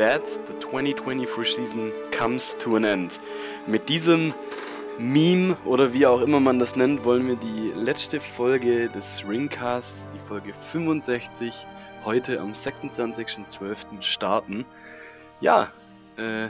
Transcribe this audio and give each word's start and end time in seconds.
Dead, 0.00 0.24
the 0.46 0.54
2024 0.54 1.44
season 1.44 1.92
comes 2.10 2.56
to 2.56 2.74
an 2.76 2.84
end. 2.84 3.20
Mit 3.66 3.90
diesem 3.90 4.32
Meme 4.98 5.58
oder 5.66 5.92
wie 5.92 6.06
auch 6.06 6.22
immer 6.22 6.40
man 6.40 6.58
das 6.58 6.74
nennt, 6.74 7.04
wollen 7.04 7.28
wir 7.28 7.36
die 7.36 7.70
letzte 7.78 8.18
Folge 8.18 8.88
des 8.88 9.22
Ringcasts, 9.28 10.06
die 10.06 10.18
Folge 10.18 10.54
65, 10.54 11.66
heute 12.02 12.40
am 12.40 12.52
26.12. 12.52 14.00
starten. 14.00 14.64
Ja, 15.42 15.70
äh, 16.16 16.48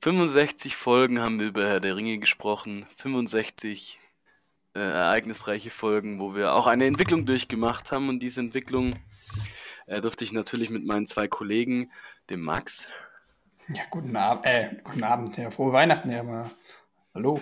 65 0.00 0.74
Folgen 0.74 1.20
haben 1.20 1.38
wir 1.38 1.46
über 1.46 1.64
Herr 1.64 1.78
der 1.78 1.94
Ringe 1.94 2.18
gesprochen, 2.18 2.86
65 2.96 4.00
äh, 4.74 4.80
ereignisreiche 4.80 5.70
Folgen, 5.70 6.18
wo 6.18 6.34
wir 6.34 6.54
auch 6.54 6.66
eine 6.66 6.86
Entwicklung 6.86 7.24
durchgemacht 7.24 7.92
haben 7.92 8.08
und 8.08 8.18
diese 8.18 8.40
Entwicklung 8.40 8.96
äh, 9.86 10.00
durfte 10.00 10.24
ich 10.24 10.32
natürlich 10.32 10.70
mit 10.70 10.84
meinen 10.84 11.06
zwei 11.06 11.28
Kollegen, 11.28 11.90
dem 12.30 12.40
Max. 12.40 12.88
Ja, 13.68 13.82
guten, 13.90 14.16
Ab 14.16 14.46
äh, 14.46 14.76
guten 14.84 15.02
Abend, 15.02 15.36
ja, 15.36 15.50
frohe 15.50 15.72
Weihnachten, 15.72 16.10
ja, 16.10 16.22
mal. 16.22 16.50
Hallo. 17.14 17.40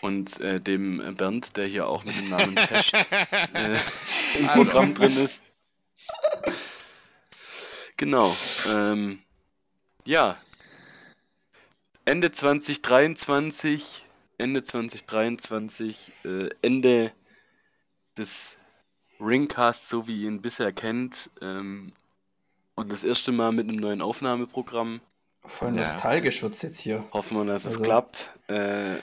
Und 0.00 0.40
äh, 0.40 0.60
dem 0.60 1.02
Bernd, 1.16 1.56
der 1.56 1.66
hier 1.66 1.88
auch 1.88 2.04
mit 2.04 2.16
dem 2.16 2.28
Namen 2.28 2.54
Pesch 2.54 2.92
äh, 2.92 3.76
im 4.38 4.46
Programm 4.46 4.94
drin 4.94 5.16
ist. 5.16 5.42
Genau. 7.96 8.32
Ähm, 8.70 9.18
ja, 10.04 10.38
Ende 12.04 12.30
2023, 12.30 14.04
Ende 14.38 14.62
2023, 14.62 16.12
äh, 16.24 16.48
Ende 16.62 17.12
des 18.16 18.57
Ringcasts, 19.20 19.88
so 19.88 20.06
wie 20.06 20.22
ihr 20.22 20.28
ihn 20.28 20.42
bisher 20.42 20.72
kennt. 20.72 21.30
Ähm, 21.40 21.92
und 22.74 22.92
das 22.92 23.04
erste 23.04 23.32
Mal 23.32 23.52
mit 23.52 23.68
einem 23.68 23.78
neuen 23.78 24.02
Aufnahmeprogramm. 24.02 25.00
Voll 25.44 25.72
nostalgisch 25.72 26.42
wird 26.42 26.60
jetzt 26.62 26.78
hier. 26.78 27.04
Hoffen 27.12 27.38
wir, 27.38 27.44
dass 27.44 27.66
also. 27.66 27.78
es 27.78 27.82
klappt. 27.82 28.30
Äh, 28.48 28.96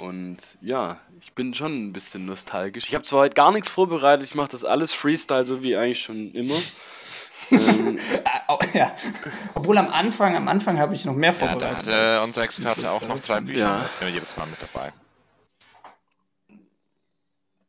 und 0.00 0.36
ja, 0.60 1.00
ich 1.20 1.32
bin 1.32 1.54
schon 1.54 1.88
ein 1.88 1.92
bisschen 1.92 2.26
nostalgisch. 2.26 2.86
Ich 2.86 2.94
habe 2.94 3.04
zwar 3.04 3.20
heute 3.20 3.34
gar 3.34 3.52
nichts 3.52 3.70
vorbereitet, 3.70 4.26
ich 4.26 4.34
mache 4.34 4.50
das 4.50 4.64
alles 4.64 4.92
Freestyle, 4.92 5.46
so 5.46 5.62
wie 5.62 5.76
eigentlich 5.76 6.02
schon 6.02 6.30
immer 6.32 6.56
ähm, 7.50 7.98
ja. 8.74 8.94
Obwohl 9.54 9.78
am 9.78 9.88
Anfang, 9.88 10.36
am 10.36 10.48
Anfang 10.48 10.78
habe 10.78 10.94
ich 10.94 11.04
noch 11.04 11.14
mehr 11.14 11.32
vorbereitet. 11.32 11.86
Ja, 11.86 11.96
da 11.96 12.14
hatte 12.14 12.24
unser 12.24 12.42
Experte 12.42 12.90
auch 12.90 13.02
noch 13.02 13.18
drei 13.20 13.40
Bücher. 13.40 13.80
Ja. 14.00 14.08
Jedes 14.08 14.36
Mal 14.36 14.46
mit 14.46 14.58
dabei. 14.62 14.92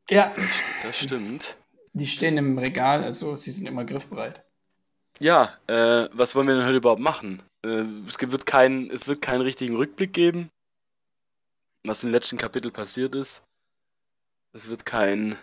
Ja. 0.10 0.32
Das, 0.36 0.46
das, 0.84 1.00
stimmt. 1.00 1.56
Die 2.00 2.08
stehen 2.08 2.38
im 2.38 2.58
Regal, 2.58 3.04
also 3.04 3.36
sie 3.36 3.52
sind 3.52 3.68
immer 3.68 3.84
griffbereit. 3.84 4.44
Ja, 5.20 5.54
äh, 5.68 6.08
was 6.14 6.34
wollen 6.34 6.48
wir 6.48 6.56
denn 6.56 6.66
heute 6.66 6.78
überhaupt 6.78 7.02
machen? 7.02 7.44
Äh, 7.66 7.84
es, 8.08 8.20
wird 8.20 8.46
kein, 8.46 8.90
es 8.90 9.08
wird 9.08 9.22
keinen 9.22 9.42
richtigen 9.42 9.76
Rückblick 9.76 10.14
geben, 10.14 10.50
was 11.86 12.04
im 12.04 12.12
letzten 12.12 12.38
Kapitel 12.38 12.72
passiert 12.72 13.16
ist. 13.16 13.42
Es 14.54 14.70
wird 14.70 14.86
kein 14.86 15.38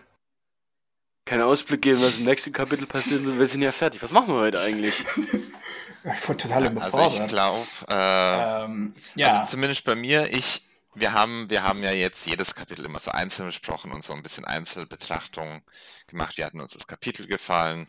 keinen 1.26 1.42
Ausblick 1.42 1.82
geben, 1.82 2.00
was 2.00 2.18
im 2.18 2.24
nächsten 2.24 2.52
Kapitel 2.52 2.86
passiert 2.86 3.24
wird. 3.24 3.38
Wir 3.38 3.46
sind 3.46 3.60
ja 3.60 3.72
fertig. 3.72 4.02
Was 4.02 4.12
machen 4.12 4.28
wir 4.28 4.40
heute 4.40 4.60
eigentlich? 4.60 5.04
ich 6.04 6.28
war 6.28 6.36
total 6.36 6.64
ja, 6.64 6.80
Also 6.80 7.22
ich 7.22 7.28
glaube, 7.28 7.66
äh, 7.88 8.64
ähm, 8.64 8.94
ja. 9.16 9.38
also 9.38 9.50
zumindest 9.50 9.84
bei 9.84 9.96
mir, 9.96 10.32
ich, 10.32 10.65
wir 10.96 11.12
haben, 11.12 11.50
wir 11.50 11.62
haben 11.62 11.82
ja 11.82 11.92
jetzt 11.92 12.26
jedes 12.26 12.54
Kapitel 12.54 12.86
immer 12.86 12.98
so 12.98 13.10
einzeln 13.10 13.46
besprochen 13.46 13.92
und 13.92 14.02
so 14.02 14.14
ein 14.14 14.22
bisschen 14.22 14.46
Einzelbetrachtungen 14.46 15.62
gemacht. 16.06 16.38
Wir 16.38 16.46
hatten 16.46 16.60
uns 16.60 16.72
das 16.72 16.86
Kapitel 16.86 17.26
gefallen. 17.26 17.86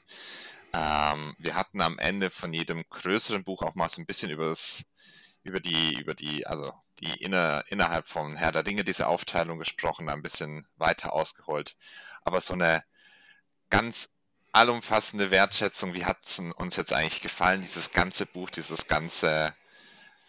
Ähm, 0.73 1.33
wir 1.39 1.55
hatten 1.55 1.79
am 1.81 1.97
Ende 1.99 2.29
von 2.29 2.51
jedem 2.53 2.83
größeren 2.89 3.45
Buch 3.45 3.61
auch 3.61 3.75
mal 3.75 3.87
so 3.87 4.01
ein 4.01 4.05
bisschen 4.05 4.29
über 4.29 4.47
das, 4.47 4.83
über 5.43 5.61
die, 5.61 5.97
über 5.99 6.15
die, 6.15 6.45
also 6.45 6.73
die 6.99 7.23
inner, 7.23 7.63
innerhalb 7.69 8.09
von 8.09 8.35
Herr 8.35 8.51
der 8.51 8.63
Dinge 8.63 8.83
diese 8.83 9.07
Aufteilung 9.07 9.57
gesprochen, 9.57 10.09
ein 10.09 10.21
bisschen 10.21 10.67
weiter 10.75 11.13
ausgeholt. 11.13 11.77
Aber 12.23 12.41
so 12.41 12.53
eine 12.53 12.83
ganz 13.69 14.09
allumfassende 14.51 15.31
Wertschätzung. 15.31 15.93
Wie 15.93 16.05
hat 16.05 16.25
es 16.25 16.39
uns 16.39 16.75
jetzt 16.75 16.91
eigentlich 16.91 17.21
gefallen, 17.21 17.61
dieses 17.61 17.91
ganze 17.91 18.25
Buch, 18.25 18.49
dieses 18.49 18.87
ganze, 18.87 19.55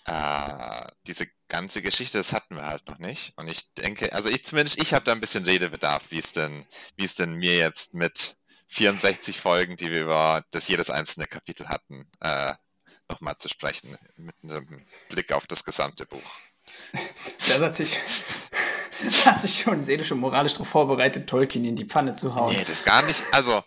äh, 0.04 0.86
diese 1.08 1.26
ganze 1.48 1.82
Geschichte, 1.82 2.18
das 2.18 2.32
hatten 2.32 2.56
wir 2.56 2.66
halt 2.66 2.86
noch 2.86 2.98
nicht. 2.98 3.32
Und 3.36 3.50
ich 3.50 3.72
denke, 3.74 4.12
also 4.12 4.28
ich 4.28 4.44
zumindest, 4.44 4.80
ich 4.80 4.94
habe 4.94 5.04
da 5.04 5.12
ein 5.12 5.20
bisschen 5.20 5.44
Redebedarf, 5.44 6.10
wie 6.10 6.18
es 6.18 6.32
denn, 6.32 6.66
wie 6.96 7.04
es 7.04 7.14
denn 7.14 7.34
mir 7.34 7.56
jetzt 7.56 7.94
mit 7.94 8.36
64 8.68 9.40
Folgen, 9.40 9.76
die 9.76 9.90
wir 9.90 10.02
über 10.02 10.44
das 10.50 10.68
jedes 10.68 10.90
einzelne 10.90 11.26
Kapitel 11.26 11.68
hatten, 11.68 12.10
äh, 12.20 12.54
nochmal 13.08 13.36
zu 13.38 13.48
sprechen, 13.48 13.96
mit 14.16 14.34
einem 14.42 14.86
Blick 15.08 15.32
auf 15.32 15.46
das 15.46 15.64
gesamte 15.64 16.06
Buch. 16.06 16.30
Das 17.48 17.60
hat 17.60 17.76
sich, 17.76 17.98
hast 19.24 19.44
dich 19.44 19.62
schon 19.62 19.82
seelisch 19.82 20.12
und 20.12 20.20
moralisch 20.20 20.52
darauf 20.52 20.68
vorbereitet, 20.68 21.28
Tolkien 21.28 21.64
in 21.64 21.76
die 21.76 21.86
Pfanne 21.86 22.14
zu 22.14 22.34
hauen. 22.34 22.54
Nee, 22.54 22.64
das 22.66 22.84
gar 22.84 23.02
nicht. 23.02 23.22
Also, 23.32 23.64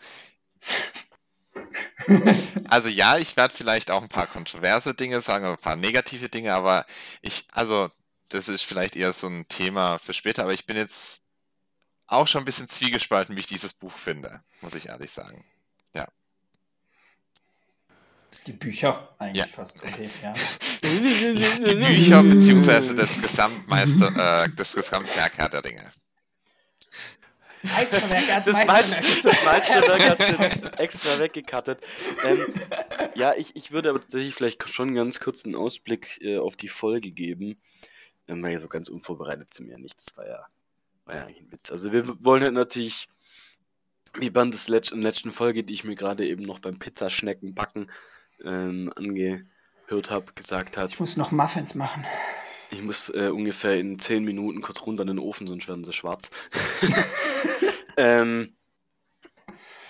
also 2.68 2.90
ja, 2.90 3.18
ich 3.18 3.36
werde 3.38 3.54
vielleicht 3.54 3.92
auch 3.92 4.02
ein 4.02 4.10
paar 4.10 4.28
kontroverse 4.28 4.94
Dinge 4.94 5.22
sagen 5.22 5.46
oder 5.46 5.54
ein 5.54 5.62
paar 5.62 5.76
negative 5.76 6.30
Dinge, 6.30 6.54
aber 6.54 6.86
ich, 7.22 7.48
also, 7.52 7.90
das 8.30 8.48
ist 8.48 8.64
vielleicht 8.64 8.96
eher 8.96 9.14
so 9.14 9.28
ein 9.28 9.48
Thema 9.48 9.98
für 9.98 10.14
später, 10.14 10.44
aber 10.44 10.54
ich 10.54 10.66
bin 10.66 10.78
jetzt 10.78 11.22
auch 12.08 12.28
schon 12.28 12.42
ein 12.42 12.46
bisschen 12.46 12.68
zwiegespalten, 12.68 13.36
wie 13.36 13.42
ich 13.42 13.48
dieses 13.48 13.74
Buch 13.74 13.98
finde, 13.98 14.42
muss 14.62 14.76
ich 14.76 14.90
ehrlich 14.90 15.12
sagen. 15.12 15.46
Ja. 15.94 16.08
Die 18.48 18.54
Bücher 18.54 19.16
eigentlich 19.20 19.46
ja. 19.46 19.48
fast, 19.48 19.84
okay, 19.84 20.10
ja. 20.22 20.34
Die 20.84 21.76
Bücher 21.76 22.24
beziehungsweise 22.24 22.96
das 22.96 23.22
Gesamtmeister, 23.22 24.46
äh, 24.46 24.50
das 24.56 24.74
Gesamtwerk 24.74 25.34
Herr 25.38 25.50
der 25.50 25.64
Ringe. 25.64 25.92
Meisterwerk 27.64 28.28
hat 28.28 28.48
das 28.48 28.66
Meisterwerk, 28.66 29.24
das 29.24 29.46
Meisterwerk 29.46 30.80
extra 30.80 31.20
weggekattet. 31.20 31.80
Ähm, 32.26 32.54
ja, 33.16 33.34
ich, 33.36 33.56
ich 33.56 33.72
würde 33.72 33.90
aber 33.90 34.02
tatsächlich 34.02 34.36
vielleicht 34.36 34.68
schon 34.70 34.96
ganz 34.96 35.20
kurz 35.20 35.46
einen 35.46 35.56
Ausblick 35.56 36.20
äh, 36.22 36.38
auf 36.38 36.56
die 36.56 36.70
Folge 36.70 37.12
geben. 37.12 37.60
Ähm, 38.28 38.46
ja 38.46 38.60
so 38.60 38.68
ganz 38.68 38.90
unvorbereitet 38.90 39.54
sind 39.54 39.68
wir 39.68 39.74
ja 39.74 39.80
nicht. 39.80 40.00
Das 40.00 40.18
war 40.18 40.28
ja, 40.28 40.46
war 41.06 41.16
ja 41.16 41.26
eigentlich 41.26 41.42
ein 41.42 41.52
Witz. 41.52 41.72
Also 41.72 41.92
wir 41.92 42.24
wollen 42.24 42.44
halt 42.44 42.54
natürlich, 42.54 43.08
wie 44.16 44.30
Band 44.30 44.54
des 44.54 44.66
der 44.66 44.82
letzten 44.92 45.32
Folge, 45.32 45.64
die 45.64 45.74
ich 45.74 45.84
mir 45.84 45.96
gerade 45.96 46.26
eben 46.28 46.44
noch 46.44 46.60
beim 46.60 46.80
Pizzaschnecken 46.80 47.54
backen 47.54 47.88
ähm, 48.44 48.92
angehört 48.96 50.10
habe, 50.10 50.34
gesagt 50.34 50.78
hat. 50.78 50.92
Ich 50.92 51.00
muss 51.00 51.18
noch 51.18 51.32
Muffins 51.32 51.76
machen. 51.76 52.06
Ich 52.72 52.82
muss 52.82 53.10
äh, 53.10 53.30
ungefähr 53.30 53.78
in 53.80 54.00
10 54.00 54.24
Minuten 54.24 54.62
kurz 54.62 54.82
runter 54.86 55.02
in 55.02 55.08
den 55.08 55.20
Ofen, 55.20 55.48
sonst 55.48 55.68
werden 55.68 55.84
sie 55.84 55.94
schwarz. 55.94 56.30
ähm, 57.98 58.56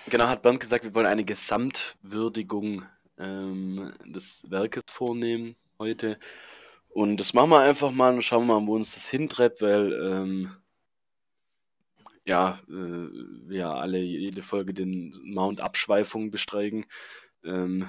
genau, 0.08 0.26
hat 0.26 0.42
Bernd 0.42 0.60
gesagt, 0.60 0.84
wir 0.84 0.94
wollen 0.94 1.06
eine 1.06 1.24
Gesamtwürdigung 1.24 2.84
ähm, 3.18 3.92
des 4.04 4.50
Werkes 4.50 4.84
vornehmen 4.90 5.56
heute. 5.78 6.18
Und 6.88 7.18
das 7.18 7.32
machen 7.34 7.50
wir 7.50 7.60
einfach 7.60 7.92
mal 7.92 8.14
und 8.14 8.22
schauen 8.22 8.46
wir 8.46 8.60
mal, 8.60 8.66
wo 8.66 8.74
uns 8.74 8.94
das 8.94 9.08
hintreibt, 9.08 9.62
weil 9.62 9.92
ähm, 9.92 10.56
ja, 12.24 12.60
äh, 12.68 13.08
wir 13.48 13.70
alle 13.70 13.98
jede 13.98 14.42
Folge 14.42 14.74
den 14.74 15.18
Mount 15.24 15.60
Abschweifung 15.60 16.30
bestreigen. 16.30 16.84
Ähm, 17.44 17.88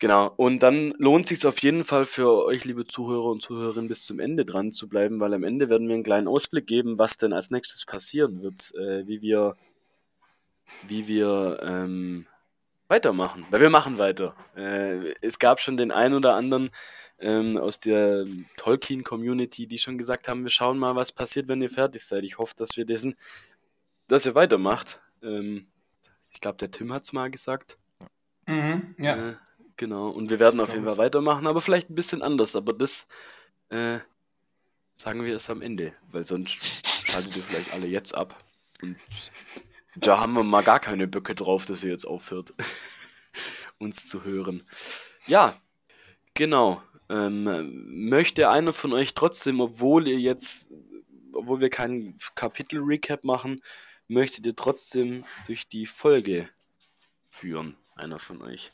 Genau, 0.00 0.32
und 0.38 0.62
dann 0.62 0.94
lohnt 0.96 1.26
sich 1.26 1.46
auf 1.46 1.60
jeden 1.60 1.84
Fall 1.84 2.06
für 2.06 2.46
euch, 2.46 2.64
liebe 2.64 2.86
Zuhörer 2.86 3.26
und 3.26 3.42
Zuhörerinnen, 3.42 3.86
bis 3.86 4.00
zum 4.00 4.18
Ende 4.18 4.46
dran 4.46 4.72
zu 4.72 4.88
bleiben, 4.88 5.20
weil 5.20 5.34
am 5.34 5.44
Ende 5.44 5.68
werden 5.68 5.88
wir 5.88 5.94
einen 5.94 6.02
kleinen 6.02 6.26
Ausblick 6.26 6.66
geben, 6.66 6.98
was 6.98 7.18
denn 7.18 7.34
als 7.34 7.50
nächstes 7.50 7.84
passieren 7.84 8.42
wird, 8.42 8.74
äh, 8.76 9.06
wie 9.06 9.20
wir, 9.20 9.56
wie 10.88 11.06
wir 11.06 11.60
ähm, 11.62 12.26
weitermachen. 12.88 13.44
Weil 13.50 13.60
wir 13.60 13.68
machen 13.68 13.98
weiter. 13.98 14.34
Äh, 14.56 15.14
es 15.20 15.38
gab 15.38 15.60
schon 15.60 15.76
den 15.76 15.92
einen 15.92 16.14
oder 16.14 16.34
anderen 16.34 16.70
ähm, 17.18 17.58
aus 17.58 17.78
der 17.78 18.24
Tolkien-Community, 18.56 19.66
die 19.66 19.76
schon 19.76 19.98
gesagt 19.98 20.28
haben, 20.28 20.44
wir 20.44 20.50
schauen 20.50 20.78
mal, 20.78 20.96
was 20.96 21.12
passiert, 21.12 21.46
wenn 21.48 21.60
ihr 21.60 21.68
fertig 21.68 22.02
seid. 22.02 22.24
Ich 22.24 22.38
hoffe, 22.38 22.54
dass 22.56 22.78
wir 22.78 22.86
diesen, 22.86 23.16
dass 24.08 24.24
ihr 24.24 24.34
weitermacht. 24.34 24.98
Ähm, 25.22 25.66
ich 26.32 26.40
glaube, 26.40 26.56
der 26.56 26.70
Tim 26.70 26.90
hat 26.90 27.02
es 27.02 27.12
mal 27.12 27.30
gesagt. 27.30 27.76
Mhm, 28.46 28.94
ja. 28.98 29.30
Äh, 29.32 29.34
genau. 29.80 30.10
Und 30.10 30.30
wir 30.30 30.38
werden 30.38 30.60
auf 30.60 30.72
jeden 30.72 30.84
Fall 30.84 30.98
weitermachen, 30.98 31.46
aber 31.46 31.60
vielleicht 31.60 31.90
ein 31.90 31.94
bisschen 31.94 32.22
anders. 32.22 32.54
Aber 32.54 32.72
das 32.72 33.08
äh, 33.70 33.98
sagen 34.94 35.24
wir 35.24 35.34
es 35.34 35.50
am 35.50 35.62
Ende, 35.62 35.94
weil 36.12 36.24
sonst 36.24 36.58
schaltet 37.04 37.34
ihr 37.36 37.42
vielleicht 37.42 37.72
alle 37.72 37.86
jetzt 37.86 38.14
ab. 38.14 38.44
Und 38.82 38.96
da 39.96 40.20
haben 40.20 40.36
wir 40.36 40.44
mal 40.44 40.62
gar 40.62 40.78
keine 40.78 41.08
Böcke 41.08 41.34
drauf, 41.34 41.66
dass 41.66 41.82
ihr 41.82 41.90
jetzt 41.90 42.04
aufhört, 42.04 42.52
uns 43.78 44.08
zu 44.08 44.22
hören. 44.24 44.62
Ja, 45.26 45.60
genau. 46.34 46.82
Ähm, 47.08 48.08
möchte 48.08 48.50
einer 48.50 48.72
von 48.72 48.92
euch 48.92 49.14
trotzdem, 49.14 49.60
obwohl 49.60 50.06
ihr 50.06 50.20
jetzt, 50.20 50.70
obwohl 51.32 51.60
wir 51.60 51.70
keinen 51.70 52.18
Kapitel-Recap 52.34 53.24
machen, 53.24 53.60
möchtet 54.08 54.46
ihr 54.46 54.54
trotzdem 54.54 55.24
durch 55.46 55.68
die 55.68 55.86
Folge 55.86 56.48
führen? 57.30 57.76
einer 58.00 58.18
von 58.18 58.42
euch. 58.42 58.72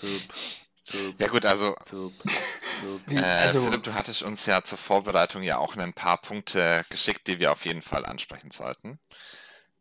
Zup, 0.00 0.34
zup, 0.82 1.20
ja 1.20 1.28
gut, 1.28 1.44
also, 1.44 1.76
zup, 1.84 2.14
zup. 2.80 3.12
Äh, 3.12 3.20
also 3.20 3.64
Philipp, 3.64 3.82
du 3.82 3.92
hattest 3.92 4.22
uns 4.22 4.46
ja 4.46 4.62
zur 4.62 4.78
Vorbereitung 4.78 5.42
ja 5.42 5.58
auch 5.58 5.76
ein 5.76 5.92
paar 5.92 6.20
Punkte 6.22 6.84
geschickt, 6.88 7.26
die 7.26 7.38
wir 7.38 7.52
auf 7.52 7.66
jeden 7.66 7.82
Fall 7.82 8.06
ansprechen 8.06 8.50
sollten. 8.50 8.98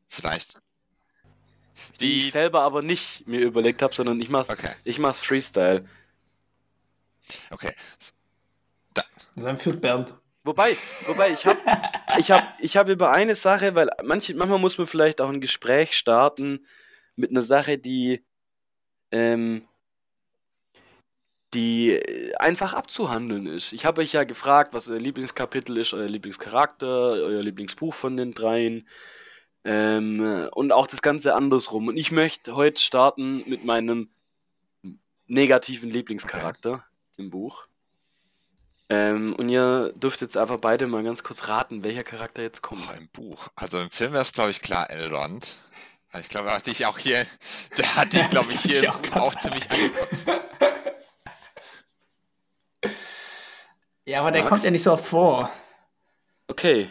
Vielleicht 0.10 0.60
die, 2.00 2.06
die 2.06 2.20
ich 2.20 2.32
selber 2.32 2.62
aber 2.62 2.82
nicht 2.82 3.28
mir 3.28 3.40
überlegt 3.40 3.82
habe, 3.82 3.94
sondern 3.94 4.20
ich 4.20 4.30
mach's, 4.30 4.50
okay. 4.50 4.72
ich 4.84 5.00
mach's 5.00 5.22
Freestyle. 5.22 5.86
Okay. 7.50 7.74
Da. 8.94 9.04
Dann 9.36 9.58
führt 9.58 9.80
Bernd. 9.80 10.16
Wobei, 10.44 10.76
wobei 11.06 11.32
ich 11.32 11.46
habe 11.46 11.60
ich 12.18 12.32
hab, 12.32 12.60
ich 12.60 12.76
hab 12.76 12.90
über 12.90 13.12
eine 13.12 13.36
Sache, 13.36 13.76
weil 13.76 13.90
manche, 14.04 14.34
manchmal 14.36 14.60
muss 14.60 14.78
man 14.78 14.88
vielleicht 14.88 15.22
auch 15.22 15.30
ein 15.30 15.40
Gespräch 15.40 15.96
starten 15.96 16.66
mit 17.16 17.30
einer 17.30 17.44
Sache, 17.44 17.78
die 17.78 18.26
ähm, 19.12 19.68
die 21.54 22.00
einfach 22.38 22.74
abzuhandeln 22.74 23.46
ist. 23.48 23.74
Ich 23.74 23.86
habe 23.86 24.02
euch 24.02 24.14
ja 24.14 24.24
gefragt, 24.24 24.74
was 24.74 24.90
euer 24.90 25.00
Lieblingskapitel 25.00 25.78
ist, 25.78 25.94
euer 25.94 26.08
Lieblingscharakter, 26.08 26.88
euer 26.88 27.42
Lieblingsbuch 27.42 27.94
von 27.94 28.18
den 28.18 28.34
dreien. 28.34 28.88
Ähm, 29.66 30.50
und 30.54 30.72
auch 30.72 30.88
das 30.88 31.02
Ganze 31.02 31.36
andersrum. 31.36 31.88
Und 31.88 31.98
ich 31.98 32.12
möchte 32.12 32.56
heute 32.56 32.80
starten 32.80 33.44
mit 33.48 33.66
meinem 33.66 34.10
negativen 35.28 35.90
Lieblingscharakter 35.90 36.74
okay. 36.74 36.84
im 37.18 37.30
Buch. 37.30 37.66
Ähm, 38.92 39.36
und 39.36 39.50
ihr 39.50 39.94
dürft 39.96 40.22
jetzt 40.22 40.36
einfach 40.38 40.58
beide 40.58 40.88
mal 40.88 41.04
ganz 41.04 41.24
kurz 41.24 41.48
raten, 41.48 41.84
welcher 41.84 42.04
Charakter 42.04 42.42
jetzt 42.42 42.62
kommt. 42.62 42.88
Oh, 42.90 42.98
im 42.98 43.08
Buch. 43.10 43.50
Also 43.56 43.80
im 43.80 43.92
Film 43.92 44.14
wäre 44.14 44.24
es, 44.24 44.34
glaube 44.34 44.50
ich, 44.52 44.62
klar 44.62 44.90
Elrond. 44.90 45.56
Ich 46.20 46.30
glaube, 46.30 46.52
hatte 46.52 46.72
ich 46.72 46.88
auch 46.88 46.98
hier, 46.98 47.28
der 47.78 47.96
hat 47.96 48.14
die, 48.14 48.20
glaube 48.32 48.48
ich, 48.52 48.62
hier 48.62 48.92
auch, 48.92 49.16
auch 49.16 49.36
ziemlich 49.36 49.70
angekotzt. 49.70 50.26
Ja, 54.10 54.22
aber 54.22 54.32
der 54.32 54.42
Max? 54.42 54.50
kommt 54.50 54.64
ja 54.64 54.72
nicht 54.72 54.82
so 54.82 54.94
oft 54.94 55.06
vor. 55.06 55.52
Okay. 56.48 56.90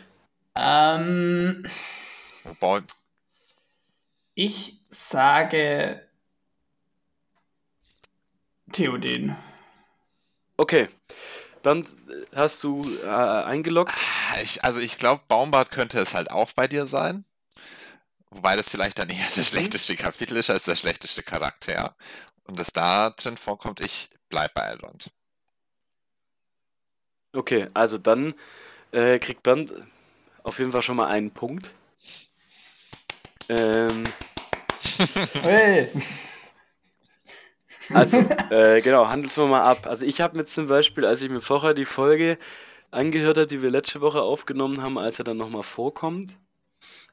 Ähm. 0.55 1.69
Wobei. 2.44 2.82
Ich 4.35 4.79
sage 4.88 6.09
Theoden. 8.70 9.37
Okay. 10.59 10.88
Dann 11.62 11.85
hast 12.37 12.62
du 12.62 12.82
äh, 13.03 13.09
eingeloggt? 13.09 13.93
Ich, 14.44 14.62
also 14.62 14.79
ich 14.79 14.97
glaube, 14.97 15.25
Baumbart 15.26 15.73
könnte 15.73 15.99
es 15.99 16.15
halt 16.15 16.31
auch 16.31 16.53
bei 16.53 16.69
dir 16.69 16.87
sein. 16.87 17.25
Wobei 18.31 18.55
das 18.55 18.69
vielleicht 18.69 19.00
dann 19.00 19.11
eher 19.11 19.25
das 19.25 19.38
mhm. 19.38 19.43
schlechteste 19.43 19.97
Kapitel 19.97 20.37
ist 20.37 20.50
als 20.50 20.67
der 20.67 20.76
schlechteste 20.76 21.25
Charakter. 21.25 21.97
Und 22.44 22.61
das 22.61 22.73
da 22.73 23.11
drin 23.11 23.37
vorkommt, 23.37 23.81
ich 23.81 24.09
bleibe 24.29 24.53
bei 24.55 24.69
Elrond. 24.69 25.11
Okay, 27.32 27.69
also 27.75 27.98
dann 27.98 28.34
äh, 28.92 29.19
kriegt 29.19 29.42
Bernd 29.42 29.75
auf 30.42 30.58
jeden 30.58 30.72
Fall 30.72 30.82
schon 30.82 30.96
mal 30.96 31.08
einen 31.08 31.30
Punkt. 31.30 31.72
Ähm, 33.48 34.04
hey. 35.42 35.90
Also, 37.90 38.19
äh, 38.50 38.80
genau, 38.80 39.08
handeln 39.08 39.34
wir 39.34 39.46
mal 39.46 39.62
ab. 39.62 39.86
Also 39.86 40.04
ich 40.04 40.20
habe 40.20 40.36
mir 40.36 40.44
zum 40.44 40.69
Beispiel, 40.69 41.04
als 41.04 41.22
ich 41.22 41.30
mir 41.30 41.40
vorher 41.40 41.75
die 41.75 41.84
Folge 41.84 42.38
angehört 42.90 43.36
habe, 43.36 43.46
die 43.46 43.62
wir 43.62 43.70
letzte 43.70 44.00
Woche 44.00 44.22
aufgenommen 44.22 44.82
haben, 44.82 44.98
als 44.98 45.19
er 45.19 45.24
dann 45.24 45.36
nochmal 45.36 45.62
vorkommt, 45.62 46.36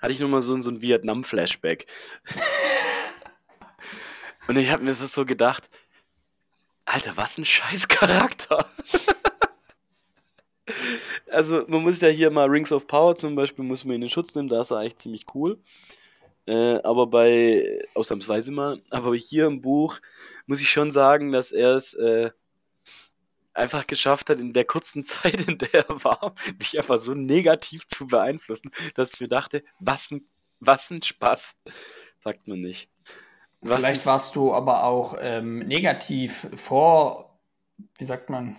hatte 0.01 0.13
ich 0.13 0.19
nochmal 0.19 0.41
so, 0.41 0.59
so 0.61 0.71
ein 0.71 0.81
Vietnam-Flashback. 0.81 1.85
Und 4.47 4.57
ich 4.57 4.71
habe 4.71 4.83
mir 4.83 4.93
so 4.93 5.25
gedacht, 5.25 5.69
Alter, 6.85 7.17
was 7.17 7.37
ein 7.37 7.45
scheiß 7.45 7.87
Charakter. 7.87 8.65
Also 11.31 11.65
man 11.67 11.83
muss 11.83 12.01
ja 12.01 12.09
hier 12.09 12.31
mal 12.31 12.47
Rings 12.47 12.71
of 12.71 12.87
Power 12.87 13.15
zum 13.15 13.35
Beispiel, 13.35 13.65
muss 13.65 13.85
man 13.85 13.95
in 13.95 14.01
den 14.01 14.09
Schutz 14.09 14.33
nehmen, 14.35 14.47
da 14.47 14.61
ist 14.61 14.71
er 14.71 14.79
eigentlich 14.79 14.97
ziemlich 14.97 15.25
cool. 15.33 15.59
Äh, 16.47 16.79
aber 16.83 17.07
bei, 17.07 17.83
ausnahmsweise 17.95 18.51
mal, 18.51 18.81
aber 18.91 19.15
hier 19.15 19.47
im 19.47 19.61
Buch 19.61 19.99
muss 20.45 20.61
ich 20.61 20.69
schon 20.69 20.91
sagen, 20.91 21.31
dass 21.31 21.51
er 21.51 21.71
es 21.71 21.95
äh, 21.95 22.29
einfach 23.55 23.87
geschafft 23.87 24.29
hat, 24.29 24.39
in 24.39 24.53
der 24.53 24.65
kurzen 24.65 25.03
Zeit, 25.05 25.47
in 25.47 25.57
der 25.57 25.73
er 25.73 26.03
war, 26.03 26.35
mich 26.59 26.77
einfach 26.77 26.99
so 26.99 27.13
negativ 27.13 27.87
zu 27.87 28.07
beeinflussen, 28.07 28.71
dass 28.93 29.13
ich 29.13 29.21
mir 29.21 29.27
dachte, 29.27 29.63
was 29.79 30.11
ein, 30.11 30.27
was 30.59 30.91
ein 30.91 31.01
Spaß, 31.01 31.55
sagt 32.19 32.47
man 32.47 32.61
nicht. 32.61 32.89
Was 33.61 33.77
Vielleicht 33.77 34.05
warst 34.05 34.35
du 34.35 34.53
aber 34.53 34.83
auch 34.83 35.15
ähm, 35.19 35.59
negativ 35.59 36.47
vor, 36.53 37.39
wie 37.97 38.05
sagt 38.05 38.29
man, 38.29 38.57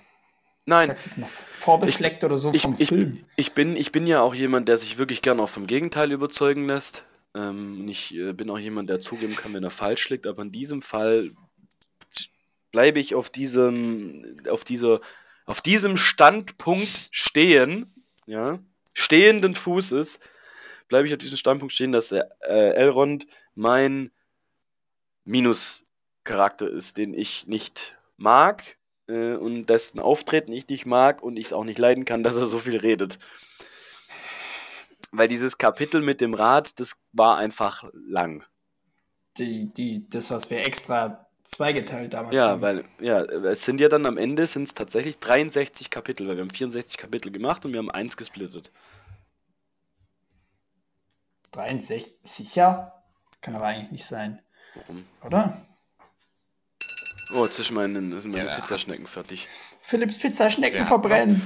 Nein. 0.69 0.91
Ich 0.91 1.05
jetzt 1.05 1.17
mal 1.17 1.29
vorbefleckt 1.29 2.23
ich, 2.23 2.25
oder 2.25 2.37
so 2.37 2.53
vom 2.53 2.75
ich, 2.77 2.89
Film. 2.89 3.25
Ich 3.37 3.53
bin, 3.53 3.77
ich 3.77 3.93
bin 3.93 4.07
ja 4.09 4.21
auch 4.21 4.35
jemand, 4.35 4.69
der 4.69 4.77
sich 4.77 4.99
wirklich 4.99 5.23
gern 5.23 5.39
auch 5.39 5.49
vom 5.49 5.69
Gegenteil 5.69 6.11
überzeugen 6.11 6.67
lässt. 6.67 7.05
Ähm, 7.37 7.87
ich 7.89 8.15
äh, 8.17 8.33
bin 8.33 8.51
auch 8.51 8.59
jemand, 8.59 8.91
der 8.91 8.99
zugeben 8.99 9.37
kann, 9.37 9.55
wenn 9.55 9.63
er 9.63 9.71
falsch 9.71 10.09
liegt, 10.11 10.27
aber 10.27 10.43
in 10.43 10.51
diesem 10.51 10.83
Fall 10.83 11.31
bleibe 12.73 12.99
ich 12.99 13.15
auf 13.15 13.31
diesem, 13.31 14.39
auf 14.51 14.65
dieser, 14.65 15.01
auf 15.47 15.61
diesem 15.61 15.97
Standpunkt 15.97 17.09
stehen, 17.13 17.95
ja, 18.27 18.59
stehenden 18.93 19.55
Fußes, 19.55 20.19
bleibe 20.89 21.07
ich 21.07 21.13
auf 21.13 21.19
diesem 21.19 21.37
Standpunkt 21.37 21.73
stehen, 21.75 21.93
dass 21.93 22.11
äh, 22.11 22.25
Elrond 22.41 23.29
mein 23.55 24.11
Minuscharakter 25.25 26.69
ist, 26.69 26.97
den 26.97 27.15
ich 27.15 27.47
nicht 27.47 27.97
mag 28.17 28.76
äh, 29.09 29.35
und 29.35 29.67
dessen 29.67 30.01
Auftreten 30.01 30.53
ich 30.53 30.69
nicht 30.69 30.87
mag 30.87 31.23
und 31.23 31.37
ich 31.37 31.47
es 31.47 31.53
auch 31.53 31.65
nicht 31.65 31.79
leiden 31.79 32.05
kann, 32.05 32.23
dass 32.23 32.37
er 32.37 32.47
so 32.47 32.59
viel 32.59 32.77
redet 32.77 33.19
weil 35.13 35.29
dieses 35.29 35.59
Kapitel 35.59 36.03
mit 36.03 36.21
dem 36.21 36.35
Rad, 36.35 36.79
das 36.81 36.97
war 37.13 37.39
einfach 37.39 37.85
lang. 37.93 38.45
Die, 39.39 39.73
die, 39.73 40.09
das, 40.09 40.31
was 40.31 40.51
wir 40.51 40.65
extra 40.65 41.27
zweigeteilt 41.45 42.15
damals 42.15 42.35
ja, 42.35 42.49
haben. 42.49 42.63
weil, 42.63 42.85
ja, 43.01 43.21
es 43.21 43.65
sind 43.65 43.81
ja 43.81 43.89
dann 43.89 44.07
am 44.07 44.19
Ende 44.19 44.47
sind 44.47 44.65
es 44.65 44.75
tatsächlich 44.75 45.19
63 45.19 45.91
Kapitel, 45.91 46.27
weil 46.27 46.37
wir 46.37 46.43
haben 46.43 46.51
64 46.51 46.97
Kapitel 46.97 47.31
gemacht 47.31 47.65
und 47.65 47.73
wir 47.73 47.79
haben 47.79 47.91
eins 47.91 48.17
gesplittet. 48.17 48.73
63? 51.53 52.19
Sicher? 52.23 53.05
Das 53.31 53.41
kann 53.41 53.55
aber 53.55 53.67
eigentlich 53.67 53.93
nicht 53.93 54.07
sein. 54.07 54.43
Warum? 54.75 55.07
Oder? 55.25 55.67
Oh, 57.33 57.45
jetzt 57.45 57.59
ist 57.59 57.71
meine, 57.71 58.21
sind 58.21 58.33
meine 58.33 58.49
ja. 58.49 58.57
Pizzaschnecken 58.57 59.07
fertig. 59.07 59.49
Philipps 59.81 60.19
Pizzaschnecken 60.19 60.79
ja. 60.79 60.85
verbrennen. 60.85 61.43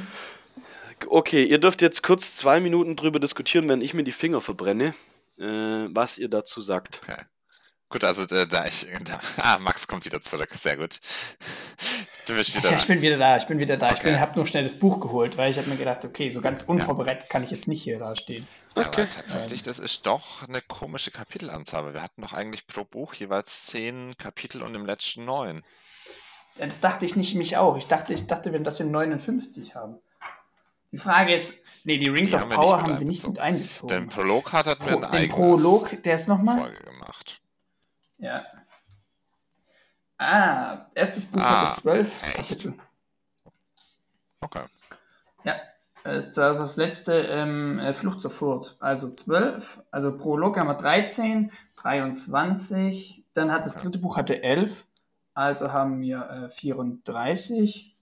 Okay, 1.06 1.44
ihr 1.44 1.58
dürft 1.58 1.80
jetzt 1.80 2.02
kurz 2.02 2.36
zwei 2.36 2.60
Minuten 2.60 2.96
drüber 2.96 3.20
diskutieren, 3.20 3.68
wenn 3.68 3.80
ich 3.80 3.94
mir 3.94 4.04
die 4.04 4.12
Finger 4.12 4.40
verbrenne, 4.40 4.94
äh, 5.38 5.88
was 5.88 6.18
ihr 6.18 6.28
dazu 6.28 6.60
sagt. 6.60 7.00
Okay. 7.02 7.22
Gut, 7.90 8.04
also 8.04 8.22
äh, 8.34 8.46
da 8.46 8.66
ich. 8.66 8.86
Da, 9.02 9.20
ah, 9.36 9.58
Max 9.58 9.88
kommt 9.88 10.04
wieder 10.04 10.20
zurück. 10.20 10.50
Sehr 10.52 10.76
gut. 10.76 11.00
Du 12.26 12.34
bist 12.34 12.54
wieder 12.54 12.66
ja, 12.66 12.76
da. 12.76 12.76
Ich 12.78 12.86
bin 12.86 13.02
wieder 13.02 13.18
da, 13.18 13.36
ich 13.36 13.46
bin 13.46 13.58
wieder 13.58 13.76
da. 13.76 13.90
Okay. 13.90 14.12
Ich 14.12 14.20
habe 14.20 14.36
nur 14.36 14.46
schnell 14.46 14.62
das 14.62 14.78
Buch 14.78 15.00
geholt, 15.00 15.36
weil 15.36 15.50
ich 15.50 15.58
habe 15.58 15.68
mir 15.68 15.76
gedacht, 15.76 16.04
okay, 16.04 16.30
so 16.30 16.40
ganz 16.40 16.62
unvorbereitet 16.62 17.24
ja. 17.24 17.28
kann 17.28 17.42
ich 17.42 17.50
jetzt 17.50 17.66
nicht 17.66 17.82
hier 17.82 17.98
da 17.98 18.14
stehen. 18.14 18.46
Okay. 18.76 19.02
Aber 19.02 19.10
tatsächlich, 19.10 19.64
das 19.64 19.80
ist 19.80 20.06
doch 20.06 20.46
eine 20.46 20.60
komische 20.60 21.10
Kapitelanzahl. 21.10 21.92
Wir 21.92 22.00
hatten 22.00 22.22
doch 22.22 22.32
eigentlich 22.32 22.68
pro 22.68 22.84
Buch 22.84 23.14
jeweils 23.14 23.66
zehn 23.66 24.16
Kapitel 24.16 24.62
und 24.62 24.76
im 24.76 24.86
letzten 24.86 25.24
neun. 25.24 25.64
Ja, 26.58 26.66
das 26.66 26.80
dachte 26.80 27.06
ich 27.06 27.16
nicht 27.16 27.34
mich 27.34 27.56
auch. 27.56 27.76
Ich 27.76 27.88
dachte, 27.88 28.14
ich 28.14 28.28
dachte, 28.28 28.52
dass 28.60 28.78
wir 28.78 28.86
59 28.86 29.74
haben. 29.74 29.96
Die 30.92 30.98
Frage 30.98 31.34
ist, 31.34 31.64
nee, 31.82 31.98
die 31.98 32.08
Rings 32.08 32.30
die 32.30 32.36
of 32.36 32.48
Power 32.48 32.82
haben 32.82 32.98
wir 33.00 33.06
nicht 33.06 33.26
mit 33.26 33.40
einbezogen. 33.40 33.88
Den 33.88 34.08
Prolog 34.08 34.52
hat, 34.52 34.66
hat 34.66 34.80
mir 34.80 35.10
ein 35.10 35.22
Den 35.22 35.30
Prolog, 35.30 36.02
der 36.02 36.14
ist 36.14 36.28
nochmal? 36.28 36.72
Ja. 38.20 38.44
Ah, 40.18 40.86
erstes 40.94 41.26
Buch 41.26 41.40
ah, 41.40 41.68
hatte 41.68 41.80
zwölf 41.80 42.20
Kapitel. 42.34 42.74
Okay. 44.40 44.64
Ja, 45.44 45.54
das 46.04 46.76
letzte 46.76 47.14
ähm, 47.14 47.78
äh, 47.78 47.94
Flucht 47.94 48.20
zur 48.20 48.30
Furt. 48.30 48.76
Also 48.80 49.12
zwölf, 49.12 49.82
also 49.90 50.16
Prolog 50.16 50.58
haben 50.58 50.66
wir 50.66 50.74
13, 50.74 51.50
23, 51.76 53.24
dann 53.32 53.50
hat 53.50 53.64
das 53.64 53.78
dritte 53.78 53.98
Buch 53.98 54.16
hatte 54.16 54.42
elf, 54.42 54.86
also 55.34 55.72
haben 55.72 56.00
wir 56.02 56.28
äh, 56.28 56.50
34. 56.50 57.96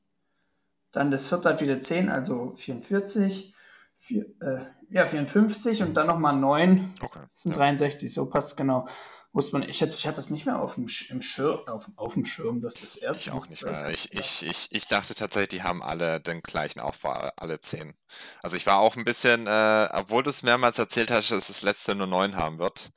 Dann 0.91 1.11
das 1.11 1.29
vierte 1.29 1.51
hat 1.51 1.61
wieder 1.61 1.79
10, 1.79 2.09
also 2.09 2.55
44. 2.57 3.55
Vier, 4.01 4.27
äh, 4.41 4.65
ja, 4.91 5.07
54 5.07 5.83
und 5.83 5.95
dann 5.95 6.07
nochmal 6.07 6.37
9. 6.37 6.95
Okay. 7.01 7.21
sind 7.35 7.53
ja. 7.53 7.59
63, 7.59 8.13
so 8.13 8.27
passt 8.27 8.57
genau. 8.57 8.89
Muss 9.33 9.53
man, 9.53 9.63
ich, 9.63 9.81
hätte, 9.81 9.95
ich 9.95 10.07
hatte 10.07 10.17
das 10.17 10.31
nicht 10.31 10.47
mehr 10.47 10.59
auf 10.59 10.75
dem, 10.75 10.89
Schirm, 10.89 11.69
auf, 11.69 11.91
auf 11.97 12.15
dem 12.15 12.25
Schirm, 12.25 12.61
dass 12.61 12.75
das 12.75 12.97
erste. 12.97 13.25
Ich 13.25 13.31
auch 13.31 13.47
nicht 13.47 13.63
mehr. 13.63 13.91
Ich, 13.91 14.13
ich, 14.13 14.43
ich, 14.43 14.69
ich 14.71 14.87
dachte 14.89 15.15
tatsächlich, 15.15 15.61
die 15.61 15.63
haben 15.63 15.83
alle 15.83 16.19
den 16.19 16.41
gleichen 16.41 16.81
Aufbau, 16.81 17.31
alle 17.37 17.61
10. 17.61 17.95
Also 18.43 18.57
ich 18.57 18.67
war 18.67 18.79
auch 18.79 18.97
ein 18.97 19.05
bisschen, 19.05 19.47
äh, 19.47 19.89
obwohl 19.93 20.23
du 20.23 20.31
es 20.31 20.43
mehrmals 20.43 20.79
erzählt 20.79 21.11
hast, 21.11 21.31
dass 21.31 21.49
das 21.49 21.63
letzte 21.63 21.95
nur 21.95 22.07
9 22.07 22.37
haben 22.37 22.59
wird, 22.59 22.91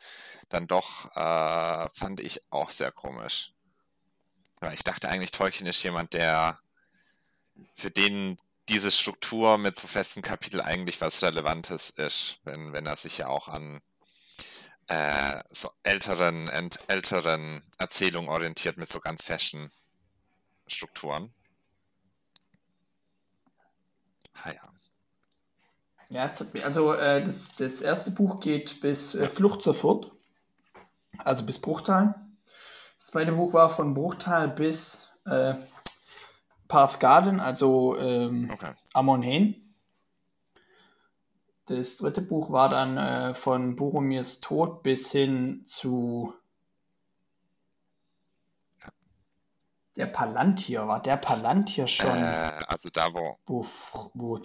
dann 0.47 0.67
doch 0.67 1.15
äh, 1.15 1.89
fand 1.93 2.21
ich 2.21 2.41
auch 2.49 2.69
sehr 2.69 2.91
komisch. 2.91 3.53
Ja, 4.61 4.71
ich 4.71 4.83
dachte 4.83 5.09
eigentlich, 5.09 5.31
Tolkien 5.31 5.67
ist 5.67 5.83
jemand, 5.83 6.13
der 6.13 6.59
für 7.73 7.91
den 7.91 8.37
diese 8.69 8.91
Struktur 8.91 9.57
mit 9.57 9.77
so 9.77 9.87
festen 9.87 10.21
Kapiteln 10.21 10.61
eigentlich 10.61 11.01
was 11.01 11.21
Relevantes 11.23 11.89
ist, 11.89 12.37
wenn, 12.43 12.71
wenn 12.73 12.85
er 12.85 12.95
sich 12.95 13.17
ja 13.17 13.27
auch 13.27 13.47
an 13.47 13.81
äh, 14.91 15.41
so 15.49 15.69
älteren, 15.83 16.49
älteren 16.87 17.63
Erzählungen 17.77 18.29
orientiert 18.29 18.75
mit 18.75 18.89
so 18.89 18.99
ganz 18.99 19.23
festen 19.23 19.71
Strukturen. 20.67 21.33
Ah, 24.33 24.51
ja. 24.51 24.69
Ja, 26.09 26.29
also 26.63 26.93
äh, 26.93 27.23
das, 27.23 27.55
das 27.55 27.81
erste 27.81 28.11
Buch 28.11 28.41
geht 28.41 28.81
bis 28.81 29.15
äh, 29.15 29.29
Flucht 29.29 29.61
zur 29.61 29.73
Furt, 29.73 30.11
also 31.19 31.45
bis 31.45 31.59
Bruchtal. 31.59 32.15
Das 32.97 33.07
zweite 33.07 33.31
Buch 33.31 33.53
war 33.53 33.69
von 33.69 33.93
Bruchtal 33.93 34.49
bis 34.49 35.09
äh, 35.25 35.53
Path's 36.67 36.99
Garden, 36.99 37.39
also 37.39 37.97
ähm, 37.97 38.49
okay. 38.51 38.73
Amon 38.93 39.23
Hain. 39.23 39.70
Das 41.65 41.97
dritte 41.97 42.21
Buch 42.21 42.51
war 42.51 42.69
dann 42.69 42.97
äh, 42.97 43.33
von 43.33 43.75
Boromirs 43.75 44.39
Tod 44.41 44.83
bis 44.83 45.11
hin 45.11 45.61
zu 45.63 46.33
der 49.95 50.07
Palantir. 50.07 50.87
War 50.87 51.01
der 51.01 51.17
Palantir 51.17 51.87
schon? 51.87 52.17
Äh, 52.17 52.51
also 52.67 52.89
da, 52.91 53.13
wo. 53.13 53.37
Wo, 53.45 53.65
wo 54.13 54.39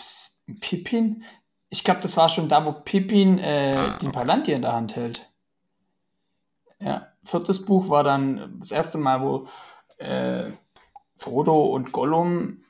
Pippin? 0.61 1.25
Ich 1.69 1.85
glaube, 1.85 2.01
das 2.01 2.17
war 2.17 2.29
schon 2.29 2.49
da, 2.49 2.65
wo 2.65 2.73
Pippin 2.73 3.39
äh, 3.39 3.77
ah, 3.79 3.99
den 3.99 4.13
Palantir 4.13 4.57
in 4.57 4.63
der 4.63 4.73
Hand 4.73 4.97
hält. 4.97 5.31
Ja. 6.79 7.09
Viertes 7.25 7.65
Buch 7.65 7.89
war 7.89 8.05
dann 8.05 8.59
das 8.61 8.71
erste 8.71 8.99
Mal, 8.99 9.21
wo 9.21 9.49
äh, 9.99 10.53
Frodo 11.17 11.65
und 11.65 11.93
Gollum 11.93 12.63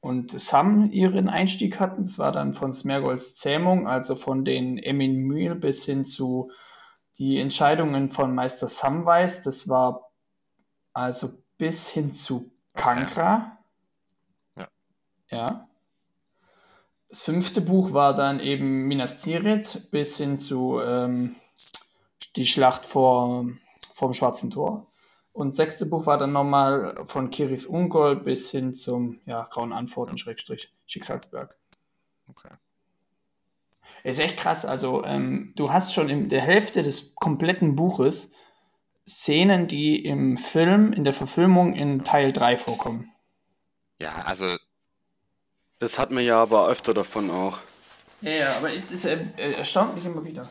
und 0.00 0.38
Sam 0.38 0.90
ihren 0.90 1.28
Einstieg 1.28 1.78
hatten. 1.78 2.04
Das 2.04 2.18
war 2.18 2.32
dann 2.32 2.54
von 2.54 2.72
Smergolds 2.72 3.34
Zähmung, 3.34 3.86
also 3.86 4.14
von 4.14 4.44
den 4.44 4.78
Emin 4.78 5.16
Mühl 5.16 5.54
bis 5.54 5.84
hin 5.84 6.04
zu 6.04 6.50
die 7.18 7.38
Entscheidungen 7.38 8.10
von 8.10 8.34
Meister 8.34 8.66
Samwise. 8.66 9.42
Das 9.44 9.68
war 9.68 10.10
also 10.92 11.30
bis 11.58 11.88
hin 11.88 12.12
zu 12.12 12.50
Kankra. 12.74 13.58
Ja. 14.56 14.68
ja. 15.30 15.68
Das 17.10 17.22
fünfte 17.22 17.60
Buch 17.60 17.92
war 17.92 18.14
dann 18.14 18.40
eben 18.40 18.86
Minas 18.86 19.20
Tirith 19.20 19.88
bis 19.90 20.16
hin 20.16 20.36
zu 20.36 20.80
ähm, 20.80 21.36
die 22.36 22.46
Schlacht 22.46 22.86
vor, 22.86 23.46
vor 23.92 24.08
dem 24.08 24.14
Schwarzen 24.14 24.50
Tor. 24.50 24.86
Und 25.40 25.48
das 25.48 25.56
sechste 25.56 25.86
Buch 25.86 26.04
war 26.04 26.18
dann 26.18 26.32
nochmal 26.32 27.00
von 27.06 27.30
Kirith 27.30 27.64
Ungol 27.64 28.14
bis 28.16 28.50
hin 28.50 28.74
zum 28.74 29.20
ja, 29.24 29.48
Grauen 29.50 29.72
Antworten, 29.72 30.18
Schrägstrich, 30.18 30.70
Schicksalsberg. 30.84 31.56
Okay. 32.28 32.50
Ist 34.04 34.20
echt 34.20 34.36
krass. 34.36 34.66
Also, 34.66 35.02
ähm, 35.02 35.54
du 35.56 35.72
hast 35.72 35.94
schon 35.94 36.10
in 36.10 36.28
der 36.28 36.42
Hälfte 36.42 36.82
des 36.82 37.14
kompletten 37.14 37.74
Buches 37.74 38.34
Szenen, 39.08 39.66
die 39.66 40.04
im 40.04 40.36
Film, 40.36 40.92
in 40.92 41.04
der 41.04 41.14
Verfilmung 41.14 41.72
in 41.72 42.04
Teil 42.04 42.32
3 42.32 42.58
vorkommen. 42.58 43.10
Ja, 43.98 44.16
also. 44.26 44.46
Das 45.78 45.98
hat 45.98 46.10
man 46.10 46.22
ja 46.22 46.42
aber 46.42 46.68
öfter 46.68 46.92
davon 46.92 47.30
auch. 47.30 47.60
Ja, 48.20 48.30
ja, 48.30 48.56
aber 48.58 48.68
das 48.76 49.06
erstaunt 49.06 49.94
mich 49.94 50.04
immer 50.04 50.22
wieder. 50.22 50.50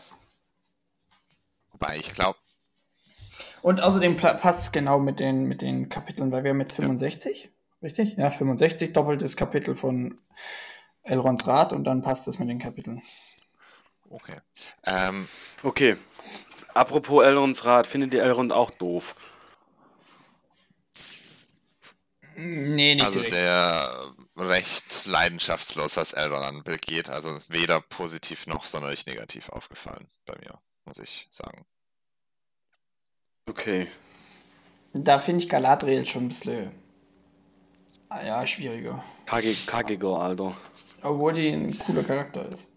Wobei, 1.73 1.97
ich 1.97 2.11
glaube, 2.11 2.38
und 3.61 3.81
außerdem 3.81 4.17
passt 4.17 4.61
es 4.61 4.71
genau 4.71 4.99
mit 4.99 5.19
den, 5.19 5.45
mit 5.45 5.61
den 5.61 5.89
Kapiteln, 5.89 6.31
weil 6.31 6.43
wir 6.43 6.51
haben 6.51 6.59
jetzt 6.59 6.75
65, 6.75 7.43
ja. 7.43 7.49
richtig? 7.83 8.15
Ja, 8.17 8.31
65, 8.31 8.93
doppeltes 8.93 9.35
Kapitel 9.35 9.75
von 9.75 10.19
Elrons 11.03 11.47
Rat 11.47 11.73
und 11.73 11.83
dann 11.83 12.01
passt 12.01 12.27
es 12.27 12.39
mit 12.39 12.49
den 12.49 12.59
Kapiteln. 12.59 13.01
Okay. 14.09 14.37
Ähm, 14.85 15.27
okay. 15.63 15.97
Apropos 16.73 17.23
Elrons 17.23 17.65
Rat, 17.65 17.87
findet 17.87 18.13
ihr 18.13 18.23
Elrond 18.23 18.51
auch 18.51 18.71
doof? 18.71 19.15
Nee, 22.35 22.95
nicht 22.95 23.05
Also 23.05 23.19
direkt. 23.19 23.33
der 23.33 24.13
recht 24.37 25.05
leidenschaftslos, 25.05 25.97
was 25.97 26.13
Elrond 26.13 26.65
angeht. 26.67 27.09
Also 27.09 27.37
weder 27.49 27.81
positiv 27.81 28.47
noch 28.47 28.63
sonderlich 28.63 29.05
negativ 29.05 29.49
aufgefallen 29.49 30.07
bei 30.25 30.35
mir, 30.39 30.59
muss 30.85 30.99
ich 30.99 31.27
sagen. 31.29 31.65
Okay. 33.49 33.87
Da 34.93 35.17
finde 35.17 35.43
ich 35.43 35.49
Galadriel 35.49 36.05
schon 36.05 36.25
ein 36.25 36.27
bisschen 36.27 36.71
ah 38.09 38.23
ja, 38.23 38.45
schwieriger. 38.45 39.03
Kackiger, 39.25 40.19
Alter. 40.19 40.55
Obwohl 41.01 41.33
die 41.33 41.49
ein 41.49 41.77
cooler 41.79 42.03
Charakter 42.03 42.47
ist. 42.49 42.67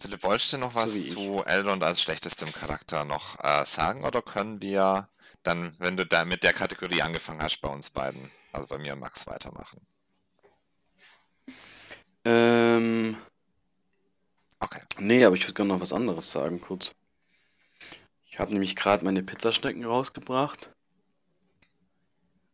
Philipp, 0.00 0.22
wolltest 0.22 0.52
du 0.52 0.58
noch 0.58 0.74
was 0.74 0.92
so 0.92 1.14
zu 1.14 1.44
Elrond 1.44 1.82
als 1.82 2.00
schlechtestem 2.00 2.52
Charakter 2.52 3.04
noch 3.04 3.42
äh, 3.42 3.64
sagen 3.64 4.04
oder 4.04 4.22
können 4.22 4.60
wir 4.60 5.08
dann, 5.42 5.74
wenn 5.78 5.96
du 5.96 6.06
da 6.06 6.24
mit 6.24 6.42
der 6.42 6.52
Kategorie 6.52 7.02
angefangen 7.02 7.42
hast, 7.42 7.60
bei 7.60 7.68
uns 7.68 7.90
beiden, 7.90 8.30
also 8.52 8.66
bei 8.66 8.78
mir 8.78 8.94
und 8.94 9.00
Max, 9.00 9.26
weitermachen? 9.26 9.80
Ähm. 12.24 13.16
Okay. 14.60 14.80
Nee, 14.98 15.24
aber 15.24 15.34
ich 15.34 15.44
würde 15.44 15.54
gerne 15.54 15.74
noch 15.74 15.80
was 15.80 15.92
anderes 15.92 16.30
sagen, 16.30 16.60
kurz. 16.60 16.92
Ich 18.32 18.40
habe 18.40 18.50
nämlich 18.50 18.76
gerade 18.76 19.04
meine 19.04 19.22
Pizzaschnecken 19.22 19.84
rausgebracht, 19.84 20.70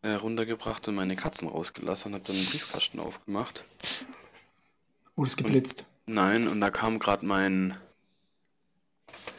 äh, 0.03 0.11
runtergebracht 0.11 0.89
und 0.89 0.97
meine 0.97 1.15
Katzen 1.15 1.47
rausgelassen 1.47 2.13
und 2.13 2.19
habe 2.19 2.27
dann 2.27 2.37
den 2.37 2.47
Briefkasten 2.47 2.99
aufgemacht. 2.99 3.63
Oh, 5.15 5.23
das 5.23 5.37
geblitzt. 5.37 5.85
Und, 6.07 6.15
nein, 6.15 6.49
und 6.49 6.61
da 6.61 6.71
kam 6.71 6.99
gerade 6.99 7.25
mein 7.25 7.79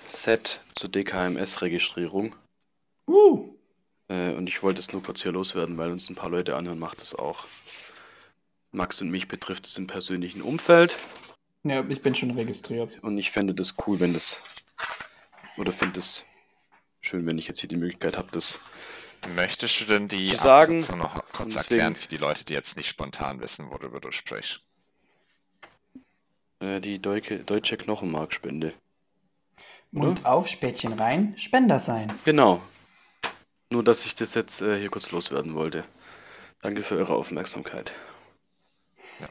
Set 0.08 0.62
zur 0.76 0.90
DKMS-Registrierung. 0.90 2.34
Uh. 3.06 3.50
Äh, 4.08 4.32
und 4.32 4.48
ich 4.48 4.64
wollte 4.64 4.80
es 4.80 4.94
nur 4.94 5.04
kurz 5.04 5.22
hier 5.22 5.34
loswerden, 5.34 5.78
weil 5.78 5.92
uns 5.92 6.10
ein 6.10 6.16
paar 6.16 6.30
Leute 6.30 6.56
anhören, 6.56 6.80
macht 6.80 7.02
es 7.02 7.14
auch. 7.14 7.48
Max 8.72 9.02
und 9.02 9.10
mich 9.10 9.28
betrifft 9.28 9.66
es 9.66 9.78
im 9.78 9.88
persönlichen 9.88 10.42
Umfeld. 10.42 10.96
Ja, 11.64 11.86
ich 11.90 12.00
bin 12.00 12.16
schon 12.16 12.32
registriert. 12.32 12.98
Und 13.04 13.18
ich 13.18 13.30
fände 13.30 13.54
das 13.54 13.76
cool, 13.86 14.00
wenn 14.00 14.14
das. 14.14 14.42
Oder 15.58 15.74
finde 15.74 16.00
es 16.00 16.26
schön, 17.02 17.26
wenn 17.26 17.38
ich 17.38 17.48
jetzt 17.48 17.60
hier 17.60 17.70
die 17.70 17.78
Möglichkeit 17.78 18.18
habe, 18.18 18.30
das. 18.32 18.60
Möchtest 19.36 19.82
du 19.82 19.86
denn 19.86 20.08
die 20.08 20.34
sagen, 20.34 20.80
noch 20.98 21.26
kurz 21.34 21.54
deswegen, 21.54 21.58
erklären 21.58 21.96
für 21.98 22.08
die 22.08 22.18
Leute, 22.18 22.46
die 22.46 22.54
jetzt 22.54 22.78
nicht 22.78 22.88
spontan 22.88 23.42
wissen, 23.42 23.70
worüber 23.70 24.00
du 24.00 24.12
sprichst? 24.12 24.62
Äh, 26.62 26.80
die 26.80 27.02
Deutsche, 27.02 27.40
deutsche 27.40 27.76
Knochenmarkspende. 27.76 28.74
Mund 29.92 30.26
auf, 30.26 30.48
Spätchen 30.48 30.94
rein, 30.94 31.38
Spender 31.38 31.80
sein. 31.80 32.14
Genau. 32.24 32.62
Nur, 33.72 33.84
dass 33.84 34.06
ich 34.06 34.16
das 34.16 34.36
jetzt 34.36 34.62
äh, 34.62 34.80
hier 34.80 34.90
kurz 34.90 35.12
loswerden 35.12 35.56
wollte. 35.56 35.84
Danke 36.62 36.82
für 36.82 36.96
eure 36.96 37.16
Aufmerksamkeit. 37.16 37.92
Ja. 39.20 39.30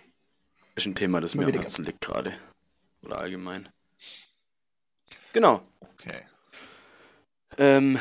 Ist 0.74 0.86
ein 0.86 0.94
Thema, 0.94 1.20
das 1.20 1.34
Mal 1.34 1.46
mir 1.46 1.54
am 1.54 1.60
Herzen 1.60 1.84
liegt 1.84 2.00
gerade. 2.00 2.32
Oder 3.04 3.18
allgemein. 3.18 3.68
Genau. 5.32 5.62
Okay. 5.80 6.24
Ähm, 7.56 7.98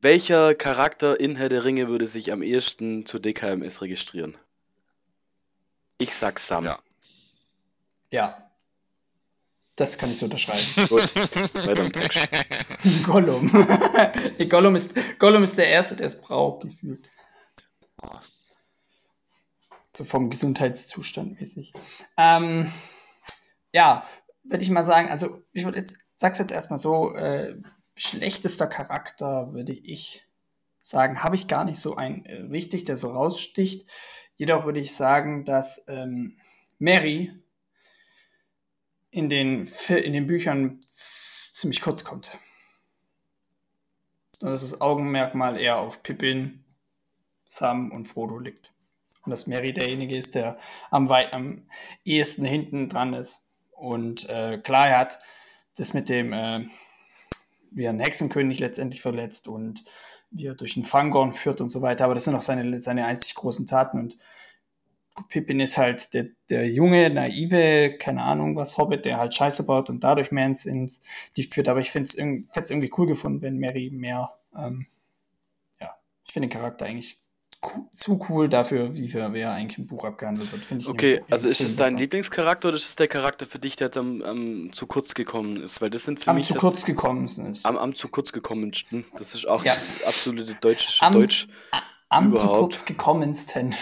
welcher 0.00 0.54
Charakter 0.54 1.18
in 1.18 1.36
Herr 1.36 1.48
der 1.48 1.64
Ringe 1.64 1.88
würde 1.88 2.06
sich 2.06 2.32
am 2.32 2.42
ehesten 2.42 3.06
zur 3.06 3.20
DKMS 3.20 3.82
registrieren? 3.82 4.36
Ich 5.98 6.14
sag 6.14 6.38
Sam. 6.38 6.64
Ja. 6.64 6.78
Ja. 8.10 8.50
Das 9.76 9.96
kann 9.96 10.10
ich 10.10 10.18
so 10.18 10.26
unterschreiben. 10.26 10.60
Gut, 10.88 11.14
weiter 11.14 11.84
im 11.84 11.92
Text. 11.92 12.28
Gollum. 13.04 13.50
Gollum, 14.48 14.76
ist, 14.76 14.94
Gollum 15.18 15.42
ist 15.42 15.56
der 15.56 15.68
Erste, 15.68 15.96
der 15.96 16.06
es 16.06 16.20
braucht, 16.20 16.62
gefühlt. 16.62 17.08
So 19.96 20.04
vom 20.04 20.30
Gesundheitszustand 20.30 21.38
mäßig. 21.38 21.72
Ähm, 22.16 22.70
ja, 23.72 24.06
würde 24.44 24.64
ich 24.64 24.70
mal 24.70 24.84
sagen, 24.84 25.08
also 25.08 25.42
ich 25.52 25.64
würde 25.64 25.78
jetzt, 25.78 25.96
sag's 26.14 26.38
jetzt 26.38 26.52
erstmal 26.52 26.78
so, 26.78 27.14
äh, 27.14 27.56
schlechtester 28.00 28.66
Charakter, 28.66 29.52
würde 29.52 29.72
ich 29.72 30.26
sagen, 30.80 31.22
habe 31.22 31.36
ich 31.36 31.48
gar 31.48 31.64
nicht 31.64 31.78
so 31.78 31.96
einen 31.96 32.24
äh, 32.24 32.42
richtig, 32.42 32.84
der 32.84 32.96
so 32.96 33.10
raussticht. 33.12 33.88
Jedoch 34.36 34.64
würde 34.64 34.80
ich 34.80 34.94
sagen, 34.94 35.44
dass 35.44 35.84
ähm, 35.86 36.38
Mary 36.78 37.32
in 39.10 39.28
den, 39.28 39.68
in 39.88 40.12
den 40.14 40.26
Büchern 40.26 40.82
ziemlich 40.88 41.82
kurz 41.82 42.04
kommt. 42.04 42.38
Und 44.40 44.48
dass 44.48 44.62
das 44.62 44.80
Augenmerkmal 44.80 45.60
eher 45.60 45.76
auf 45.76 46.02
Pippin, 46.02 46.64
Sam 47.48 47.92
und 47.92 48.06
Frodo 48.06 48.38
liegt. 48.38 48.72
Und 49.24 49.30
dass 49.30 49.46
Mary 49.46 49.74
derjenige 49.74 50.16
ist, 50.16 50.34
der 50.34 50.58
am, 50.90 51.10
am 51.10 51.68
ehesten 52.04 52.46
hinten 52.46 52.88
dran 52.88 53.12
ist. 53.12 53.44
Und 53.72 54.26
äh, 54.30 54.58
klar, 54.58 54.88
er 54.88 54.98
hat 55.00 55.20
das 55.76 55.92
mit 55.92 56.08
dem 56.08 56.32
äh, 56.32 56.64
wie 57.70 57.88
ein 57.88 58.00
Hexenkönig 58.00 58.58
letztendlich 58.60 59.00
verletzt 59.00 59.48
und 59.48 59.84
wie 60.30 60.46
er 60.46 60.54
durch 60.54 60.74
den 60.74 60.84
Fangorn 60.84 61.32
führt 61.32 61.60
und 61.60 61.68
so 61.68 61.82
weiter. 61.82 62.04
Aber 62.04 62.14
das 62.14 62.24
sind 62.24 62.34
auch 62.34 62.42
seine, 62.42 62.78
seine 62.80 63.06
einzig 63.06 63.34
großen 63.34 63.66
Taten. 63.66 63.98
Und 63.98 64.18
Pippin 65.28 65.60
ist 65.60 65.76
halt 65.76 66.14
der, 66.14 66.26
der 66.48 66.68
junge, 66.68 67.10
naive, 67.10 67.96
keine 67.98 68.22
Ahnung 68.22 68.56
was, 68.56 68.78
Hobbit, 68.78 69.04
der 69.04 69.18
halt 69.18 69.34
Scheiße 69.34 69.64
baut 69.64 69.90
und 69.90 70.04
dadurch 70.04 70.30
Mans 70.30 70.66
ins 70.66 71.02
Licht 71.34 71.54
führt. 71.54 71.68
Aber 71.68 71.80
ich 71.80 71.90
finde 71.90 72.08
es 72.08 72.14
irgendwie 72.70 72.92
cool 72.96 73.06
gefunden, 73.06 73.42
wenn 73.42 73.58
Mary 73.58 73.90
mehr, 73.92 74.32
ähm, 74.56 74.86
ja, 75.80 75.94
ich 76.24 76.32
finde 76.32 76.48
den 76.48 76.52
Charakter 76.52 76.86
eigentlich 76.86 77.18
zu 77.92 78.24
cool 78.28 78.48
dafür, 78.48 78.96
wie 78.96 79.12
wer 79.12 79.52
eigentlich 79.52 79.78
im 79.78 79.86
Buch 79.86 80.04
abgehandelt 80.04 80.50
wird. 80.50 80.86
okay, 80.86 81.22
also 81.30 81.48
ist 81.48 81.60
es 81.60 81.76
dein 81.76 81.96
Lieblingscharakter 81.96 82.68
oder 82.68 82.76
ist 82.76 82.88
es 82.88 82.96
der 82.96 83.08
Charakter 83.08 83.44
für 83.44 83.58
dich, 83.58 83.76
der 83.76 83.88
jetzt 83.88 83.98
am, 83.98 84.22
am 84.22 84.72
zu 84.72 84.86
kurz 84.86 85.14
gekommen 85.14 85.56
ist? 85.62 85.82
Weil 85.82 85.90
das 85.90 86.04
sind 86.04 86.20
für 86.20 86.30
am 86.30 86.36
mich. 86.36 86.50
Am 86.50 86.54
zu 86.54 86.60
kurz 86.60 86.84
gekommen 86.84 87.26
ist. 87.26 87.66
Am, 87.66 87.76
am 87.76 87.94
zu 87.94 88.08
kurz 88.08 88.32
gekommensten. 88.32 89.04
Das 89.18 89.34
ist 89.34 89.46
auch 89.46 89.64
ja. 89.64 89.76
absolute 90.06 90.54
deutsche 90.54 91.04
am, 91.04 91.12
Deutsch. 91.12 91.48
Am 92.08 92.28
überhaupt. 92.28 92.40
zu 92.40 92.60
kurz 92.60 92.84
gekommensten. 92.86 93.74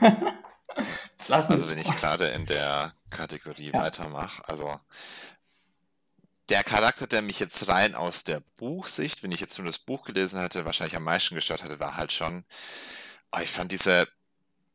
also 1.28 1.70
wenn 1.70 1.78
ich 1.78 1.96
gerade 1.96 2.26
in 2.28 2.46
der 2.46 2.94
Kategorie 3.10 3.70
ja. 3.72 3.80
weitermache, 3.80 4.42
also 4.48 4.80
der 6.48 6.64
Charakter, 6.64 7.06
der 7.06 7.22
mich 7.22 7.38
jetzt 7.38 7.68
rein 7.68 7.94
aus 7.94 8.24
der 8.24 8.40
Buchsicht, 8.56 9.22
wenn 9.22 9.30
ich 9.30 9.40
jetzt 9.40 9.56
nur 9.56 9.68
das 9.68 9.78
Buch 9.78 10.04
gelesen 10.04 10.40
hätte, 10.40 10.64
wahrscheinlich 10.64 10.96
am 10.96 11.04
meisten 11.04 11.36
gestört 11.36 11.62
hatte, 11.62 11.78
war 11.78 11.96
halt 11.96 12.12
schon 12.12 12.44
aber 13.30 13.42
ich 13.42 13.50
fand 13.50 13.72
diese. 13.72 14.08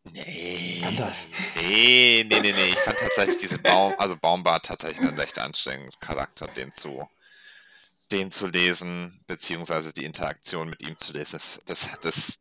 Nee. 0.04 0.82
Gandalf. 0.84 1.28
Nee, 1.56 2.26
nee, 2.28 2.40
nee, 2.40 2.52
nee. 2.52 2.70
Ich 2.70 2.80
fand 2.80 2.98
tatsächlich 3.00 3.38
diese 3.40 3.58
Baum, 3.60 3.96
also 3.98 4.16
Baumbart 4.16 4.66
tatsächlich 4.66 5.08
einen 5.08 5.20
recht 5.20 5.40
anstrengenden 5.40 6.00
Charakter, 6.00 6.48
den 6.48 6.72
zu, 6.72 7.10
den 8.12 8.32
zu 8.32 8.46
lesen, 8.46 9.20
beziehungsweise 9.26 9.94
die 9.94 10.06
Interaktion 10.06 10.70
mit 10.70 10.82
ihm 10.88 10.96
zu 10.96 11.12
lesen. 11.12 11.34
Das, 11.34 11.60
das, 11.66 11.90
das, 12.02 12.40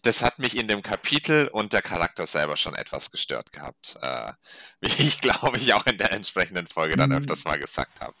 das 0.00 0.22
hat 0.22 0.38
mich 0.38 0.56
in 0.56 0.68
dem 0.68 0.82
Kapitel 0.82 1.48
und 1.48 1.74
der 1.74 1.82
Charakter 1.82 2.26
selber 2.26 2.56
schon 2.56 2.74
etwas 2.74 3.10
gestört 3.10 3.52
gehabt. 3.52 3.98
Äh, 4.00 4.32
wie 4.80 5.02
ich 5.02 5.20
glaube 5.20 5.58
ich 5.58 5.74
auch 5.74 5.84
in 5.84 5.98
der 5.98 6.12
entsprechenden 6.12 6.66
Folge 6.66 6.96
dann 6.96 7.10
mhm. 7.10 7.18
öfters 7.18 7.44
mal 7.44 7.58
gesagt 7.58 8.00
habe. 8.00 8.14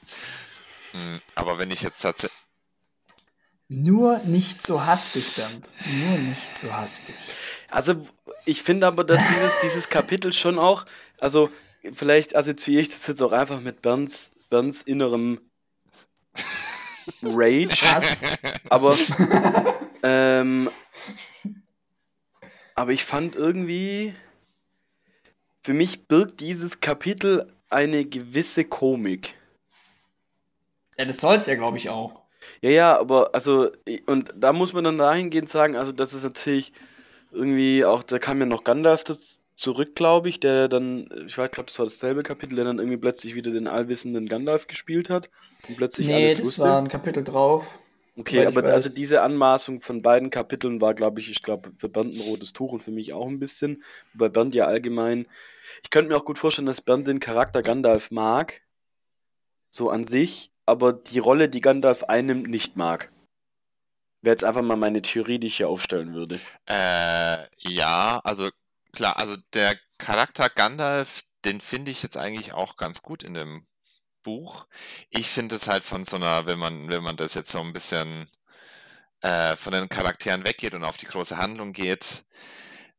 Hm, 0.92 1.22
aber 1.34 1.56
wenn 1.58 1.70
ich 1.70 1.80
jetzt 1.80 2.00
tatsächlich 2.00 2.45
nur 3.68 4.18
nicht 4.18 4.62
so 4.64 4.86
hastig, 4.86 5.34
Bernd. 5.34 5.68
Nur 5.86 6.18
nicht 6.18 6.56
so 6.56 6.72
hastig. 6.72 7.14
Also, 7.68 7.94
ich 8.44 8.62
finde 8.62 8.86
aber, 8.86 9.04
dass 9.04 9.20
dieses, 9.26 9.52
dieses 9.62 9.88
Kapitel 9.88 10.32
schon 10.32 10.58
auch, 10.58 10.84
also, 11.18 11.50
vielleicht 11.92 12.36
assoziiere 12.36 12.82
ich 12.82 12.88
das 12.88 13.06
jetzt 13.06 13.22
auch 13.22 13.32
einfach 13.32 13.60
mit 13.60 13.82
Bernds, 13.82 14.30
Bernds 14.50 14.82
innerem 14.82 15.40
Rage. 17.22 17.86
Was? 17.92 18.22
Aber, 18.68 18.96
ähm, 20.02 20.70
aber 22.74 22.92
ich 22.92 23.04
fand 23.04 23.34
irgendwie, 23.34 24.14
für 25.62 25.74
mich 25.74 26.06
birgt 26.06 26.40
dieses 26.40 26.80
Kapitel 26.80 27.52
eine 27.68 28.04
gewisse 28.04 28.64
Komik. 28.64 29.34
Ja, 30.96 31.04
das 31.04 31.18
soll 31.18 31.36
es 31.36 31.46
ja, 31.46 31.56
glaube 31.56 31.76
ich, 31.76 31.90
auch. 31.90 32.25
Ja, 32.60 32.70
ja, 32.70 32.98
aber 32.98 33.34
also, 33.34 33.70
und 34.06 34.32
da 34.36 34.52
muss 34.52 34.72
man 34.72 34.84
dann 34.84 34.98
dahingehend 34.98 35.48
sagen, 35.48 35.76
also 35.76 35.92
das 35.92 36.14
ist 36.14 36.24
natürlich 36.24 36.72
irgendwie 37.32 37.84
auch, 37.84 38.02
da 38.02 38.18
kam 38.18 38.40
ja 38.40 38.46
noch 38.46 38.64
Gandalf 38.64 39.04
zurück, 39.54 39.94
glaube 39.94 40.28
ich, 40.28 40.40
der 40.40 40.68
dann, 40.68 41.08
ich 41.26 41.36
weiß, 41.36 41.50
glaube, 41.50 41.66
das 41.66 41.78
war 41.78 41.86
dasselbe 41.86 42.22
Kapitel, 42.22 42.56
der 42.56 42.64
dann 42.64 42.78
irgendwie 42.78 42.98
plötzlich 42.98 43.34
wieder 43.34 43.50
den 43.50 43.68
allwissenden 43.68 44.26
Gandalf 44.26 44.66
gespielt 44.66 45.10
hat 45.10 45.30
und 45.68 45.76
plötzlich 45.76 46.08
nee, 46.08 46.14
alles 46.14 46.38
das 46.38 46.58
war 46.58 46.78
ein 46.78 46.88
Kapitel 46.88 47.24
drauf. 47.24 47.78
Okay, 48.18 48.46
aber 48.46 48.64
also 48.64 48.88
diese 48.88 49.20
Anmaßung 49.20 49.80
von 49.80 50.00
beiden 50.00 50.30
Kapiteln 50.30 50.80
war, 50.80 50.94
glaube 50.94 51.20
ich, 51.20 51.30
ich 51.30 51.42
glaube, 51.42 51.72
für 51.76 51.90
Bernd 51.90 52.14
ein 52.14 52.20
rotes 52.22 52.54
Tuch 52.54 52.72
und 52.72 52.82
für 52.82 52.90
mich 52.90 53.12
auch 53.12 53.26
ein 53.26 53.38
bisschen. 53.38 53.82
Bei 54.14 54.30
Bernd 54.30 54.54
ja 54.54 54.66
allgemein. 54.66 55.26
Ich 55.82 55.90
könnte 55.90 56.10
mir 56.10 56.16
auch 56.16 56.24
gut 56.24 56.38
vorstellen, 56.38 56.66
dass 56.66 56.80
Bernd 56.80 57.06
den 57.06 57.20
Charakter 57.20 57.62
Gandalf 57.62 58.10
mag. 58.10 58.62
So 59.68 59.90
an 59.90 60.06
sich 60.06 60.50
aber 60.66 60.92
die 60.92 61.20
Rolle, 61.20 61.48
die 61.48 61.60
Gandalf 61.60 62.04
einnimmt, 62.04 62.48
nicht 62.48 62.76
mag. 62.76 63.10
Wäre 64.20 64.32
jetzt 64.32 64.44
einfach 64.44 64.62
mal 64.62 64.76
meine 64.76 65.02
Theorie, 65.02 65.38
die 65.38 65.46
ich 65.46 65.56
hier 65.56 65.68
aufstellen 65.68 66.12
würde. 66.14 66.40
Äh, 66.68 67.46
ja, 67.68 68.20
also 68.24 68.50
klar, 68.92 69.18
also 69.18 69.36
der 69.54 69.78
Charakter 69.98 70.50
Gandalf, 70.50 71.22
den 71.44 71.60
finde 71.60 71.90
ich 71.90 72.02
jetzt 72.02 72.16
eigentlich 72.16 72.52
auch 72.52 72.76
ganz 72.76 73.02
gut 73.02 73.22
in 73.22 73.34
dem 73.34 73.66
Buch. 74.24 74.66
Ich 75.10 75.28
finde 75.28 75.54
es 75.54 75.68
halt 75.68 75.84
von 75.84 76.04
so 76.04 76.16
einer, 76.16 76.46
wenn 76.46 76.58
man, 76.58 76.88
wenn 76.88 77.04
man 77.04 77.16
das 77.16 77.34
jetzt 77.34 77.52
so 77.52 77.60
ein 77.60 77.72
bisschen 77.72 78.28
äh, 79.20 79.54
von 79.54 79.72
den 79.72 79.88
Charakteren 79.88 80.44
weggeht 80.44 80.74
und 80.74 80.84
auf 80.84 80.96
die 80.96 81.06
große 81.06 81.38
Handlung 81.38 81.72
geht, 81.72 82.24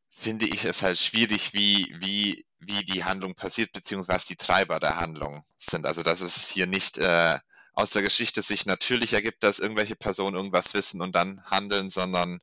finde 0.08 0.46
ich 0.46 0.64
es 0.64 0.82
halt 0.82 0.98
schwierig, 0.98 1.52
wie, 1.52 1.94
wie, 1.98 2.46
wie 2.58 2.84
die 2.84 3.04
Handlung 3.04 3.34
passiert, 3.34 3.72
beziehungsweise 3.72 4.26
die 4.28 4.36
Treiber 4.36 4.80
der 4.80 4.96
Handlung 4.96 5.44
sind. 5.56 5.86
Also, 5.86 6.02
dass 6.02 6.22
es 6.22 6.48
hier 6.48 6.66
nicht 6.66 6.96
äh, 6.98 7.38
aus 7.78 7.90
der 7.90 8.02
Geschichte 8.02 8.42
sich 8.42 8.66
natürlich 8.66 9.12
ergibt, 9.12 9.44
dass 9.44 9.60
irgendwelche 9.60 9.94
Personen 9.94 10.34
irgendwas 10.34 10.74
wissen 10.74 11.00
und 11.00 11.14
dann 11.14 11.44
handeln, 11.44 11.90
sondern 11.90 12.40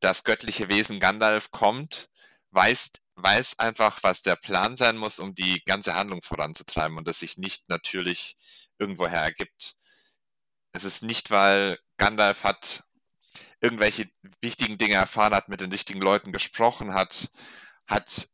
das 0.00 0.24
göttliche 0.24 0.70
Wesen 0.70 0.98
Gandalf 0.98 1.50
kommt, 1.50 2.08
weiß, 2.50 2.92
weiß 3.16 3.58
einfach, 3.58 4.02
was 4.02 4.22
der 4.22 4.36
Plan 4.36 4.78
sein 4.78 4.96
muss, 4.96 5.18
um 5.18 5.34
die 5.34 5.62
ganze 5.66 5.94
Handlung 5.94 6.22
voranzutreiben 6.22 6.96
und 6.96 7.06
das 7.06 7.18
sich 7.18 7.36
nicht 7.36 7.68
natürlich 7.68 8.38
irgendwoher 8.78 9.20
ergibt. 9.20 9.76
Es 10.72 10.84
ist 10.84 11.02
nicht, 11.02 11.30
weil 11.30 11.78
Gandalf 11.98 12.44
hat 12.44 12.84
irgendwelche 13.60 14.08
wichtigen 14.40 14.78
Dinge 14.78 14.94
erfahren 14.94 15.34
hat, 15.34 15.50
mit 15.50 15.60
den 15.60 15.70
richtigen 15.70 16.00
Leuten 16.00 16.32
gesprochen 16.32 16.94
hat, 16.94 17.28
hat 17.86 18.28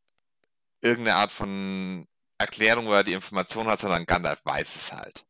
irgendeine 0.83 1.16
Art 1.16 1.33
von 1.33 2.07
Erklärung, 2.38 2.87
wo 2.87 2.92
er 2.92 3.03
die 3.03 3.12
Information 3.12 3.66
hat, 3.66 3.81
sondern 3.81 4.07
Gandalf 4.07 4.40
weiß 4.44 4.76
es 4.76 4.92
halt 4.92 5.24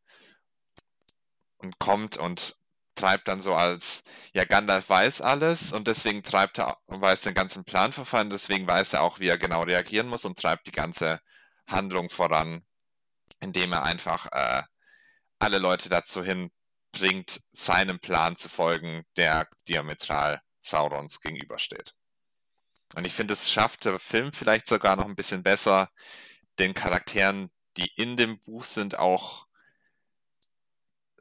und 1.61 1.79
kommt 1.79 2.17
und 2.17 2.57
treibt 2.95 3.29
dann 3.29 3.41
so 3.41 3.55
als, 3.55 4.03
ja, 4.35 4.45
Gandalf 4.45 4.89
weiß 4.89 5.21
alles 5.23 5.73
und 5.73 5.87
deswegen 5.89 6.23
treibt 6.23 6.59
er, 6.59 6.79
weiß 6.87 7.23
den 7.23 7.35
ganzen 7.35 7.65
Plan 7.65 7.93
verfahren, 7.93 8.31
deswegen 8.31 8.67
weiß 8.67 8.95
er 8.95 9.03
auch, 9.03 9.21
wie 9.21 9.29
er 9.29 9.39
genau 9.39 9.63
reagieren 9.63 10.09
muss 10.09 10.25
und 10.25 10.39
treibt 10.39 10.67
die 10.67 10.73
ganze 10.73 11.21
Handlung 11.67 12.11
voran, 12.11 12.65
indem 13.41 13.73
er 13.73 13.85
einfach 13.85 14.27
äh, 14.33 14.63
alle 15.39 15.59
Leute 15.59 15.89
dazu 15.89 16.23
hinbringt, 16.23 17.41
seinem 17.51 18.01
Plan 18.01 18.37
zu 18.37 18.49
folgen, 18.49 19.05
der 19.17 19.49
diametral 19.67 20.43
Saurons 20.61 21.21
gegenübersteht. 21.21 21.95
Und 22.95 23.07
ich 23.07 23.15
finde, 23.15 23.35
es 23.35 23.51
schafft 23.51 23.85
der 23.85 23.99
Film 23.99 24.33
vielleicht 24.33 24.67
sogar 24.67 24.97
noch 24.97 25.07
ein 25.07 25.17
bisschen 25.17 25.43
besser, 25.43 25.91
den 26.59 26.75
Charakteren, 26.75 27.51
die 27.77 27.91
in 27.95 28.17
dem 28.17 28.41
Buch 28.41 28.65
sind, 28.65 28.99
auch 28.99 29.47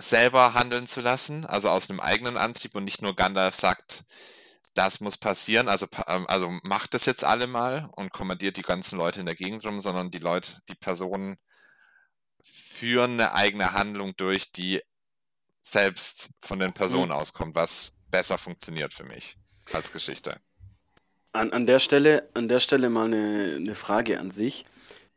selber 0.01 0.53
handeln 0.53 0.87
zu 0.87 1.01
lassen, 1.01 1.45
also 1.45 1.69
aus 1.69 1.89
einem 1.89 1.99
eigenen 1.99 2.37
Antrieb 2.37 2.73
und 2.75 2.85
nicht 2.85 3.01
nur 3.01 3.15
Gandalf 3.15 3.55
sagt, 3.55 4.05
das 4.73 5.01
muss 5.01 5.17
passieren, 5.17 5.67
also, 5.67 5.87
ähm, 6.07 6.25
also 6.27 6.49
macht 6.63 6.93
das 6.93 7.05
jetzt 7.05 7.23
alle 7.23 7.47
mal 7.47 7.89
und 7.95 8.13
kommandiert 8.13 8.55
die 8.57 8.61
ganzen 8.61 8.97
Leute 8.97 9.19
in 9.19 9.25
der 9.25 9.35
Gegend 9.35 9.65
rum, 9.65 9.81
sondern 9.81 10.09
die 10.09 10.19
Leute, 10.19 10.61
die 10.69 10.75
Personen 10.75 11.37
führen 12.41 13.13
eine 13.13 13.33
eigene 13.33 13.73
Handlung 13.73 14.15
durch, 14.15 14.51
die 14.51 14.81
selbst 15.61 16.29
von 16.39 16.59
den 16.59 16.71
Personen 16.71 17.11
mhm. 17.11 17.17
auskommt, 17.17 17.55
was 17.55 17.97
besser 18.09 18.37
funktioniert 18.37 18.93
für 18.93 19.03
mich 19.03 19.37
als 19.73 19.91
Geschichte. 19.91 20.39
An, 21.33 21.51
an, 21.51 21.67
der, 21.67 21.79
Stelle, 21.79 22.29
an 22.33 22.47
der 22.47 22.59
Stelle 22.59 22.89
mal 22.89 23.05
eine, 23.05 23.55
eine 23.57 23.75
Frage 23.75 24.19
an 24.19 24.31
sich. 24.31 24.63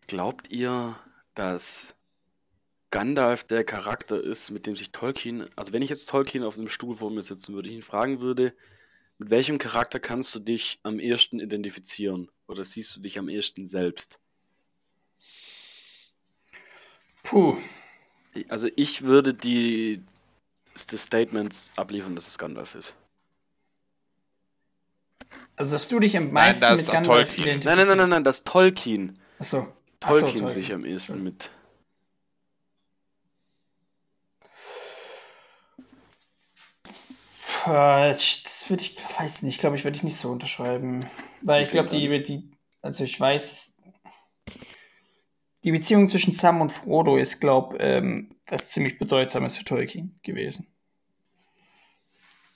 Glaubt 0.09 0.51
ihr, 0.51 0.97
dass 1.35 1.95
Gandalf 2.93 3.43
der 3.43 3.65
Charakter 3.65 4.23
ist, 4.23 4.51
mit 4.51 4.67
dem 4.67 4.77
sich 4.77 4.93
Tolkien, 4.93 5.47
also 5.57 5.73
wenn 5.73 5.83
ich 5.83 5.91
jetzt 5.91 6.11
Tolkien 6.11 6.45
auf 6.45 6.59
einem 6.59 6.69
Stuhl 6.69 6.95
vor 6.95 7.11
mir 7.11 7.23
sitzen 7.23 7.55
würde, 7.55 7.71
ich 7.71 7.75
ihn 7.75 7.83
fragen 7.83 8.21
würde, 8.21 8.55
mit 9.19 9.31
welchem 9.31 9.59
Charakter 9.59 9.99
kannst 9.99 10.35
du 10.35 10.41
dich 10.41 10.79
am 10.83 11.01
ehesten 11.01 11.41
identifizieren? 11.41 12.31
Oder 12.47 12.65
siehst 12.65 12.95
du 12.95 13.01
dich 13.01 13.19
am 13.19 13.31
ehesten 13.31 13.69
selbst? 13.69 14.21
Puh. 17.23 17.57
Also 18.49 18.69
ich 18.77 19.03
würde 19.03 19.33
die, 19.33 20.03
die 20.91 20.99
Statements 20.99 21.73
abliefern, 21.77 22.15
dass 22.15 22.29
es 22.29 22.37
Gandalf 22.37 22.75
ist. 22.75 22.95
Also 25.57 25.73
dass 25.73 25.89
du 25.89 25.99
dich 25.99 26.15
am 26.17 26.31
meisten 26.31 26.65
nein, 26.65 26.77
mit 26.77 26.87
Gandalf 26.87 27.35
Tolkien. 27.35 27.61
Nein, 27.65 27.79
nein, 27.79 27.87
nein, 27.87 27.97
nein, 27.97 28.09
nein, 28.11 28.25
dass 28.25 28.45
Tolkien. 28.45 29.19
Achso. 29.39 29.61
Tolkien, 29.61 29.75
Achso, 30.01 30.21
Tolkien 30.27 30.49
sich 30.51 30.75
am 30.75 30.85
ehesten 30.85 31.23
mit 31.23 31.51
das 37.65 38.71
würde 38.71 38.83
ich, 38.83 38.97
weiß 39.19 39.43
nicht, 39.43 39.61
glaube 39.61 39.77
ich, 39.77 39.85
würde 39.85 39.97
ich 39.97 40.03
nicht 40.03 40.17
so 40.17 40.31
unterschreiben. 40.31 41.05
Weil 41.43 41.63
ich 41.63 41.69
glaube, 41.69 41.89
die, 41.89 42.23
die, 42.23 42.51
also 42.81 43.05
ich 43.05 43.19
weiß, 43.19 43.77
die 45.65 45.73
Beziehung 45.73 46.09
zwischen 46.09 46.35
Sam 46.35 46.61
und 46.61 46.73
Frodo 46.73 47.17
ist, 47.17 47.41
glaube 47.41 47.77
ich, 47.77 47.83
ähm, 47.83 48.37
was 48.47 48.69
ziemlich 48.69 48.99
Bedeutsames 48.99 49.57
für 49.57 49.65
Tolkien 49.65 50.19
gewesen. 50.23 50.67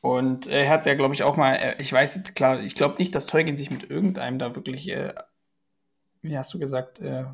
Und 0.00 0.46
er 0.46 0.68
hat 0.68 0.86
ja, 0.86 0.94
glaube 0.94 1.14
ich, 1.14 1.22
auch 1.22 1.36
mal, 1.36 1.76
ich 1.78 1.92
weiß 1.92 2.16
jetzt 2.16 2.34
klar, 2.34 2.60
ich 2.60 2.74
glaube 2.74 2.96
nicht, 2.98 3.14
dass 3.14 3.26
Tolkien 3.26 3.56
sich 3.56 3.70
mit 3.70 3.90
irgendeinem 3.90 4.38
da 4.38 4.54
wirklich, 4.54 4.88
äh, 4.88 5.14
wie 6.22 6.36
hast 6.36 6.52
du 6.54 6.58
gesagt, 6.58 7.00
äh, 7.00 7.24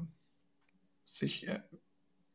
sich, 1.04 1.46
äh, 1.48 1.60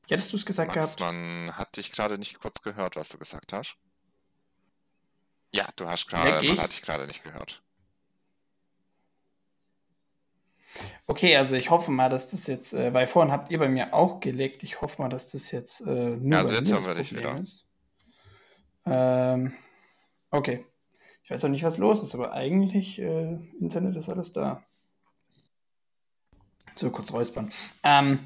hättest 0.10 0.32
du 0.34 0.38
es 0.38 0.46
gesagt 0.46 0.76
Max, 0.76 0.96
gehabt? 0.96 1.00
Man 1.00 1.58
hat 1.58 1.78
dich 1.78 1.92
gerade 1.92 2.18
nicht 2.18 2.40
kurz 2.40 2.62
gehört, 2.62 2.96
was 2.96 3.10
du 3.10 3.18
gesagt 3.18 3.54
hast. 3.54 3.78
Ja, 5.54 5.70
du 5.76 5.88
hast 5.88 6.08
gerade, 6.08 6.46
man 6.48 6.58
hat 6.60 6.74
dich 6.74 6.82
gerade 6.82 7.08
nicht 7.08 7.24
gehört. 7.24 7.62
Okay, 11.08 11.36
also 11.36 11.56
ich 11.56 11.70
hoffe 11.70 11.92
mal, 11.92 12.10
dass 12.10 12.32
das 12.32 12.48
jetzt, 12.48 12.74
äh, 12.74 12.94
weil 12.94 13.08
vorhin 13.08 13.32
habt 13.32 13.50
ihr 13.50 13.58
bei 13.58 13.70
mir 13.70 13.94
auch 13.94 14.20
gelegt, 14.20 14.64
ich 14.64 14.82
hoffe 14.82 15.02
mal, 15.02 15.10
dass 15.10 15.32
das 15.32 15.52
jetzt 15.52 15.82
äh, 15.82 16.16
nur 16.18 16.38
also 16.38 16.54
jetzt 16.54 16.72
haben 16.72 16.86
wir 16.86 16.94
dich 16.94 17.16
wieder. 17.16 17.40
ist. 17.40 17.68
Ähm, 18.86 19.54
okay. 20.32 20.66
Ich 21.24 21.32
weiß 21.32 21.44
auch 21.46 21.50
nicht, 21.50 21.64
was 21.64 21.78
los 21.78 22.04
ist, 22.04 22.16
aber 22.16 22.32
eigentlich, 22.34 23.00
äh, 23.00 23.38
Internet 23.60 23.96
ist 23.98 24.10
alles 24.10 24.32
da. 24.32 24.64
So, 26.76 26.90
kurz 26.92 27.12
räuspern. 27.12 27.52
Ähm, 27.84 28.20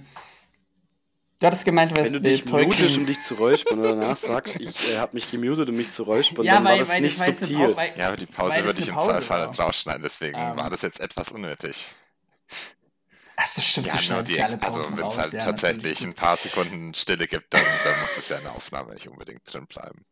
du 1.42 1.48
hattest 1.48 1.66
gemeint, 1.66 1.94
Wenn 1.96 2.14
du 2.14 2.22
dich 2.22 2.46
mutest, 2.46 2.98
um 2.98 3.06
dich 3.06 3.20
zu 3.20 3.34
räuspern 3.34 3.80
und 3.80 3.84
danach 3.84 4.16
sagst, 4.16 4.60
ich 4.60 4.94
äh, 4.94 4.98
habe 4.98 5.14
mich 5.14 5.30
gemutet, 5.30 5.68
um 5.70 5.76
mich 5.76 5.90
zu 5.90 6.04
räuspern, 6.04 6.46
ja, 6.46 6.56
dann 6.56 6.64
weil, 6.64 6.72
war 6.74 6.80
das 6.80 6.90
weil 6.90 7.02
nicht 7.02 7.18
subtil. 7.18 7.76
Weil, 7.76 7.98
ja, 7.98 8.08
aber 8.08 8.18
die 8.18 8.28
Pause 8.28 8.64
würde 8.64 8.80
ich 8.80 8.88
im 8.88 8.98
Zweifel 8.98 9.36
rausschneiden, 9.36 10.04
deswegen 10.04 10.36
um, 10.36 10.52
ähm. 10.52 10.58
war 10.58 10.70
das 10.70 10.84
jetzt 10.84 11.00
etwas 11.00 11.32
unnötig. 11.32 11.92
Achso, 13.36 13.62
stimmt, 13.62 13.88
ja, 13.88 14.14
nur 14.14 14.24
die, 14.24 14.42
alle 14.42 14.62
Also 14.62 14.96
wenn 14.96 15.08
es 15.08 15.18
halt 15.18 15.34
ja, 15.34 15.44
tatsächlich 15.44 15.84
natürlich. 15.84 16.06
ein 16.06 16.14
paar 16.14 16.38
Sekunden 16.38 16.94
Stille 16.94 17.26
gibt, 17.28 17.52
dann, 17.54 17.64
dann 17.84 18.00
muss 18.02 18.16
es 18.18 18.30
ja 18.30 18.38
in 18.38 18.44
der 18.44 18.54
Aufnahme 18.54 18.94
nicht 18.94 19.10
unbedingt 19.10 19.42
drin 19.52 19.66
bleiben. 19.66 20.06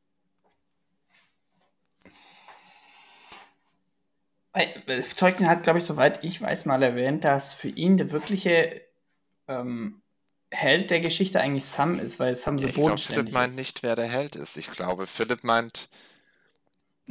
Tolkien 5.16 5.48
hat, 5.48 5.62
glaube 5.62 5.78
ich, 5.78 5.86
soweit 5.86 6.24
ich 6.24 6.42
weiß, 6.42 6.66
mal 6.66 6.82
erwähnt, 6.82 7.24
dass 7.24 7.54
für 7.54 7.70
ihn 7.70 7.98
der 7.98 8.12
wirkliche 8.12 8.82
ähm, 9.48 10.02
Held 10.52 10.90
der 10.90 11.00
Geschichte 11.00 11.40
eigentlich 11.42 11.66
Sam 11.66 12.00
ist, 12.00 12.20
weil 12.20 12.36
Sam 12.36 12.58
so 12.58 12.66
ja, 12.66 12.72
ich 12.72 12.76
bodenständig 12.76 13.08
glaub, 13.08 13.26
Philipp 13.26 13.34
meint 13.34 13.56
nicht, 13.56 13.84
wer 13.84 13.96
der 13.96 14.08
Held 14.08 14.36
ist. 14.36 14.58
Ich 14.58 14.72
glaube, 14.72 15.06
Philipp 15.06 15.44
meint, 15.44 15.90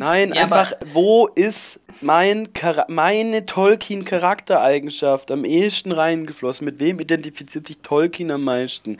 Nein, 0.00 0.32
ja, 0.32 0.44
einfach, 0.44 0.74
wo 0.92 1.26
ist 1.26 1.80
mein 2.00 2.48
meine 2.86 3.46
Tolkien-Charaktereigenschaft 3.46 5.32
am 5.32 5.44
ehesten 5.44 5.90
reingeflossen? 5.90 6.66
Mit 6.66 6.78
wem 6.78 7.00
identifiziert 7.00 7.66
sich 7.66 7.80
Tolkien 7.80 8.30
am 8.30 8.44
meisten? 8.44 8.98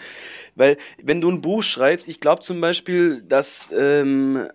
Weil, 0.56 0.76
wenn 1.00 1.20
du 1.20 1.30
ein 1.30 1.40
Buch 1.40 1.62
schreibst, 1.62 2.08
ich 2.08 2.18
glaube 2.18 2.42
zum 2.42 2.60
Beispiel, 2.60 3.22
dass 3.22 3.70
ähm, 3.70 4.48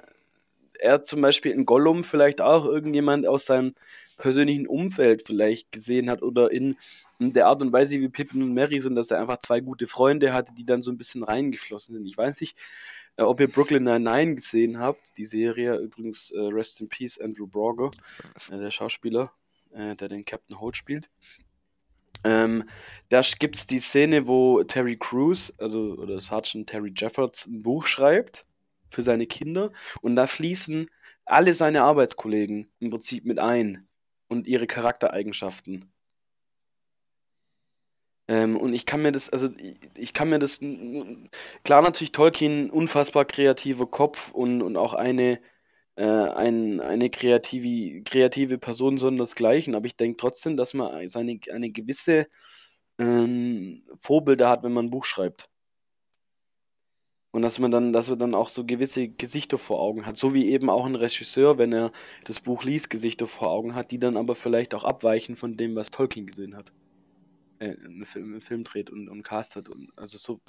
er 0.79 1.01
zum 1.01 1.21
Beispiel 1.21 1.53
in 1.53 1.65
Gollum 1.65 2.03
vielleicht 2.03 2.41
auch 2.41 2.65
irgendjemand 2.65 3.25
aus 3.25 3.45
seinem 3.45 3.73
persönlichen 4.17 4.67
Umfeld 4.67 5.23
vielleicht 5.25 5.71
gesehen 5.71 6.09
hat 6.09 6.21
oder 6.21 6.51
in, 6.51 6.77
in 7.19 7.33
der 7.33 7.47
Art 7.47 7.61
und 7.61 7.73
Weise, 7.73 7.99
wie 7.99 8.09
Pippin 8.09 8.43
und 8.43 8.53
Mary 8.53 8.79
sind, 8.79 8.95
dass 8.95 9.11
er 9.11 9.19
einfach 9.19 9.39
zwei 9.39 9.59
gute 9.59 9.87
Freunde 9.87 10.33
hatte, 10.33 10.53
die 10.53 10.65
dann 10.65 10.81
so 10.81 10.91
ein 10.91 10.97
bisschen 10.97 11.23
reingeflossen 11.23 11.95
sind. 11.95 12.05
Ich 12.05 12.17
weiß 12.17 12.41
nicht, 12.41 12.57
äh, 13.17 13.23
ob 13.23 13.39
ihr 13.39 13.49
Brooklyn 13.49 13.83
Nine-Nine 13.83 14.35
gesehen 14.35 14.79
habt, 14.79 15.17
die 15.17 15.25
Serie, 15.25 15.77
übrigens 15.77 16.31
äh, 16.31 16.39
Rest 16.39 16.81
in 16.81 16.89
Peace, 16.89 17.19
Andrew 17.19 17.47
Brauger, 17.47 17.91
äh, 18.51 18.57
der 18.57 18.71
Schauspieler, 18.71 19.31
äh, 19.71 19.95
der 19.95 20.07
den 20.07 20.25
Captain 20.25 20.59
Holt 20.59 20.77
spielt. 20.77 21.09
Ähm, 22.23 22.63
da 23.09 23.21
gibt 23.39 23.55
es 23.55 23.67
die 23.67 23.79
Szene, 23.79 24.27
wo 24.27 24.63
Terry 24.63 24.97
Crews, 24.97 25.53
also 25.57 25.95
oder 25.95 26.19
Sergeant 26.19 26.69
Terry 26.69 26.93
Jeffords, 26.95 27.47
ein 27.47 27.61
Buch 27.63 27.85
schreibt 27.85 28.45
für 28.89 29.01
seine 29.01 29.25
Kinder 29.25 29.71
und 30.01 30.15
da 30.15 30.27
fließen 30.27 30.89
alle 31.25 31.53
seine 31.53 31.83
Arbeitskollegen 31.83 32.71
im 32.79 32.89
Prinzip 32.89 33.25
mit 33.25 33.39
ein 33.39 33.87
und 34.33 34.47
ihre 34.47 34.67
Charaktereigenschaften. 34.67 35.93
Ähm, 38.27 38.57
und 38.57 38.73
ich 38.73 38.85
kann 38.85 39.01
mir 39.01 39.11
das, 39.11 39.29
also 39.29 39.49
ich, 39.95 40.13
kann 40.13 40.29
mir 40.29 40.39
das, 40.39 40.59
klar 41.63 41.81
natürlich 41.81 42.11
Tolkien, 42.13 42.69
unfassbar 42.69 43.25
kreativer 43.25 43.87
Kopf 43.87 44.31
und, 44.31 44.61
und 44.61 44.77
auch 44.77 44.93
eine, 44.93 45.41
äh, 45.95 46.03
ein, 46.05 46.79
eine 46.79 47.09
kreative, 47.09 48.03
kreative 48.03 48.57
Person 48.57 48.97
sondersgleichen, 48.97 49.75
aber 49.75 49.85
ich 49.87 49.97
denke 49.97 50.17
trotzdem, 50.17 50.57
dass 50.57 50.73
man 50.73 51.07
seine, 51.09 51.39
eine 51.51 51.71
gewisse 51.71 52.27
ähm, 52.99 53.83
Vorbilder 53.97 54.49
hat, 54.49 54.63
wenn 54.63 54.73
man 54.73 54.87
ein 54.87 54.91
Buch 54.91 55.05
schreibt. 55.05 55.49
Und 57.33 57.41
dass 57.41 57.59
man 57.59 57.71
dann, 57.71 57.91
dass 57.91 58.09
man 58.09 58.19
dann 58.19 58.35
auch 58.35 58.47
so 58.47 58.63
gewisse 58.63 59.09
Gesichter 59.09 59.57
vor 59.57 59.81
Augen 59.81 60.05
hat, 60.05 60.15
so 60.15 60.33
wie 60.33 60.51
eben 60.51 60.69
auch 60.69 60.85
ein 60.85 60.95
Regisseur, 60.95 61.57
wenn 61.57 61.73
er 61.73 61.91
das 62.25 62.39
Buch 62.39 62.63
liest, 62.63 62.89
Gesichter 62.89 63.27
vor 63.27 63.49
Augen 63.49 63.75
hat, 63.75 63.91
die 63.91 63.99
dann 63.99 64.15
aber 64.15 64.35
vielleicht 64.35 64.75
auch 64.75 64.83
abweichen 64.83 65.35
von 65.35 65.57
dem, 65.57 65.75
was 65.75 65.91
Tolkien 65.91 66.27
gesehen 66.27 66.55
hat 66.55 66.71
äh, 67.63 67.75
einen, 67.83 68.05
Film, 68.05 68.31
einen 68.33 68.41
Film 68.41 68.63
dreht 68.63 68.89
und, 68.89 69.09
und 69.09 69.23
castet. 69.23 69.69
Und 69.69 69.91
also 69.95 70.17
so, 70.17 70.41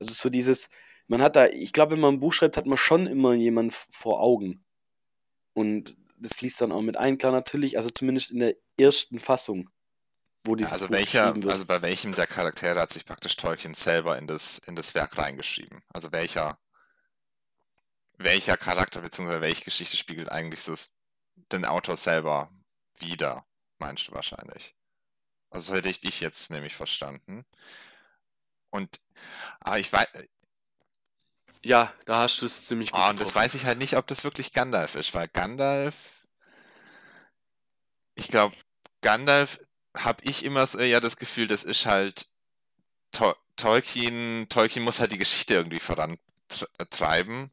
also 0.00 0.12
so 0.14 0.30
dieses, 0.30 0.68
man 1.06 1.22
hat 1.22 1.36
da, 1.36 1.46
ich 1.46 1.72
glaube, 1.72 1.92
wenn 1.92 2.00
man 2.00 2.14
ein 2.14 2.20
Buch 2.20 2.32
schreibt, 2.32 2.56
hat 2.56 2.66
man 2.66 2.78
schon 2.78 3.06
immer 3.06 3.34
jemanden 3.34 3.70
vor 3.70 4.20
Augen. 4.20 4.64
Und 5.52 5.96
das 6.18 6.34
fließt 6.34 6.60
dann 6.60 6.72
auch 6.72 6.82
mit 6.82 6.96
ein, 6.96 7.18
klar 7.18 7.32
natürlich, 7.32 7.76
also 7.76 7.90
zumindest 7.90 8.30
in 8.30 8.40
der 8.40 8.56
ersten 8.78 9.18
Fassung. 9.18 9.70
Wo 10.44 10.56
dieses 10.56 10.72
also, 10.74 10.88
Buch 10.88 10.94
welcher, 10.94 11.34
wird. 11.34 11.46
also 11.46 11.64
bei 11.66 11.82
welchem 11.82 12.14
der 12.14 12.26
Charaktere 12.26 12.80
hat 12.80 12.92
sich 12.92 13.06
praktisch 13.06 13.36
Tolkien 13.36 13.74
selber 13.74 14.18
in 14.18 14.26
das, 14.26 14.58
in 14.58 14.76
das 14.76 14.94
Werk 14.94 15.16
reingeschrieben? 15.18 15.82
Also 15.92 16.12
welcher, 16.12 16.58
welcher 18.18 18.56
Charakter 18.56 19.00
bzw. 19.00 19.40
welche 19.40 19.64
Geschichte 19.64 19.96
spiegelt 19.96 20.30
eigentlich 20.30 20.62
so 20.62 20.74
den 21.52 21.64
Autor 21.64 21.96
selber 21.96 22.50
wieder, 22.98 23.46
meinst 23.78 24.08
du 24.08 24.12
wahrscheinlich? 24.12 24.74
Also 25.50 25.72
so 25.72 25.76
hätte 25.76 25.88
ich 25.88 26.00
dich 26.00 26.20
jetzt 26.20 26.50
nämlich 26.50 26.74
verstanden. 26.74 27.44
Und, 28.70 29.00
aber 29.60 29.78
ich 29.78 29.92
weiß, 29.92 30.08
Ja, 31.64 31.92
da 32.04 32.18
hast 32.18 32.42
du 32.42 32.46
es 32.46 32.66
ziemlich 32.66 32.92
gut 32.92 33.00
ah, 33.00 33.10
und 33.10 33.20
das 33.20 33.34
weiß 33.34 33.54
ich 33.54 33.64
halt 33.64 33.78
nicht, 33.78 33.96
ob 33.96 34.06
das 34.06 34.24
wirklich 34.24 34.52
Gandalf 34.52 34.94
ist, 34.96 35.14
weil 35.14 35.28
Gandalf, 35.28 36.26
ich 38.16 38.28
glaube, 38.28 38.54
Gandalf 39.00 39.60
habe 39.96 40.22
ich 40.24 40.44
immer 40.44 40.66
so 40.66 40.78
eher 40.78 41.00
das 41.00 41.16
Gefühl, 41.16 41.48
das 41.48 41.64
ist 41.64 41.86
halt 41.86 42.26
to 43.12 43.34
Tolkien, 43.56 44.48
Tolkien 44.48 44.84
muss 44.84 45.00
halt 45.00 45.12
die 45.12 45.18
Geschichte 45.18 45.54
irgendwie 45.54 45.80
vorantreiben. 45.80 47.52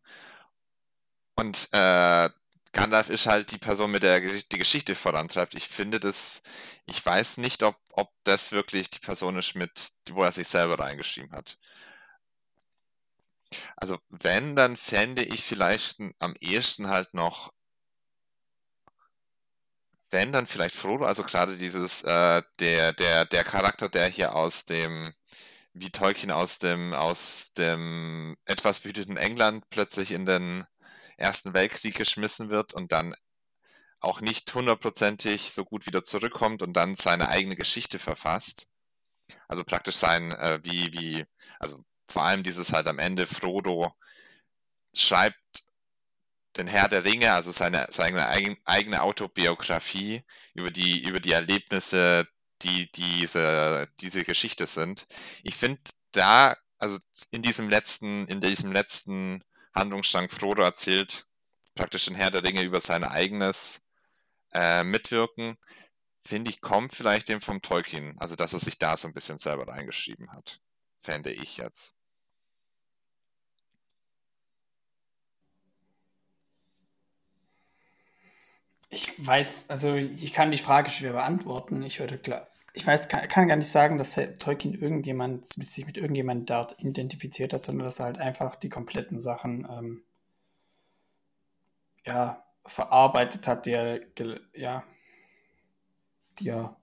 Und 1.36 1.70
äh, 1.74 2.30
Gandalf 2.74 3.10
ist 3.10 3.26
halt 3.26 3.52
die 3.52 3.58
Person, 3.58 3.92
mit 3.92 4.04
der 4.04 4.24
er 4.24 4.42
die 4.52 4.58
Geschichte 4.58 4.96
vorantreibt. 4.96 5.56
Ich 5.56 5.68
finde 5.68 6.00
das, 6.00 6.42
ich 6.86 7.06
weiß 7.06 7.38
nicht, 7.38 7.64
ob, 7.64 7.78
ob 7.92 8.12
das 8.24 8.52
wirklich 8.52 8.90
die 8.90 9.00
Person 9.00 9.38
ist, 9.38 9.56
mit, 9.56 9.92
wo 10.10 10.24
er 10.24 10.32
sich 10.32 10.48
selber 10.48 10.80
reingeschrieben 10.80 11.32
hat. 11.34 11.58
Also 13.76 14.00
wenn, 14.10 14.56
dann 14.56 14.78
fände 14.78 15.24
ich 15.24 15.44
vielleicht 15.44 16.00
am 16.20 16.36
ehesten 16.40 16.88
halt 16.88 17.14
noch, 17.14 17.54
wenn, 20.12 20.32
dann 20.32 20.48
vielleicht 20.48 20.76
Frodo, 20.76 21.06
also 21.06 21.24
gerade 21.24 21.56
dieses, 21.56 22.04
äh, 22.04 22.42
der, 22.60 22.94
der, 22.94 23.26
der 23.26 23.44
Charakter, 23.44 23.90
der 23.90 24.08
hier 24.08 24.36
aus 24.36 24.66
dem, 24.66 25.14
wie 25.74 25.90
Tolkien 25.90 26.32
aus 26.32 26.60
dem, 26.60 26.94
aus 26.94 27.54
dem 27.54 28.38
etwas 28.46 28.82
behüteten 28.82 29.18
England 29.18 29.70
plötzlich 29.70 30.12
in 30.12 30.26
den 30.26 30.66
Ersten 31.18 31.54
Weltkrieg 31.54 31.96
geschmissen 31.96 32.50
wird 32.50 32.74
und 32.74 32.92
dann 32.92 33.16
auch 34.02 34.22
nicht 34.22 34.54
hundertprozentig 34.54 35.52
so 35.52 35.64
gut 35.64 35.86
wieder 35.86 36.04
zurückkommt 36.04 36.62
und 36.64 36.74
dann 36.74 36.96
seine 36.96 37.30
eigene 37.30 37.56
Geschichte 37.56 38.00
verfasst. 38.00 38.68
Also 39.48 39.64
praktisch 39.64 39.96
sein, 39.96 40.32
äh, 40.32 40.60
wie, 40.64 40.94
wie, 40.94 41.26
also 41.60 41.84
vor 42.10 42.24
allem 42.24 42.44
dieses 42.44 42.74
halt 42.74 42.88
am 42.88 43.00
Ende, 43.00 43.28
Frodo 43.28 43.94
schreibt 44.94 45.64
den 46.58 46.68
Herr 46.68 46.88
der 46.88 47.04
Ringe, 47.04 47.34
also 47.34 47.52
seine, 47.52 47.88
seine 47.90 48.28
eigene 48.66 49.02
Autobiografie 49.02 50.24
über 50.54 50.72
die, 50.72 51.04
über 51.04 51.20
die 51.20 51.32
Erlebnisse, 51.32 52.28
die 52.62 52.92
diese, 52.92 53.88
diese 54.02 54.24
Geschichte 54.24 54.68
sind. 54.68 55.08
Ich 55.44 55.56
finde 55.56 55.82
da, 56.12 56.56
also 56.78 57.00
in 57.32 57.42
diesem 57.42 57.70
letzten, 57.70 58.28
in 58.28 58.42
diesem 58.42 58.72
letzten 58.72 59.44
Handlungsstrang 59.74 60.30
Frodo 60.30 60.62
erzählt 60.64 61.26
praktisch 61.76 62.06
den 62.06 62.16
Herr 62.16 62.32
der 62.32 62.44
Ringe 62.44 62.64
über 62.64 62.82
sein 62.82 63.04
eigenes 63.04 63.82
äh, 64.54 64.84
Mitwirken, 64.84 65.58
finde 66.24 66.52
ich, 66.52 66.62
kommt 66.62 66.94
vielleicht 66.94 67.30
dem 67.30 67.42
vom 67.42 67.62
Tolkien, 67.62 68.18
also 68.20 68.36
dass 68.36 68.54
er 68.54 68.60
sich 68.60 68.78
da 68.78 68.98
so 68.98 69.08
ein 69.08 69.14
bisschen 69.14 69.38
selber 69.38 69.68
reingeschrieben 69.68 70.32
hat, 70.34 70.60
fände 71.00 71.32
ich 71.32 71.58
jetzt. 71.58 71.96
Ich 78.94 79.26
weiß, 79.26 79.70
also 79.70 79.96
ich 79.96 80.34
kann 80.34 80.52
die 80.52 80.58
Frage 80.58 80.90
schwer 80.90 81.14
beantworten. 81.14 81.82
Ich 81.82 82.02
würde 82.02 82.18
klar, 82.18 82.48
ich 82.74 82.86
weiß, 82.86 83.08
kann, 83.08 83.26
kann, 83.30 83.48
gar 83.48 83.56
nicht 83.56 83.72
sagen, 83.72 83.98
dass 83.98 84.20
Tolkien 84.38 84.74
irgendjemand 84.74 85.48
sich 85.48 85.86
mit 85.86 85.98
irgendjemandem 85.98 86.46
dort 86.46 86.76
identifiziert 86.80 87.54
hat, 87.54 87.64
sondern 87.64 87.86
dass 87.86 88.00
er 88.00 88.06
halt 88.06 88.20
einfach 88.20 88.56
die 88.56 88.70
kompletten 88.70 89.18
Sachen 89.18 89.66
ähm, 89.72 90.04
ja, 92.06 92.46
verarbeitet 92.66 93.48
hat, 93.48 93.66
die 93.66 93.72
er, 93.72 94.02
ja, 94.54 94.84
die 96.40 96.50
er, 96.50 96.76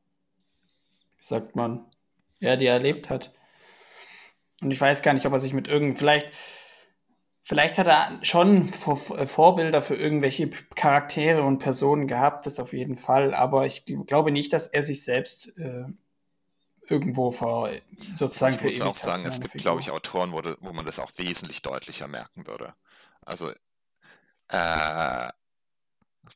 wie 1.19 1.25
sagt 1.25 1.57
man, 1.57 1.85
ja, 2.41 2.57
die 2.57 2.67
er 2.67 2.75
erlebt 2.75 3.11
hat. 3.11 3.35
Und 4.63 4.71
ich 4.71 4.81
weiß 4.81 5.03
gar 5.03 5.13
nicht, 5.13 5.27
ob 5.27 5.33
er 5.33 5.39
sich 5.39 5.53
mit 5.53 5.69
irgend, 5.69 5.99
vielleicht, 5.99 6.33
vielleicht 7.49 7.79
hat 7.79 7.87
er 7.87 8.19
schon 8.23 8.69
Vor 8.69 8.97
Vorbilder 8.97 9.81
für 9.81 9.97
irgendwelche 9.97 10.51
Charaktere 10.51 11.43
und 11.43 11.59
Personen 11.59 12.07
gehabt, 12.07 12.47
das 12.47 12.61
auf 12.61 12.73
jeden 12.73 12.97
Fall, 12.97 13.35
aber 13.35 13.67
ich 13.67 13.85
glaube 14.07 14.31
nicht, 14.31 14.53
dass 14.53 14.67
er 14.69 14.83
sich 14.83 15.03
selbst 15.03 15.57
äh, 15.57 15.85
irgendwo 16.87 17.31
vor, 17.31 17.71
sozusagen 18.15 18.55
Ich 18.57 18.79
muss 18.79 18.81
auch 18.83 18.97
sagen, 18.97 19.25
es 19.25 19.41
gibt, 19.41 19.55
glaube 19.55 19.81
ich, 19.81 19.91
Autoren, 19.91 20.33
wo, 20.33 20.43
wo 20.61 20.73
man 20.73 20.85
das 20.85 20.99
auch 20.99 21.11
wesentlich 21.17 21.63
deutlicher 21.63 22.07
merken 22.07 22.47
würde. 22.47 22.75
Also, 23.23 23.51
äh, 24.49 25.29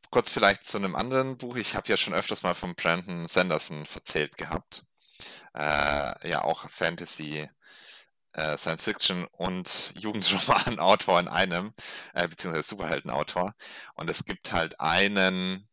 kurz 0.09 0.31
vielleicht 0.31 0.65
zu 0.65 0.77
einem 0.77 0.95
anderen 0.95 1.37
Buch. 1.37 1.55
Ich 1.55 1.75
habe 1.75 1.89
ja 1.89 1.97
schon 1.97 2.13
öfters 2.13 2.43
mal 2.43 2.55
von 2.55 2.75
Brandon 2.75 3.27
Sanderson 3.27 3.85
erzählt 3.93 4.37
gehabt. 4.37 4.83
Äh, 5.55 6.29
ja, 6.29 6.43
auch 6.43 6.69
Fantasy, 6.69 7.49
äh, 8.33 8.57
Science 8.57 8.83
Fiction 8.83 9.25
und 9.31 9.93
Jugendroman-Autor 9.99 11.19
in 11.19 11.27
einem, 11.27 11.73
äh, 12.13 12.27
beziehungsweise 12.27 12.67
Superhelden-Autor. 12.69 13.55
Und 13.95 14.09
es 14.09 14.25
gibt 14.25 14.51
halt 14.51 14.79
einen 14.79 15.67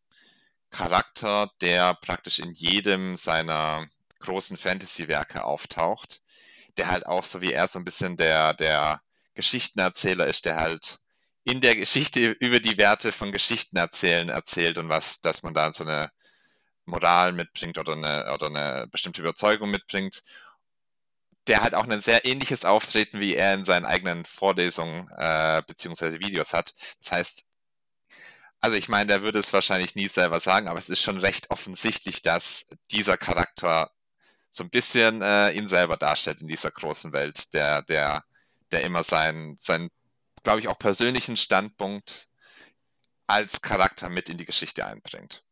Charakter, 0.71 1.51
der 1.61 1.95
praktisch 1.95 2.39
in 2.39 2.53
jedem 2.53 3.17
seiner 3.17 3.87
großen 4.21 4.57
Fantasy-Werke 4.57 5.45
auftaucht, 5.45 6.23
der 6.77 6.89
halt 6.89 7.07
auch 7.07 7.25
so 7.25 7.41
wie 7.41 7.53
er 7.53 7.69
so 7.69 7.79
ein 7.79 7.85
bisschen 7.85 8.17
der, 8.17 8.55
der 8.55 9.03
Geschichtenerzähler 9.35 10.27
ist, 10.27 10.45
der 10.45 10.57
halt 10.57 10.99
in 11.45 11.61
der 11.61 11.75
Geschichte 11.77 12.31
über 12.33 12.61
die 12.61 12.79
Werte 12.79 13.13
von 13.13 13.33
Geschichten 13.33 13.77
erzählen 13.77 14.29
erzählt 14.29 14.79
und 14.79 14.89
was, 14.89 15.21
dass 15.21 15.43
man 15.43 15.55
da 15.55 15.73
so 15.73 15.85
eine 15.85 16.11
Moral 16.85 17.33
mitbringt 17.33 17.79
oder 17.79 17.95
eine, 17.95 18.33
oder 18.35 18.47
eine 18.49 18.87
bestimmte 18.89 19.23
Überzeugung 19.23 19.71
mitbringt, 19.71 20.23
der 21.51 21.63
halt 21.63 21.75
auch 21.75 21.89
ein 21.89 22.01
sehr 22.01 22.25
ähnliches 22.25 22.65
Auftreten 22.65 23.19
wie 23.19 23.35
er 23.35 23.55
in 23.55 23.65
seinen 23.65 23.85
eigenen 23.85 24.25
Vorlesungen 24.25 25.11
äh, 25.17 25.63
beziehungsweise 25.67 26.21
Videos 26.21 26.55
hat. 26.55 26.75
Das 27.01 27.11
heißt, 27.11 27.45
also 28.61 28.77
ich 28.77 28.89
meine, 28.89 29.09
der 29.09 29.23
würde 29.23 29.41
es 29.41 29.53
wahrscheinlich 29.53 29.97
nie 29.97 30.07
selber 30.07 30.39
sagen, 30.39 30.69
aber 30.69 30.79
es 30.79 30.89
ist 30.89 31.03
schon 31.03 31.19
recht 31.19 31.51
offensichtlich, 31.51 32.23
dass 32.23 32.67
dieser 32.93 33.17
Charakter 33.17 33.91
so 34.49 34.63
ein 34.63 34.71
bisschen 34.71 35.23
äh, 35.23 35.51
ihn 35.51 35.67
selber 35.67 35.97
darstellt 35.97 36.41
in 36.41 36.47
dieser 36.47 36.71
großen 36.71 37.13
Welt, 37.13 37.53
der, 37.53 37.83
der, 37.83 38.25
der 38.71 38.83
immer 38.83 39.03
seinen, 39.03 39.57
seinen, 39.57 39.91
glaube 40.45 40.61
ich, 40.61 40.69
auch 40.69 40.79
persönlichen 40.79 41.37
Standpunkt 41.37 42.29
als 43.27 43.61
Charakter 43.61 44.09
mit 44.09 44.29
in 44.29 44.39
die 44.39 44.47
Geschichte 44.47 44.87
einbringt. 44.87 45.43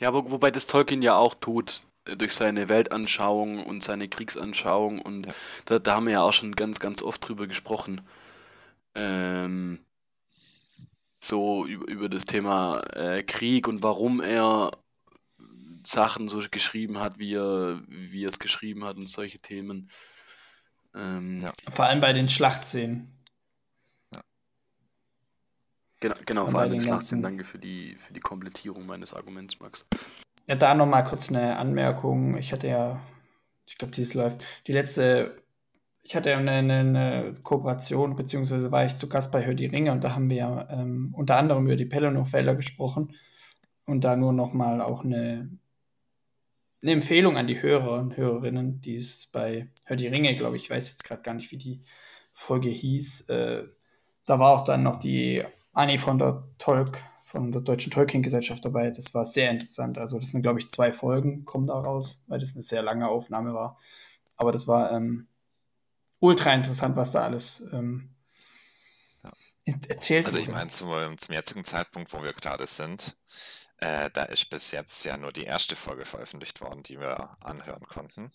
Ja, 0.00 0.08
aber 0.08 0.28
wobei 0.28 0.50
das 0.50 0.66
Tolkien 0.66 1.02
ja 1.02 1.14
auch 1.14 1.36
tut, 1.36 1.86
durch 2.04 2.32
seine 2.32 2.68
Weltanschauung 2.68 3.64
und 3.64 3.82
seine 3.82 4.08
Kriegsanschauung 4.08 5.00
und 5.00 5.26
ja. 5.26 5.34
da, 5.66 5.78
da, 5.78 5.94
haben 5.96 6.06
wir 6.06 6.14
ja 6.14 6.22
auch 6.22 6.32
schon 6.32 6.52
ganz, 6.52 6.80
ganz 6.80 7.02
oft 7.02 7.26
drüber 7.26 7.46
gesprochen. 7.46 8.00
Ähm, 8.94 9.78
so 11.22 11.64
über, 11.66 11.86
über 11.86 12.08
das 12.08 12.26
Thema 12.26 12.80
äh, 12.94 13.22
Krieg 13.22 13.68
und 13.68 13.82
warum 13.82 14.20
er 14.20 14.72
Sachen 15.86 16.28
so 16.28 16.42
geschrieben 16.50 16.98
hat, 16.98 17.18
wie 17.18 17.34
er, 17.34 17.80
wie 17.86 18.24
er 18.24 18.28
es 18.28 18.38
geschrieben 18.38 18.84
hat 18.84 18.96
und 18.96 19.08
solche 19.08 19.38
Themen. 19.38 19.90
Ähm, 20.94 21.42
ja. 21.42 21.52
Vor 21.70 21.86
allem 21.86 22.00
bei 22.00 22.12
den 22.12 22.28
Schlachtszenen. 22.28 23.24
Ja. 24.12 24.22
Genau, 26.00 26.16
genau 26.26 26.48
vor 26.48 26.60
allem 26.60 26.70
bei 26.70 26.76
den 26.76 26.84
Schlachtszenen. 26.84 27.22
Danke 27.22 27.44
für 27.44 27.58
die, 27.58 27.96
für 27.96 28.12
die 28.12 28.20
Komplettierung 28.20 28.86
meines 28.86 29.14
Arguments, 29.14 29.58
Max. 29.60 29.86
Ja, 30.48 30.56
da 30.56 30.74
nochmal 30.74 31.04
kurz 31.04 31.30
eine 31.30 31.56
Anmerkung. 31.56 32.36
Ich 32.36 32.52
hatte 32.52 32.68
ja, 32.68 33.00
ich 33.66 33.78
glaube, 33.78 33.92
dies 33.92 34.14
läuft. 34.14 34.44
Die 34.66 34.72
letzte, 34.72 35.42
ich 36.02 36.16
hatte 36.16 36.30
ja 36.30 36.38
eine, 36.38 36.52
eine, 36.52 37.34
Kooperation, 37.42 38.16
beziehungsweise 38.16 38.72
war 38.72 38.84
ich 38.84 38.96
zu 38.96 39.08
Gast 39.08 39.32
bei 39.32 39.44
Hör 39.46 39.54
die 39.54 39.66
Ringe 39.66 39.92
und 39.92 40.04
da 40.04 40.14
haben 40.14 40.30
wir 40.30 40.68
ähm, 40.70 41.14
unter 41.16 41.36
anderem 41.36 41.66
über 41.66 41.76
die 41.76 41.86
Pelennor-Felder 41.86 42.56
gesprochen 42.56 43.16
und 43.86 44.04
da 44.04 44.16
nur 44.16 44.32
nochmal 44.32 44.80
auch 44.80 45.04
eine 45.04 45.58
eine 46.82 46.92
Empfehlung 46.92 47.36
an 47.36 47.46
die 47.46 47.62
Hörer 47.62 48.00
und 48.00 48.16
Hörerinnen, 48.16 48.80
die 48.80 48.96
es 48.96 49.28
bei 49.28 49.68
Hör 49.84 49.96
die 49.96 50.08
Ringe, 50.08 50.34
glaube 50.34 50.56
ich, 50.56 50.64
ich 50.64 50.70
weiß 50.70 50.90
jetzt 50.90 51.04
gerade 51.04 51.22
gar 51.22 51.34
nicht, 51.34 51.50
wie 51.52 51.58
die 51.58 51.84
Folge 52.32 52.68
hieß. 52.68 53.28
Äh, 53.28 53.64
da 54.26 54.38
war 54.38 54.52
auch 54.52 54.64
dann 54.64 54.82
noch 54.82 54.98
die 54.98 55.44
Annie 55.72 55.98
von 55.98 56.18
der 56.18 56.44
Tolk, 56.58 56.98
von 57.32 57.50
der 57.50 57.62
Deutschen 57.62 57.90
Tolkien-Gesellschaft 57.90 58.62
dabei. 58.62 58.90
Das 58.90 59.14
war 59.14 59.24
sehr 59.24 59.50
interessant. 59.50 59.96
Also, 59.96 60.18
das 60.18 60.32
sind, 60.32 60.42
glaube 60.42 60.58
ich, 60.60 60.70
zwei 60.70 60.92
Folgen, 60.92 61.46
kommen 61.46 61.66
da 61.66 61.80
raus, 61.80 62.22
weil 62.26 62.38
das 62.38 62.52
eine 62.54 62.62
sehr 62.62 62.82
lange 62.82 63.08
Aufnahme 63.08 63.54
war. 63.54 63.78
Aber 64.36 64.52
das 64.52 64.68
war 64.68 64.92
ähm, 64.92 65.28
ultra 66.20 66.52
interessant, 66.52 66.94
was 66.94 67.10
da 67.10 67.24
alles 67.24 67.66
ähm, 67.72 68.10
erzählt 69.64 70.26
wurde. 70.26 70.36
Also, 70.36 70.50
ich 70.50 70.54
meine, 70.54 70.68
zum, 70.68 71.18
zum 71.18 71.34
jetzigen 71.34 71.64
Zeitpunkt, 71.64 72.12
wo 72.12 72.22
wir 72.22 72.34
gerade 72.34 72.66
sind, 72.66 73.16
äh, 73.78 74.10
da 74.12 74.24
ist 74.24 74.50
bis 74.50 74.70
jetzt 74.70 75.02
ja 75.06 75.16
nur 75.16 75.32
die 75.32 75.44
erste 75.44 75.74
Folge 75.74 76.04
veröffentlicht 76.04 76.60
worden, 76.60 76.82
die 76.82 77.00
wir 77.00 77.42
anhören 77.42 77.86
konnten. 77.88 78.30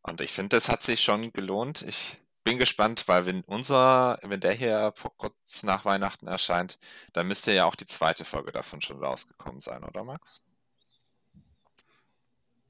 Und 0.00 0.22
ich 0.22 0.32
finde, 0.32 0.56
das 0.56 0.70
hat 0.70 0.82
sich 0.82 1.02
schon 1.02 1.34
gelohnt. 1.34 1.82
Ich 1.82 2.16
bin 2.46 2.58
gespannt, 2.58 3.08
weil 3.08 3.26
wenn 3.26 3.42
unser, 3.42 4.20
wenn 4.22 4.38
der 4.38 4.52
hier 4.52 4.94
kurz 5.16 5.64
nach 5.64 5.84
Weihnachten 5.84 6.28
erscheint, 6.28 6.78
dann 7.12 7.26
müsste 7.26 7.52
ja 7.52 7.64
auch 7.64 7.74
die 7.74 7.86
zweite 7.86 8.24
Folge 8.24 8.52
davon 8.52 8.80
schon 8.80 9.02
rausgekommen 9.02 9.60
sein, 9.60 9.82
oder 9.82 10.04
Max? 10.04 10.44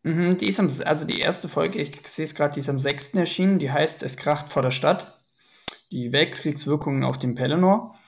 Mhm, 0.03 0.39
die 0.39 0.49
ist 0.49 0.59
am, 0.59 0.71
also 0.87 1.05
die 1.05 1.21
erste 1.21 1.51
Folge, 1.51 1.79
ich 1.79 2.09
sehe 2.09 2.25
es 2.25 2.35
gerade, 2.35 2.55
die 2.55 2.61
ist 2.61 2.71
am 2.71 2.81
6. 2.81 3.15
erschienen, 3.15 3.59
die 3.59 3.71
heißt 3.71 4.03
Es 4.03 4.17
kracht 4.17 4.49
vor 4.49 4.63
der 4.63 4.71
Stadt. 4.71 5.23
Die 5.91 6.11
Weltkriegswirkungen 6.11 7.05
auf 7.05 7.19
dem 7.19 7.35
Pelennor. 7.35 7.99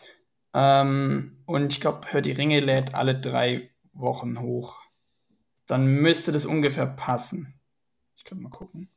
Ähm, 0.55 1.43
und 1.45 1.75
ich 1.75 1.83
glaube, 1.83 2.11
Hör 2.11 2.23
die 2.23 2.33
Ringe 2.33 2.61
lädt 2.61 2.95
alle 2.95 3.21
drei 3.21 3.71
Wochen 3.93 4.41
hoch. 4.41 4.79
Dann 5.67 5.87
müsste 5.87 6.33
das 6.33 6.47
ungefähr 6.47 6.87
passen. 6.87 7.61
Ich 8.17 8.25
kann 8.25 8.41
mal 8.41 8.49
gucken. 8.49 8.89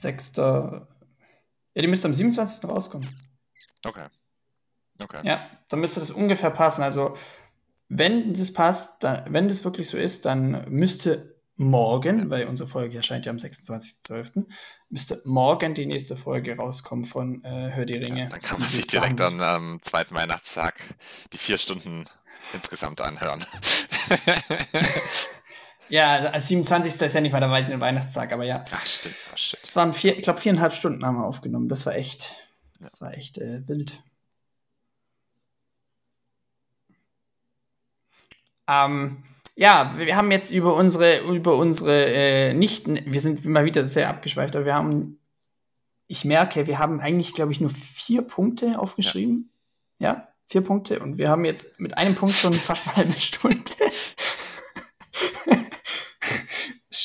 Sechster. 0.00 0.88
Ja, 1.74 1.82
die 1.82 1.88
müsste 1.88 2.08
am 2.08 2.14
27. 2.14 2.68
rauskommen. 2.68 3.08
Okay. 3.84 4.06
Okay. 4.98 5.20
Ja, 5.24 5.50
dann 5.68 5.80
müsste 5.80 6.00
das 6.00 6.10
ungefähr 6.10 6.50
passen. 6.50 6.82
Also, 6.82 7.16
wenn 7.88 8.34
das 8.34 8.52
passt, 8.52 9.04
dann, 9.04 9.32
wenn 9.32 9.48
das 9.48 9.64
wirklich 9.64 9.88
so 9.88 9.98
ist, 9.98 10.24
dann 10.24 10.70
müsste 10.70 11.36
morgen, 11.56 12.30
weil 12.30 12.46
unsere 12.46 12.68
Folge 12.68 12.96
erscheint 12.96 13.26
ja 13.26 13.30
am 13.30 13.36
26.12., 13.36 14.46
müsste 14.88 15.20
morgen 15.24 15.74
die 15.74 15.86
nächste 15.86 16.16
Folge 16.16 16.56
rauskommen 16.56 17.04
von 17.04 17.44
äh, 17.44 17.72
Hör 17.72 17.84
die 17.84 17.98
Ringe. 17.98 18.22
Ja, 18.22 18.28
dann 18.28 18.40
kann 18.40 18.60
man 18.60 18.68
sich 18.68 18.86
direkt 18.86 19.20
am 19.20 19.40
ähm, 19.42 19.78
zweiten 19.82 20.14
Weihnachtstag 20.14 20.80
die 21.32 21.38
vier 21.38 21.58
Stunden 21.58 22.06
insgesamt 22.54 23.00
anhören. 23.00 23.44
ja, 25.92 26.40
27. 26.40 27.02
ist 27.02 27.14
ja 27.14 27.20
nicht 27.20 27.32
mal 27.32 27.40
der 27.40 27.50
Weihnachtstag, 27.50 28.32
aber 28.32 28.44
ja. 28.44 28.64
Ach, 28.72 28.86
stimmt. 28.86 29.14
Ach, 29.30 29.36
stimmt. 29.36 29.62
Es 29.62 29.76
waren 29.76 29.92
vier, 29.92 30.16
ich 30.16 30.22
glaube, 30.22 30.40
viereinhalb 30.40 30.72
Stunden 30.72 31.04
haben 31.04 31.18
wir 31.18 31.26
aufgenommen. 31.26 31.68
Das 31.68 31.84
war 31.84 31.94
echt, 31.94 32.34
das 32.80 33.02
war 33.02 33.12
echt 33.12 33.36
äh, 33.36 33.68
wild. 33.68 34.02
Ähm, 38.66 39.22
ja, 39.54 39.92
wir 39.98 40.16
haben 40.16 40.30
jetzt 40.30 40.50
über 40.50 40.74
unsere, 40.76 41.20
über 41.26 41.56
unsere 41.56 42.06
äh, 42.06 42.54
Nichten, 42.54 42.98
wir 43.04 43.20
sind 43.20 43.44
immer 43.44 43.66
wieder 43.66 43.86
sehr 43.86 44.08
abgeschweift, 44.08 44.56
aber 44.56 44.64
wir 44.64 44.74
haben, 44.74 45.18
ich 46.06 46.24
merke, 46.24 46.66
wir 46.66 46.78
haben 46.78 47.00
eigentlich, 47.00 47.34
glaube 47.34 47.52
ich, 47.52 47.60
nur 47.60 47.68
vier 47.68 48.22
Punkte 48.22 48.78
aufgeschrieben. 48.78 49.50
Ja. 49.98 50.08
ja, 50.08 50.28
vier 50.46 50.62
Punkte. 50.62 51.00
Und 51.00 51.18
wir 51.18 51.28
haben 51.28 51.44
jetzt 51.44 51.78
mit 51.78 51.98
einem 51.98 52.14
Punkt 52.14 52.34
schon 52.34 52.54
fast 52.54 52.88
eine 52.88 52.96
halbe 52.96 53.20
Stunde. 53.20 53.60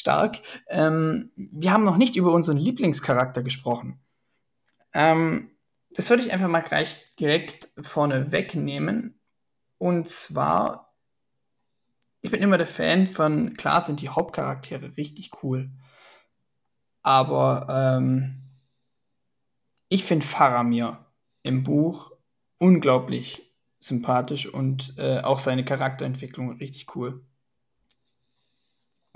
Stark. 0.08 0.42
Ähm, 0.68 1.32
wir 1.36 1.72
haben 1.72 1.84
noch 1.84 1.98
nicht 1.98 2.16
über 2.16 2.32
unseren 2.32 2.58
Lieblingscharakter 2.58 3.44
gesprochen. 3.44 4.00
Ähm, 4.94 5.52
das 5.92 6.10
würde 6.10 6.24
ich 6.24 6.32
einfach 6.32 6.48
mal 6.48 6.62
gleich 6.62 7.16
direkt 7.20 7.70
vorne 7.82 8.32
wegnehmen. 8.32 9.20
Und 9.78 10.08
zwar 10.08 10.88
ich 12.22 12.32
bin 12.32 12.42
immer 12.42 12.58
der 12.58 12.68
Fan 12.68 13.08
von, 13.08 13.54
klar 13.56 13.82
sind 13.82 14.02
die 14.02 14.10
Hauptcharaktere 14.10 14.98
richtig 14.98 15.44
cool, 15.44 15.72
aber 17.02 17.68
ähm, 17.70 18.44
ich 19.88 20.04
finde 20.04 20.26
Faramir 20.26 21.06
im 21.44 21.64
Buch 21.64 22.12
unglaublich 22.58 23.56
sympathisch 23.80 24.48
und 24.48 24.98
äh, 24.98 25.22
auch 25.22 25.40
seine 25.40 25.64
Charakterentwicklung 25.64 26.58
richtig 26.58 26.96
cool. 26.96 27.26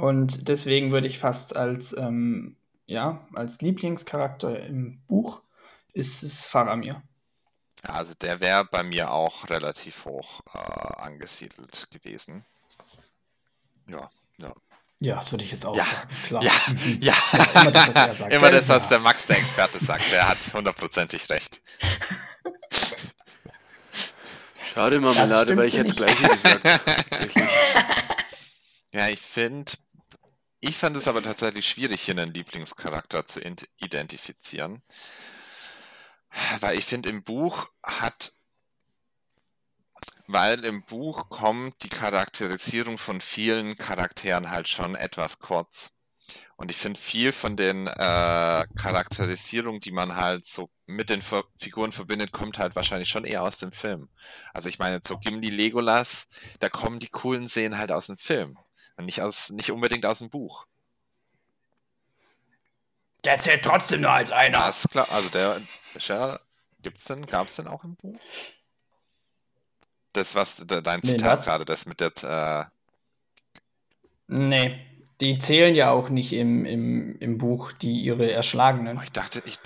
Und 0.02 0.48
deswegen 0.48 0.92
würde 0.92 1.06
ich 1.06 1.20
fast 1.20 1.56
als, 1.56 1.96
ähm, 1.96 2.58
ja, 2.88 3.24
als 3.36 3.62
Lieblingscharakter 3.62 4.60
im 4.66 5.00
Buch 5.06 5.44
ist 5.94 6.24
es 6.24 6.44
Faramir. 6.48 7.04
Also 7.84 8.16
der 8.16 8.40
wäre 8.40 8.66
bei 8.66 8.82
mir 8.82 9.12
auch 9.12 9.48
relativ 9.52 10.06
hoch 10.06 10.42
äh, 10.56 10.58
angesiedelt 10.58 11.88
gewesen. 11.92 12.44
Ja, 13.88 14.10
ja. 14.38 14.52
Ja, 15.02 15.18
das 15.18 15.32
würde 15.32 15.44
ich 15.44 15.52
jetzt 15.52 15.68
auch 15.68 15.78
ja, 15.78 15.86
sagen, 15.86 16.10
klar. 16.26 16.44
Ja, 16.44 16.52
mhm. 16.70 16.98
ja. 17.02 17.14
ja. 17.34 17.62
Immer 17.62 17.72
das, 17.72 17.88
was 17.88 17.96
er 17.96 18.16
sagt. 18.16 18.34
Immer 18.38 18.52
das, 18.52 18.70
was 18.70 18.88
der 18.88 19.00
Max, 19.00 19.28
der 19.28 19.38
Experte, 19.38 19.86
sagt. 19.86 20.12
Der 20.12 20.28
hat 20.28 20.40
hundertprozentig 20.52 21.30
recht. 21.30 21.62
Schade, 24.74 25.00
Marmelade, 25.00 25.56
weil 25.56 25.68
ich 25.68 25.74
jetzt 25.74 25.96
gleich 25.96 26.20
gesagt 26.20 26.64
Tatsächlich. 26.64 27.52
Ja, 28.94 29.08
ich 29.08 29.22
finde, 29.22 29.72
ich 30.62 30.78
fand 30.78 30.96
es 30.96 31.08
aber 31.08 31.22
tatsächlich 31.22 31.68
schwierig, 31.68 32.02
hier 32.02 32.18
einen 32.18 32.34
Lieblingscharakter 32.34 33.26
zu 33.28 33.42
identifizieren. 33.78 34.82
Weil 36.60 36.78
ich 36.78 36.86
finde, 36.86 37.10
im 37.10 37.24
Buch 37.24 37.68
hat 37.84 38.34
weil 40.28 40.64
im 40.64 40.84
Buch 40.84 41.28
kommt 41.30 41.84
die 41.84 41.90
Charakterisierung 41.90 42.98
von 42.98 43.20
vielen 43.20 43.76
Charakteren 43.76 44.50
halt 44.50 44.70
schon 44.70 44.96
etwas 44.96 45.40
kurz. 45.40 45.92
Und 46.56 46.72
ich 46.72 46.78
finde 46.78 46.98
viel 47.00 47.34
von 47.34 47.58
den 47.58 47.88
äh, 47.88 48.66
Charakterisierungen, 48.76 49.82
die 49.82 49.92
man 49.92 50.16
halt 50.16 50.46
so 50.46 50.70
mit 50.86 51.10
den 51.10 51.20
F 51.20 51.44
Figuren 51.58 51.92
verbindet, 51.92 52.32
kommt 52.32 52.60
halt 52.60 52.76
wahrscheinlich 52.76 53.10
schon 53.10 53.26
eher 53.26 53.44
aus 53.44 53.58
dem 53.58 53.74
Film. 53.74 54.08
Also 54.54 54.70
ich 54.70 54.80
meine, 54.80 55.02
so 55.04 55.18
Gimli 55.18 55.50
Legolas, 55.50 56.28
da 56.60 56.70
kommen 56.70 57.00
die 57.00 57.10
coolen 57.10 57.50
Szenen 57.50 57.78
halt 57.78 57.92
aus 57.92 58.08
dem 58.08 58.18
Film. 58.18 58.58
Und 58.98 59.06
nicht 59.06 59.22
aus, 59.22 59.50
nicht 59.50 59.72
unbedingt 59.72 60.06
aus 60.06 60.20
dem 60.20 60.30
Buch. 60.30 60.66
Der 63.24 63.40
zählt 63.40 63.64
trotzdem 63.64 64.02
nur 64.02 64.12
als 64.12 64.32
einer. 64.32 64.60
Das 64.60 64.86
ist 64.86 64.92
klar. 64.92 65.08
Also 65.12 65.30
der, 65.30 65.62
der 66.08 66.42
gibt's 66.82 67.06
denn, 67.06 67.26
gab's 67.26 67.56
denn 67.56 67.68
auch 67.68 67.84
im 67.84 67.96
Buch? 67.96 68.20
Das, 70.14 70.36
was 70.36 70.58
dein 70.68 71.04
Zitat 71.04 71.40
nee, 71.40 71.46
gerade, 71.46 71.66
das 71.66 71.86
mit 71.86 72.02
der. 72.02 72.12
Äh... 72.24 72.66
Nee, 74.28 74.86
die 75.22 75.38
zählen 75.38 75.76
ja 75.76 75.92
auch 75.92 76.10
nicht 76.10 76.34
im, 76.34 76.66
im, 76.66 77.18
im 77.20 77.38
Buch, 77.38 77.72
die 77.72 78.02
ihre 78.02 78.30
Erschlagenen. 78.30 78.98
Oh, 78.98 79.02
ich 79.04 79.12
dachte, 79.12 79.42
ich. 79.46 79.58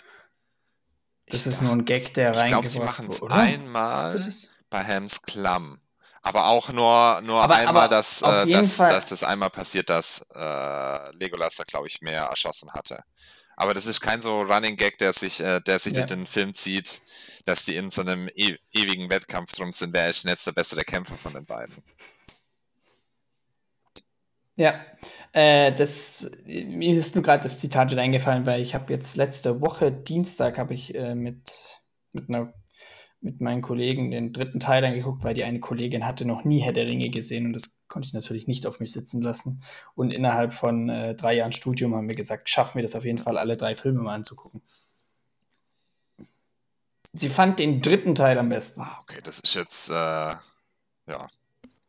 Das 1.28 1.42
ich 1.42 1.48
ist 1.48 1.56
dachte, 1.56 1.64
nur 1.64 1.74
ein 1.74 1.86
Gag, 1.86 2.14
der 2.14 2.36
rein. 2.36 2.46
Ich 2.46 2.52
glaube, 2.52 2.68
sie 2.68 2.80
machen 2.80 3.08
es 3.08 3.24
einmal 3.24 4.34
bei 4.70 4.84
Helms 4.84 5.22
Klamm. 5.24 5.80
Aber 6.26 6.48
auch 6.48 6.70
nur, 6.70 7.22
nur 7.22 7.40
aber, 7.44 7.54
einmal, 7.54 7.84
aber 7.84 7.88
dass, 7.88 8.24
äh, 8.24 8.50
dass, 8.50 8.78
dass, 8.78 9.06
das 9.06 9.24
einmal 9.24 9.52
passiert, 9.52 9.92
dass 9.92 10.26
äh, 10.34 11.18
Legolas 11.18 11.56
da, 11.56 11.64
glaube 11.66 11.88
ich, 11.88 12.02
mehr 12.02 12.24
erschossen 12.24 12.74
hatte. 12.74 13.04
Aber 13.56 13.76
das 13.76 13.86
ist 13.86 14.02
kein 14.02 14.24
so 14.24 14.42
Running 14.42 14.76
Gag, 14.76 14.98
der 14.98 15.14
sich, 15.14 15.40
äh, 15.40 15.60
der 15.62 15.78
sich 15.78 15.94
ja. 15.94 16.00
durch 16.00 16.08
den 16.08 16.26
Film 16.26 16.56
zieht, 16.56 17.04
dass 17.46 17.64
die 17.64 17.76
in 17.76 17.92
so 17.92 18.02
einem 18.02 18.28
e 18.34 18.58
ewigen 18.72 19.12
Wettkampf 19.12 19.52
drum 19.52 19.72
sind, 19.72 19.94
wer 19.94 20.10
ist 20.10 20.26
jetzt 20.26 20.48
der 20.48 20.54
bessere 20.54 20.84
Kämpfer 20.84 21.16
von 21.16 21.36
den 21.36 21.46
beiden. 21.46 21.76
Ja, 24.56 24.84
äh, 25.32 25.74
das, 25.74 26.32
mir 26.46 26.98
ist 26.98 27.14
nur 27.14 27.24
gerade 27.24 27.44
das 27.44 27.60
Zitat 27.60 27.92
schon 27.92 28.00
eingefallen, 28.00 28.48
weil 28.48 28.64
ich 28.64 28.74
habe 28.74 28.92
jetzt 28.92 29.16
letzte 29.16 29.62
Woche, 29.62 29.92
Dienstag, 29.92 30.58
habe 30.58 30.74
ich 30.74 30.96
äh, 30.96 31.14
mit, 31.14 31.82
mit 32.14 32.30
einer 32.30 32.52
mit 33.26 33.42
meinen 33.42 33.64
Kollegen 33.64 34.12
den 34.12 34.32
dritten 34.32 34.60
Teil 34.60 34.86
angeguckt, 34.86 35.24
weil 35.24 35.34
die 35.34 35.44
eine 35.44 35.60
Kollegin 35.60 36.06
hatte 36.06 36.26
noch 36.26 36.44
nie 36.44 36.60
Herr 36.60 36.74
der 36.74 36.88
Ringe 36.88 37.10
gesehen 37.10 37.48
und 37.48 37.54
das 37.54 37.82
konnte 37.88 38.06
ich 38.08 38.14
natürlich 38.14 38.46
nicht 38.46 38.68
auf 38.68 38.80
mich 38.80 38.94
sitzen 38.94 39.20
lassen. 39.20 39.64
Und 39.96 40.14
innerhalb 40.14 40.54
von 40.54 40.90
äh, 40.90 41.16
drei 41.16 41.34
Jahren 41.34 41.52
Studium 41.52 41.96
haben 41.96 42.08
wir 42.08 42.16
gesagt, 42.16 42.50
schaffen 42.50 42.76
wir 42.76 42.84
das 42.84 42.96
auf 42.96 43.04
jeden 43.04 43.18
Fall, 43.18 43.40
alle 43.40 43.58
drei 43.58 43.74
Filme 43.74 44.02
mal 44.04 44.14
anzugucken. 44.14 44.62
Sie 47.14 47.30
fand 47.30 47.58
den 47.58 47.82
dritten 47.82 48.14
Teil 48.14 48.38
am 48.38 48.50
besten. 48.50 48.82
Ah, 48.82 49.00
okay, 49.02 49.22
das 49.24 49.40
ist 49.40 49.56
jetzt, 49.56 49.90
äh, 49.90 49.94
ja. 49.94 51.28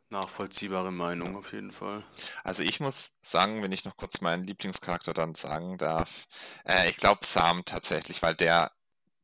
Nachvollziehbare 0.08 0.92
Meinung 0.92 1.36
auf 1.36 1.52
jeden 1.52 1.72
Fall. 1.72 2.02
Also 2.44 2.62
ich 2.62 2.78
muss 2.78 3.14
sagen, 3.20 3.60
wenn 3.60 3.72
ich 3.72 3.84
noch 3.84 3.96
kurz 3.96 4.20
meinen 4.20 4.44
Lieblingscharakter 4.44 5.12
dann 5.12 5.34
sagen 5.34 5.78
darf, 5.78 6.28
äh, 6.64 6.88
ich 6.88 6.96
glaube 6.96 7.26
Sam 7.26 7.64
tatsächlich, 7.64 8.22
weil 8.22 8.36
der 8.36 8.70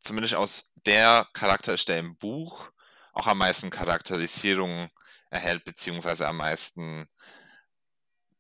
zumindest 0.03 0.35
aus 0.35 0.73
der 0.87 1.29
Charakter 1.33 1.75
ist, 1.75 1.89
der 1.89 1.99
im 1.99 2.17
Buch 2.17 2.71
auch 3.13 3.27
am 3.27 3.39
meisten 3.39 3.71
Charakterisierung 3.71 4.91
erhält, 5.31 5.65
beziehungsweise 5.65 6.27
am 6.29 6.39
meisten, 6.39 7.09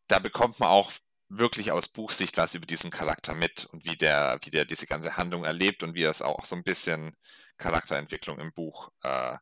da 0.08 0.18
bekommt 0.18 0.60
man 0.60 0.68
auch 0.68 0.92
wirklich 1.28 1.72
aus 1.72 1.88
Buchsicht 1.88 2.36
was 2.36 2.54
über 2.54 2.66
diesen 2.66 2.90
Charakter 2.90 3.34
mit 3.34 3.64
und 3.66 3.86
wie 3.86 3.96
der, 3.96 4.38
wie 4.42 4.50
der 4.50 4.64
diese 4.66 4.86
ganze 4.86 5.16
Handlung 5.16 5.44
erlebt 5.44 5.82
und 5.82 5.94
wie 5.94 6.04
er 6.04 6.10
es 6.10 6.22
auch 6.22 6.44
so 6.44 6.54
ein 6.56 6.64
bisschen 6.64 7.16
Charakterentwicklung 7.56 8.38
im 8.38 8.52
Buch 8.52 8.90
äh, 9.02 9.36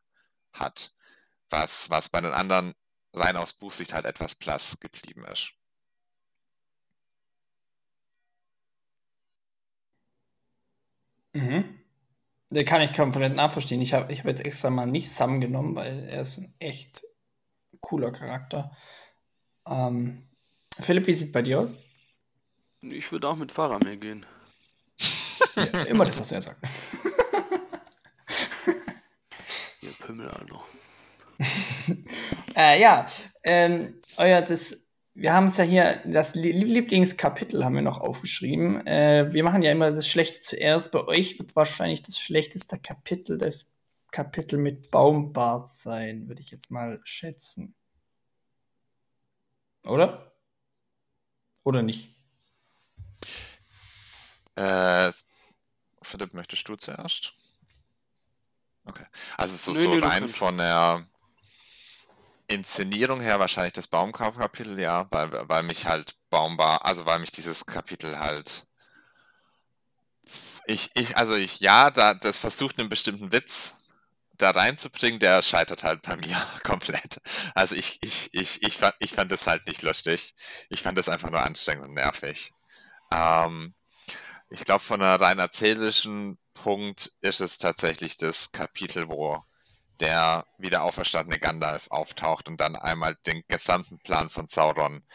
hat. 0.53 0.93
Was, 1.49 1.89
was 1.89 2.09
bei 2.09 2.21
den 2.21 2.33
anderen 2.33 2.73
rein 3.13 3.35
aus 3.37 3.53
Buchsicht 3.53 3.93
halt 3.93 4.05
etwas 4.05 4.35
blass 4.35 4.79
geblieben 4.79 5.25
ist. 5.25 5.53
Mhm. 11.33 11.80
Der 12.51 12.65
kann 12.65 12.81
ich 12.81 12.91
komplett 12.91 13.35
nachvollziehen. 13.35 13.81
Ich 13.81 13.93
habe 13.93 14.11
ich 14.11 14.19
hab 14.19 14.25
jetzt 14.27 14.45
extra 14.45 14.69
mal 14.69 14.85
nicht 14.85 15.09
Sam 15.09 15.39
genommen, 15.39 15.73
weil 15.75 16.07
er 16.09 16.21
ist 16.21 16.37
ein 16.37 16.53
echt 16.59 17.01
cooler 17.79 18.11
Charakter. 18.11 18.75
Ähm, 19.65 20.27
Philipp, 20.79 21.07
wie 21.07 21.13
sieht 21.13 21.31
bei 21.31 21.41
dir 21.41 21.61
aus? 21.61 21.73
Ich 22.81 23.09
würde 23.11 23.29
auch 23.29 23.37
mit 23.37 23.53
Faramir 23.53 23.95
gehen. 23.95 24.25
ja, 25.55 25.83
immer 25.83 26.03
das, 26.05 26.19
was 26.19 26.31
er 26.33 26.41
sagt. 26.41 26.67
Ihr 29.81 29.93
Pimmel, 30.05 30.29
also. 30.29 30.61
äh, 32.55 32.81
ja, 32.81 33.07
ähm, 33.43 34.01
euer 34.17 34.41
das 34.41 34.80
wir 35.13 35.33
haben 35.33 35.45
es 35.45 35.57
ja 35.57 35.63
hier, 35.63 36.01
das 36.05 36.35
Lieblingskapitel 36.35 37.63
haben 37.65 37.75
wir 37.75 37.81
noch 37.81 37.99
aufgeschrieben. 37.99 38.85
Äh, 38.87 39.33
wir 39.33 39.43
machen 39.43 39.61
ja 39.61 39.71
immer 39.71 39.91
das 39.91 40.07
Schlechte 40.07 40.39
zuerst. 40.39 40.91
Bei 40.91 41.05
euch 41.05 41.37
wird 41.37 41.55
wahrscheinlich 41.55 42.01
das 42.01 42.17
schlechteste 42.17 42.79
Kapitel 42.79 43.37
das 43.37 43.77
Kapitel 44.11 44.59
mit 44.59 44.91
Baumbart 44.91 45.69
sein, 45.69 46.27
würde 46.27 46.41
ich 46.41 46.51
jetzt 46.51 46.69
mal 46.69 46.99
schätzen. 47.03 47.75
Oder? 49.83 50.33
Oder 51.63 51.81
nicht? 51.81 52.15
Äh, 54.55 55.11
Philipp, 56.01 56.33
möchtest 56.33 56.67
du 56.67 56.75
zuerst? 56.75 57.33
Okay. 58.85 59.05
Also 59.37 59.55
so, 59.55 59.71
nee, 59.71 59.85
so 59.85 59.95
nee, 59.95 60.05
rein 60.05 60.27
von 60.27 60.57
der 60.57 61.07
Inszenierung 62.51 63.21
her 63.21 63.39
wahrscheinlich 63.39 63.73
das 63.73 63.87
Baumkauf-Kapitel, 63.87 64.79
ja, 64.79 65.07
weil, 65.11 65.31
weil 65.49 65.63
mich 65.63 65.85
halt 65.85 66.15
Baumbar, 66.29 66.85
also 66.85 67.05
weil 67.05 67.19
mich 67.19 67.31
dieses 67.31 67.65
Kapitel 67.65 68.19
halt. 68.19 68.65
Ich, 70.65 70.91
ich, 70.95 71.17
also 71.17 71.35
ich, 71.35 71.59
ja, 71.59 71.89
da, 71.91 72.13
das 72.13 72.37
versucht 72.37 72.79
einen 72.79 72.89
bestimmten 72.89 73.31
Witz 73.31 73.73
da 74.37 74.51
reinzubringen, 74.51 75.19
der 75.19 75.41
scheitert 75.43 75.83
halt 75.83 76.01
bei 76.01 76.15
mir 76.15 76.37
komplett. 76.63 77.21
Also 77.55 77.75
ich, 77.75 77.99
ich, 78.01 78.29
ich, 78.33 78.63
ich, 78.63 78.77
fand, 78.77 78.95
ich 78.99 79.13
fand 79.13 79.31
das 79.31 79.47
halt 79.47 79.67
nicht 79.67 79.81
lustig. 79.81 80.35
Ich 80.69 80.81
fand 80.83 80.97
das 80.97 81.09
einfach 81.09 81.29
nur 81.29 81.43
anstrengend 81.43 81.85
und 81.85 81.93
nervig. 81.93 82.51
Ähm, 83.11 83.73
ich 84.49 84.65
glaube, 84.65 84.81
von 84.81 85.01
einer 85.01 85.19
rein 85.19 85.39
erzählischen 85.39 86.37
Punkt 86.53 87.11
ist 87.21 87.41
es 87.41 87.57
tatsächlich 87.57 88.17
das 88.17 88.51
Kapitel, 88.51 89.07
wo 89.09 89.43
der 90.01 90.45
wieder 90.57 90.83
auferstandene 90.83 91.39
Gandalf 91.39 91.87
auftaucht 91.89 92.49
und 92.49 92.57
dann 92.57 92.75
einmal 92.75 93.15
den 93.25 93.43
gesamten 93.47 93.99
Plan 93.99 94.29
von 94.29 94.47
Sauron 94.47 95.05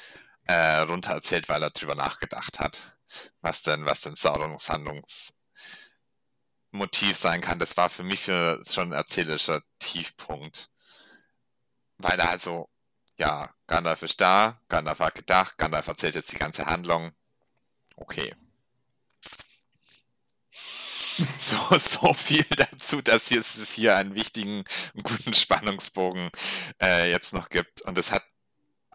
äh, 0.46 0.78
runter 0.78 1.12
erzählt, 1.12 1.48
weil 1.48 1.62
er 1.62 1.70
drüber 1.70 1.94
nachgedacht 1.94 2.60
hat, 2.60 2.96
was 3.40 3.62
denn, 3.62 3.84
was 3.84 4.00
denn 4.00 4.14
Saurons 4.14 4.70
Handlungsmotiv 4.70 5.34
sein 7.16 7.40
kann. 7.40 7.58
Das 7.58 7.76
war 7.76 7.90
für 7.90 8.04
mich 8.04 8.20
für 8.20 8.60
schon 8.64 8.90
ein 8.90 8.92
erzählerischer 8.92 9.62
Tiefpunkt. 9.78 10.70
Weil 11.98 12.20
er 12.20 12.28
halt 12.30 12.42
so, 12.42 12.68
ja, 13.18 13.54
Gandalf 13.66 14.02
ist 14.02 14.20
da, 14.20 14.60
Gandalf 14.68 15.00
hat 15.00 15.14
gedacht, 15.14 15.58
Gandalf 15.58 15.86
erzählt 15.88 16.14
jetzt 16.14 16.32
die 16.32 16.38
ganze 16.38 16.66
Handlung. 16.66 17.12
Okay. 17.96 18.34
So, 21.38 21.56
so 21.78 22.12
viel 22.14 22.44
dazu, 22.56 23.00
dass 23.00 23.30
es 23.30 23.72
hier 23.72 23.96
einen 23.96 24.14
wichtigen, 24.14 24.64
guten 25.02 25.34
Spannungsbogen 25.34 26.30
äh, 26.82 27.10
jetzt 27.10 27.32
noch 27.32 27.48
gibt. 27.48 27.82
Und 27.82 27.98
es 27.98 28.12
hat, 28.12 28.22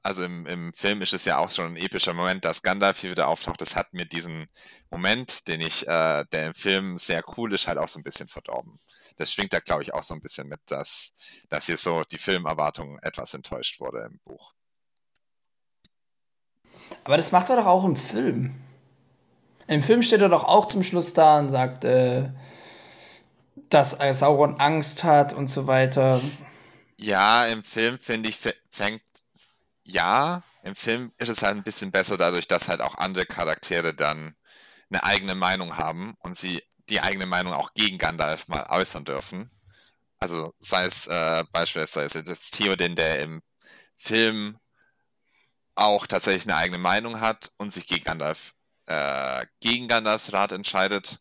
also 0.04 0.24
im, 0.24 0.46
im 0.46 0.74
Film 0.74 1.02
ist 1.02 1.14
es 1.14 1.26
ja 1.26 1.38
auch 1.38 1.50
schon 1.50 1.74
ein 1.74 1.78
epischer 1.78 2.14
Moment, 2.14 2.46
dass 2.46 2.62
Gandalf 2.62 3.00
hier 3.00 3.12
wieder 3.12 3.28
auftaucht. 3.28 3.62
Das 3.62 3.76
hat 3.76 3.94
mir 3.94 4.06
diesen 4.06 4.48
Moment, 4.90 5.48
den 5.48 5.62
ich, 5.62 5.88
äh, 5.88 6.26
der 6.32 6.48
im 6.48 6.56
Film 6.56 6.98
sehr 6.98 7.24
cool 7.38 7.54
ist, 7.54 7.68
halt 7.68 7.78
auch 7.78 7.88
so 7.88 8.00
ein 8.00 8.04
bisschen 8.04 8.28
verdorben. 8.28 8.78
Das 9.18 9.34
schwingt 9.34 9.54
da, 9.54 9.60
glaube 9.60 9.84
ich, 9.84 9.94
auch 9.94 10.04
so 10.04 10.14
ein 10.14 10.22
bisschen 10.22 10.48
mit, 10.48 10.62
dass, 10.68 11.12
dass 11.50 11.66
hier 11.66 11.78
so 11.78 12.04
die 12.04 12.18
Filmerwartung 12.18 12.98
etwas 13.00 13.34
enttäuscht 13.34 13.80
wurde 13.80 14.10
im 14.12 14.20
Buch. 14.26 14.54
Aber 17.04 17.18
das 17.18 17.32
macht 17.32 17.50
er 17.50 17.58
doch 17.58 17.66
auch 17.66 17.84
im 17.84 17.96
Film. 17.96 18.62
Im 19.72 19.82
Film 19.82 20.02
steht 20.02 20.20
er 20.20 20.28
doch 20.28 20.44
auch 20.44 20.66
zum 20.66 20.84
Schluss 20.84 21.14
da 21.14 21.40
und 21.40 21.50
sagt, 21.50 21.86
äh, 21.86 22.30
dass 23.70 23.92
Sauron 24.12 24.60
Angst 24.60 25.06
hat 25.06 25.32
und 25.32 25.48
so 25.48 25.66
weiter. 25.66 26.22
Ja, 26.98 27.46
im 27.46 27.64
Film 27.64 27.98
finde 27.98 28.28
ich, 28.28 28.38
fängt, 28.70 29.02
ja, 29.84 30.44
im 30.64 30.76
Film 30.76 31.14
ist 31.18 31.30
es 31.30 31.42
halt 31.42 31.56
ein 31.56 31.64
bisschen 31.64 31.90
besser 31.90 32.18
dadurch, 32.18 32.50
dass 32.50 32.68
halt 32.68 32.82
auch 32.82 32.96
andere 32.96 33.26
Charaktere 33.26 33.94
dann 33.94 34.36
eine 34.90 35.06
eigene 35.06 35.36
Meinung 35.36 35.78
haben 35.78 36.16
und 36.20 36.38
sie 36.38 36.62
die 36.90 37.00
eigene 37.00 37.26
Meinung 37.26 37.54
auch 37.54 37.74
gegen 37.74 37.98
Gandalf 37.98 38.50
mal 38.50 38.68
äußern 38.70 39.06
dürfen. 39.06 39.52
Also 40.20 40.54
sei 40.58 40.84
es 40.84 41.08
äh, 41.08 41.46
beispielsweise 41.54 42.20
jetzt 42.20 42.52
Theoden, 42.52 42.98
der 42.98 43.22
im 43.22 43.42
Film 43.96 44.58
auch 45.76 46.08
tatsächlich 46.08 46.44
eine 46.44 46.58
eigene 46.58 46.78
Meinung 46.78 47.22
hat 47.22 47.54
und 47.58 47.72
sich 47.72 47.88
gegen 47.88 48.04
Gandalf, 48.04 48.54
äh, 48.92 49.46
gegen 49.60 49.88
Gandalfs 49.88 50.34
Rat 50.34 50.52
entscheidet. 50.52 51.20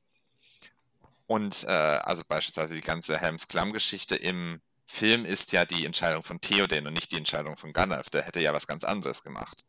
Und 1.27 1.65
äh, 1.65 1.71
also 1.71 2.25
beispielsweise 2.27 2.75
die 2.75 2.81
ganze 2.81 3.19
Helms 3.19 3.47
Klamm-Geschichte 3.47 4.17
im 4.17 4.61
Film 4.87 5.25
ist 5.25 5.53
ja 5.53 5.65
die 5.65 5.87
Entscheidung 5.87 6.25
von 6.25 6.41
Theoden 6.41 6.89
und 6.89 6.95
nicht 6.95 7.13
die 7.13 7.17
Entscheidung 7.17 7.57
von 7.57 7.73
Gandalf. 7.73 8.11
Der 8.11 8.23
hätte 8.23 8.41
ja 8.41 8.53
was 8.53 8.67
ganz 8.67 8.83
anderes 8.83 9.23
gemacht. 9.23 9.65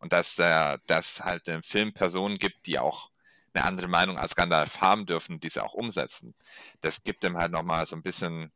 Und 0.00 0.12
dass 0.12 0.38
äh, 0.38 0.78
dass 0.86 1.24
halt 1.24 1.48
im 1.48 1.62
Film 1.62 1.94
Personen 1.94 2.36
gibt, 2.38 2.66
die 2.66 2.78
auch 2.78 3.10
eine 3.54 3.64
andere 3.64 3.88
Meinung 3.88 4.18
als 4.18 4.36
Gandalf 4.36 4.82
haben 4.82 5.06
dürfen 5.06 5.40
diese 5.40 5.64
auch 5.64 5.72
umsetzen, 5.72 6.34
das 6.82 7.02
gibt 7.04 7.24
ihm 7.24 7.38
halt 7.38 7.52
nochmal 7.52 7.86
so 7.86 7.96
ein 7.96 8.02
bisschen 8.02 8.52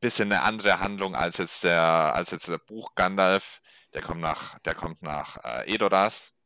bisschen 0.00 0.30
eine 0.30 0.42
andere 0.42 0.80
Handlung 0.80 1.14
als 1.14 1.38
jetzt 1.38 1.64
der 1.64 2.14
als 2.14 2.30
jetzt 2.30 2.48
der 2.48 2.58
Buch 2.58 2.94
Gandalf. 2.94 3.62
Der 3.94 4.02
kommt 4.02 4.20
nach 4.20 4.58
der 4.60 4.74
kommt 4.74 5.02
nach 5.02 5.38
äh, 5.44 5.74
Edoras, 5.74 6.36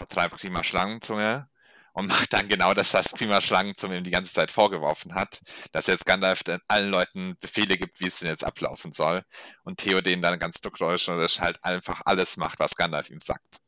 vertreibt 0.00 0.38
Klima 0.38 0.64
Schlangenzunge 0.64 1.46
und 1.92 2.06
macht 2.06 2.32
dann 2.32 2.48
genau 2.48 2.72
das, 2.72 2.94
was 2.94 3.12
Klima 3.12 3.42
Schlangenzunge 3.42 3.98
ihm 3.98 4.04
die 4.04 4.10
ganze 4.10 4.32
Zeit 4.32 4.50
vorgeworfen 4.50 5.14
hat, 5.14 5.42
dass 5.72 5.88
jetzt 5.88 6.06
Gandalf 6.06 6.42
allen 6.68 6.90
Leuten 6.90 7.36
Befehle 7.38 7.76
gibt, 7.76 8.00
wie 8.00 8.06
es 8.06 8.20
denn 8.20 8.30
jetzt 8.30 8.42
ablaufen 8.44 8.94
soll 8.94 9.22
und 9.62 9.76
Theoden 9.76 10.22
dann 10.22 10.38
ganz 10.38 10.62
druckreunisch 10.62 11.40
halt 11.40 11.62
einfach 11.62 12.00
alles 12.06 12.38
macht, 12.38 12.60
was 12.60 12.76
Gandalf 12.76 13.10
ihm 13.10 13.20
sagt. 13.20 13.60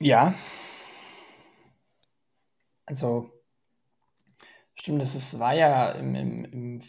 Ja. 0.00 0.34
Also, 2.84 3.30
stimmt, 4.74 5.00
das 5.00 5.14
ist, 5.14 5.38
war 5.38 5.54
ja 5.54 5.92
im, 5.92 6.14
im, 6.14 6.44
im 6.44 6.80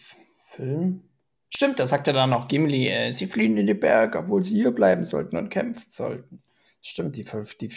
Film. 0.47 1.09
Stimmt, 1.49 1.79
da 1.79 1.85
sagt 1.85 2.07
er 2.07 2.13
dann 2.13 2.31
noch 2.31 2.49
Gimli, 2.49 2.89
äh, 2.89 3.11
sie 3.11 3.27
fliehen 3.27 3.57
in 3.57 3.67
die 3.67 3.73
Berge, 3.73 4.17
obwohl 4.17 4.43
sie 4.43 4.55
hier 4.55 4.71
bleiben 4.71 5.05
sollten 5.05 5.37
und 5.37 5.49
kämpfen 5.49 5.89
sollten. 5.89 6.43
Stimmt, 6.85 7.15
die 7.15 7.23
fünf. 7.23 7.57
Die, 7.57 7.71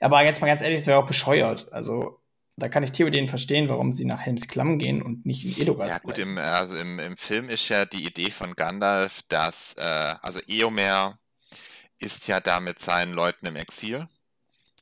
aber 0.00 0.22
jetzt 0.22 0.40
mal 0.40 0.46
ganz 0.46 0.60
ehrlich, 0.62 0.80
das 0.80 0.86
wäre 0.86 0.98
auch 0.98 1.06
bescheuert. 1.06 1.72
Also, 1.72 2.20
da 2.56 2.68
kann 2.68 2.82
ich 2.82 2.92
Theoden 2.92 3.26
verstehen, 3.26 3.70
warum 3.70 3.94
sie 3.94 4.04
nach 4.04 4.20
Helms 4.20 4.46
Klamm 4.48 4.78
gehen 4.78 5.00
und 5.00 5.24
nicht 5.24 5.44
in 5.44 5.62
Edoras 5.62 5.88
Ja, 5.88 5.98
gut, 5.98 6.18
im, 6.18 6.36
also 6.36 6.76
im, 6.76 6.98
im 6.98 7.16
Film 7.16 7.48
ist 7.48 7.68
ja 7.70 7.86
die 7.86 8.04
Idee 8.04 8.30
von 8.30 8.54
Gandalf, 8.54 9.22
dass, 9.28 9.74
äh, 9.78 10.14
also 10.20 10.40
Eomer 10.46 11.18
ist 11.98 12.28
ja 12.28 12.40
da 12.40 12.60
mit 12.60 12.78
seinen 12.80 13.14
Leuten 13.14 13.46
im 13.46 13.56
Exil. 13.56 14.08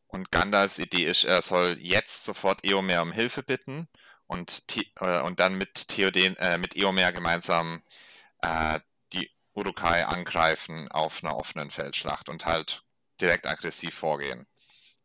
Und 0.08 0.32
Gandalfs 0.32 0.80
Idee 0.80 1.04
ist, 1.04 1.24
er 1.24 1.40
soll 1.40 1.76
jetzt 1.78 2.24
sofort 2.24 2.64
Eomer 2.64 3.02
um 3.02 3.12
Hilfe 3.12 3.44
bitten 3.44 3.88
und, 4.26 4.64
äh, 5.00 5.20
und 5.20 5.38
dann 5.38 5.56
mit 5.56 5.86
Theoden, 5.88 6.36
äh, 6.38 6.58
mit 6.58 6.76
Eomer 6.76 7.12
gemeinsam 7.12 7.82
äh, 8.42 8.80
die 9.12 9.30
Urukai 9.54 10.04
angreifen 10.04 10.88
auf 10.90 11.22
einer 11.22 11.36
offenen 11.36 11.70
Feldschlacht 11.70 12.28
und 12.28 12.44
halt 12.44 12.82
direkt 13.20 13.46
aggressiv 13.46 13.94
vorgehen. 13.94 14.46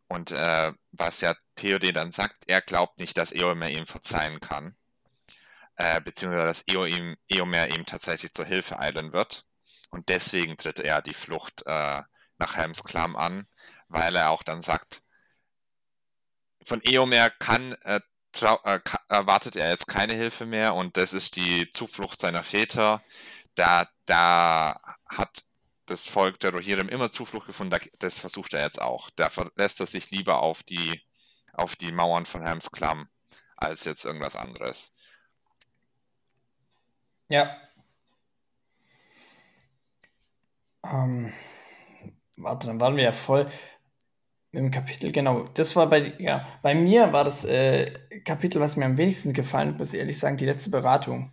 Und 0.08 0.32
äh, 0.32 0.74
was 0.92 1.22
ja 1.22 1.36
Theoden 1.56 1.94
dann 1.94 2.12
sagt, 2.12 2.44
er 2.48 2.62
glaubt 2.62 3.00
nicht, 3.00 3.18
dass 3.18 3.32
Eomer 3.32 3.70
ihm 3.70 3.88
verzeihen 3.88 4.40
kann. 4.40 4.76
Äh, 5.76 6.02
beziehungsweise 6.02 6.46
dass 6.46 6.64
Eomer 6.68 7.68
ihm 7.70 7.86
tatsächlich 7.86 8.32
zur 8.34 8.46
Hilfe 8.46 8.80
eilen 8.80 9.14
wird. 9.14 9.46
Und 9.90 10.10
deswegen 10.10 10.58
tritt 10.58 10.80
er 10.80 11.02
die 11.02 11.14
Flucht 11.14 11.64
äh, 11.66 12.02
nach 12.38 12.56
Helms 12.56 12.84
Klamm 12.84 13.16
an, 13.16 13.48
weil 13.88 14.16
er 14.16 14.30
auch 14.32 14.44
dann 14.44 14.62
sagt, 14.62 15.04
von 16.64 16.82
Eomer 16.84 17.30
kann, 17.30 17.74
äh, 17.84 18.00
äh, 18.42 18.80
erwartet 19.10 19.56
er 19.56 19.70
jetzt 19.70 19.88
keine 19.88 20.14
Hilfe 20.14 20.46
mehr 20.46 20.74
und 20.76 20.98
das 20.98 21.14
ist 21.14 21.36
die 21.36 21.70
Zuflucht 21.70 22.20
seiner 22.20 22.44
Väter. 22.44 23.02
Da, 23.56 23.88
da 24.06 24.76
hat 25.08 25.44
das 25.86 26.08
Volk 26.08 26.40
der 26.40 26.52
Rohirrim 26.54 26.90
immer 26.90 27.12
Zuflucht 27.12 27.48
gefunden, 27.48 27.78
das 28.00 28.20
versucht 28.20 28.54
er 28.54 28.64
jetzt 28.64 28.82
auch. 28.82 29.10
Da 29.12 29.30
verlässt 29.30 29.80
er 29.80 29.86
sich 29.86 30.12
lieber 30.12 30.42
auf 30.42 30.64
die, 30.64 31.02
auf 31.54 31.76
die 31.76 31.92
Mauern 31.92 32.26
von 32.26 32.46
Helms 32.46 32.72
Klamm 32.72 33.10
als 33.58 33.86
jetzt 33.86 34.06
irgendwas 34.06 34.36
anderes. 34.36 34.96
Ja. 37.30 37.56
Ähm, 40.86 41.34
warte, 42.38 42.68
dann 42.68 42.80
waren 42.80 42.96
wir 42.96 43.04
ja 43.04 43.14
voll 43.14 43.50
im 44.52 44.70
Kapitel, 44.72 45.12
genau. 45.12 45.44
Das 45.56 45.76
war 45.76 45.90
bei, 45.90 46.14
ja, 46.20 46.48
bei 46.62 46.76
mir 46.76 47.12
war 47.14 47.24
das 47.24 47.46
äh, 47.46 48.20
Kapitel, 48.22 48.62
was 48.62 48.76
mir 48.76 48.86
am 48.86 48.98
wenigsten 48.98 49.34
gefallen 49.34 49.70
hat, 49.70 49.78
muss 49.80 49.94
ich 49.94 50.00
ehrlich 50.00 50.20
sagen, 50.20 50.38
die 50.38 50.46
letzte 50.46 50.70
Beratung. 50.70 51.32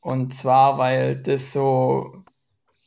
Und 0.00 0.32
zwar, 0.34 0.78
weil 0.78 1.16
das 1.16 1.52
so 1.52 2.24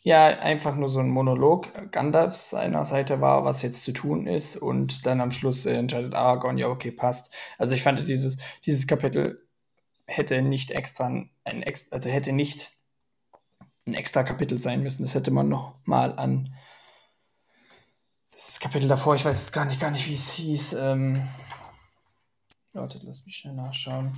ja, 0.02 0.28
einfach 0.28 0.76
nur 0.76 0.90
so 0.90 1.00
ein 1.00 1.10
Monolog 1.10 1.92
Gandalfs 1.92 2.52
seiner 2.52 2.86
Seite 2.86 3.20
war, 3.22 3.44
was 3.44 3.62
jetzt 3.62 3.84
zu 3.84 3.92
tun 3.92 4.28
ist 4.28 4.56
und 4.56 5.06
dann 5.06 5.20
am 5.22 5.32
Schluss 5.32 5.66
äh, 5.66 5.76
entscheidet 5.76 6.16
Aragorn, 6.16 6.58
ja, 6.58 6.68
okay, 6.68 6.92
passt. 6.92 7.34
Also 7.58 7.76
ich 7.76 7.84
fand 7.84 8.08
dieses, 8.08 8.38
dieses 8.66 8.88
Kapitel 8.88 9.46
hätte 10.06 10.42
nicht 10.42 10.72
extra 10.72 11.06
ein, 11.08 11.30
also 11.92 12.10
hätte 12.10 12.32
nicht 12.32 12.72
ein 13.86 13.94
extra 13.94 14.24
Kapitel 14.24 14.58
sein 14.58 14.84
müssen. 14.84 15.04
Das 15.04 15.16
hätte 15.16 15.32
man 15.32 15.50
noch 15.50 15.76
mal 15.86 16.18
an 16.18 16.56
das 18.32 18.60
Kapitel 18.60 18.88
davor, 18.88 19.16
ich 19.16 19.26
weiß 19.26 19.38
jetzt 19.38 19.52
gar 19.52 19.66
nicht, 19.66 19.82
gar 19.82 19.92
nicht, 19.92 20.08
wie 20.08 20.14
es 20.14 20.32
hieß. 20.32 20.74
Ähm, 20.74 21.28
Leute, 22.74 23.00
lass 23.04 23.26
mich 23.26 23.36
schnell 23.36 23.54
nachschauen. 23.54 24.18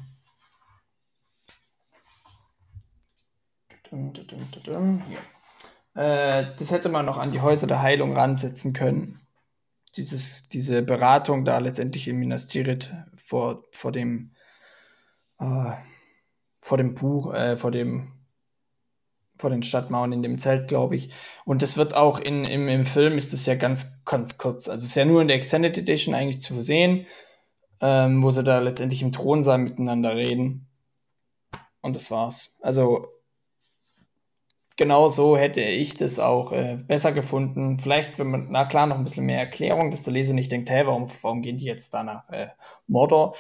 Dum, 3.89 4.13
dum, 4.13 4.51
dum, 4.63 5.03
ja. 5.11 5.19
Äh, 5.93 6.45
das 6.57 6.71
hätte 6.71 6.89
man 6.89 7.05
noch 7.05 7.17
an 7.17 7.31
die 7.31 7.41
Häuser 7.41 7.67
der 7.67 7.81
Heilung 7.81 8.15
ransetzen 8.15 8.73
können. 8.73 9.19
Dieses, 9.97 10.47
diese 10.47 10.81
Beratung 10.81 11.43
da 11.43 11.57
letztendlich 11.57 12.07
in 12.07 12.17
Minas 12.17 12.47
Tirith 12.47 12.93
vor, 13.15 13.63
vor 13.71 13.91
dem 13.91 14.31
äh, 15.39 15.71
vor 16.61 16.77
dem 16.77 16.93
Buch, 16.95 17.33
äh, 17.33 17.57
vor 17.57 17.71
dem 17.71 18.13
vor 19.37 19.49
den 19.49 19.63
Stadtmauern 19.63 20.13
in 20.13 20.21
dem 20.21 20.37
Zelt, 20.37 20.67
glaube 20.67 20.95
ich. 20.95 21.09
Und 21.45 21.63
das 21.63 21.75
wird 21.75 21.95
auch 21.95 22.19
in, 22.19 22.45
im, 22.45 22.67
im 22.67 22.85
Film 22.85 23.17
ist 23.17 23.33
das 23.33 23.47
ja 23.47 23.55
ganz, 23.55 24.05
ganz 24.05 24.37
kurz. 24.37 24.69
Also 24.69 24.83
es 24.83 24.91
ist 24.91 24.95
ja 24.95 25.03
nur 25.03 25.19
in 25.19 25.27
der 25.27 25.35
Extended 25.35 25.75
Edition 25.75 26.13
eigentlich 26.13 26.41
zu 26.41 26.61
sehen, 26.61 27.07
ähm, 27.81 28.21
wo 28.21 28.29
sie 28.29 28.43
da 28.43 28.59
letztendlich 28.59 29.01
im 29.01 29.11
Thronsaal 29.11 29.57
miteinander 29.57 30.15
reden. 30.15 30.67
Und 31.81 31.95
das 31.95 32.11
war's. 32.11 32.55
Also 32.61 33.07
genau 34.77 35.09
so 35.09 35.37
hätte 35.37 35.61
ich 35.61 35.95
das 35.95 36.19
auch 36.19 36.51
äh, 36.51 36.77
besser 36.77 37.11
gefunden. 37.11 37.79
Vielleicht, 37.79 38.19
wenn 38.19 38.31
man, 38.31 38.47
na 38.51 38.65
klar, 38.65 38.87
noch 38.87 38.97
ein 38.97 39.03
bisschen 39.03 39.25
mehr 39.25 39.39
Erklärung, 39.39 39.91
dass 39.91 40.03
der 40.03 40.13
Leser 40.13 40.33
nicht 40.33 40.51
denkt, 40.51 40.69
hey, 40.69 40.85
warum, 40.85 41.07
warum 41.21 41.41
gehen 41.41 41.57
die 41.57 41.65
jetzt 41.65 41.93
da 41.93 42.03
nach 42.03 42.29
äh, 42.29 42.49
Mordor? 42.87 43.35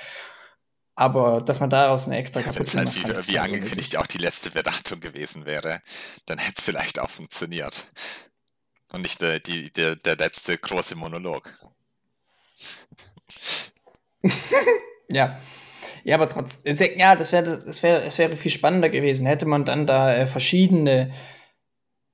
Aber 0.95 1.41
dass 1.41 1.59
man 1.59 1.69
daraus 1.69 2.07
eine 2.07 2.17
extra 2.17 2.41
Kapitel 2.41 2.73
Wenn 2.73 2.87
es 2.87 3.03
halt 3.03 3.27
wie, 3.27 3.33
wie 3.33 3.39
angekündigt 3.39 3.97
auch 3.97 4.07
die 4.07 4.17
letzte 4.17 4.51
Beratung 4.51 4.99
gewesen 4.99 5.45
wäre, 5.45 5.81
dann 6.25 6.37
hätte 6.37 6.55
es 6.57 6.63
vielleicht 6.63 6.99
auch 6.99 7.09
funktioniert. 7.09 7.91
Und 8.91 9.01
nicht 9.01 9.21
der, 9.21 9.39
die, 9.39 9.71
der, 9.71 9.95
der 9.95 10.17
letzte 10.17 10.57
große 10.57 10.95
Monolog. 10.95 11.51
ja. 15.09 15.39
Ja, 16.03 16.15
aber 16.15 16.29
trotzdem, 16.29 16.75
ja, 16.97 17.15
das 17.15 17.31
wäre 17.31 17.61
das 17.63 17.83
wäre 17.83 18.01
es 18.01 18.17
wäre 18.17 18.35
viel 18.35 18.51
spannender 18.51 18.89
gewesen, 18.89 19.25
hätte 19.25 19.45
man 19.45 19.65
dann 19.65 19.85
da 19.85 20.13
äh, 20.13 20.27
verschiedene 20.27 21.11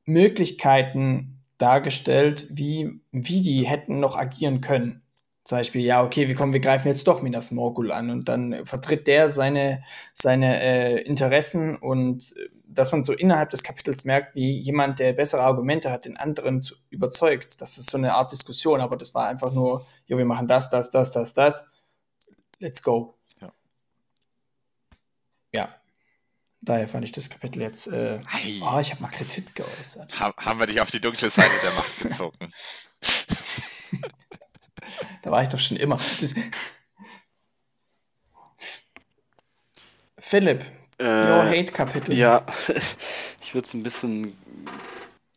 Möglichkeiten 0.05 1.37
dargestellt, 1.57 2.47
wie, 2.51 3.01
wie 3.11 3.41
die 3.41 3.67
hätten 3.67 3.99
noch 3.99 4.15
agieren 4.15 4.61
können. 4.61 5.01
Zum 5.43 5.59
Beispiel, 5.59 5.81
ja, 5.81 6.03
okay, 6.03 6.27
wir 6.27 6.35
kommen, 6.35 6.53
wir 6.53 6.59
greifen 6.59 6.89
jetzt 6.89 7.07
doch 7.07 7.21
Minas 7.21 7.51
Morgul 7.51 7.91
an 7.91 8.09
und 8.09 8.27
dann 8.27 8.65
vertritt 8.65 9.07
der 9.07 9.29
seine, 9.29 9.81
seine 10.13 10.61
äh, 10.61 11.01
Interessen 11.03 11.77
und 11.77 12.35
äh, 12.37 12.49
dass 12.65 12.91
man 12.91 13.03
so 13.03 13.13
innerhalb 13.13 13.49
des 13.49 13.63
Kapitels 13.63 14.03
merkt, 14.03 14.35
wie 14.35 14.59
jemand, 14.59 14.99
der 14.99 15.13
bessere 15.13 15.41
Argumente 15.41 15.89
hat, 15.89 16.05
den 16.05 16.17
anderen 16.17 16.61
zu, 16.61 16.75
überzeugt. 16.89 17.61
Das 17.61 17.77
ist 17.77 17.89
so 17.89 17.97
eine 17.97 18.13
Art 18.13 18.31
Diskussion, 18.31 18.81
aber 18.81 18.97
das 18.97 19.15
war 19.15 19.29
einfach 19.29 19.53
nur, 19.53 19.87
ja, 20.05 20.17
wir 20.17 20.25
machen 20.25 20.47
das, 20.47 20.69
das, 20.69 20.91
das, 20.91 21.11
das, 21.11 21.33
das. 21.33 21.65
Let's 22.59 22.83
go. 22.83 23.15
Ja. 25.53 25.69
Daher 26.61 26.87
fand 26.87 27.05
ich 27.05 27.11
das 27.11 27.29
Kapitel 27.29 27.61
jetzt. 27.61 27.87
Äh, 27.87 28.19
hey. 28.27 28.61
oh, 28.63 28.79
ich 28.79 28.91
habe 28.91 29.01
mal 29.01 29.09
Kritik 29.09 29.53
geäußert. 29.55 30.19
Ha 30.19 30.33
haben 30.37 30.59
wir 30.59 30.67
dich 30.67 30.81
auf 30.81 30.89
die 30.89 30.99
dunkle 30.99 31.29
Seite 31.29 31.51
der 31.63 31.71
Macht 31.73 31.99
gezogen? 31.99 32.37
da 35.23 35.31
war 35.31 35.43
ich 35.43 35.49
doch 35.49 35.59
schon 35.59 35.77
immer. 35.77 35.97
Das, 36.19 36.33
Philipp, 40.17 40.65
Äh, 40.99 41.03
your 41.03 41.45
Hate-Kapitel. 41.45 42.17
Ja, 42.17 42.45
ich 43.41 43.53
würde 43.53 43.65
es 43.65 43.73
ein 43.73 43.83
bisschen 43.83 44.35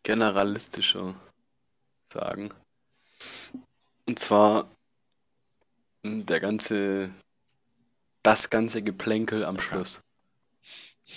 generalistischer 0.02 1.14
sagen. 2.12 2.50
Und 4.06 4.18
zwar 4.18 4.68
hm, 6.02 6.26
der 6.26 6.40
ganze, 6.40 7.10
das 8.22 8.50
ganze 8.50 8.82
Geplänkel 8.82 9.44
am 9.44 9.60
Schluss. 9.60 10.00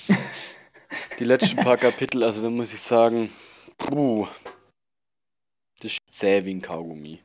Die 1.19 1.25
letzten 1.25 1.57
paar 1.57 1.77
Kapitel, 1.77 2.23
also 2.23 2.41
da 2.41 2.49
muss 2.49 2.73
ich 2.73 2.81
sagen, 2.81 3.31
puh, 3.77 4.27
das 5.79 5.93
ist 5.93 6.01
zäh 6.11 6.43
wie 6.45 6.53
ein 6.53 6.61
Kaugummi. 6.61 7.23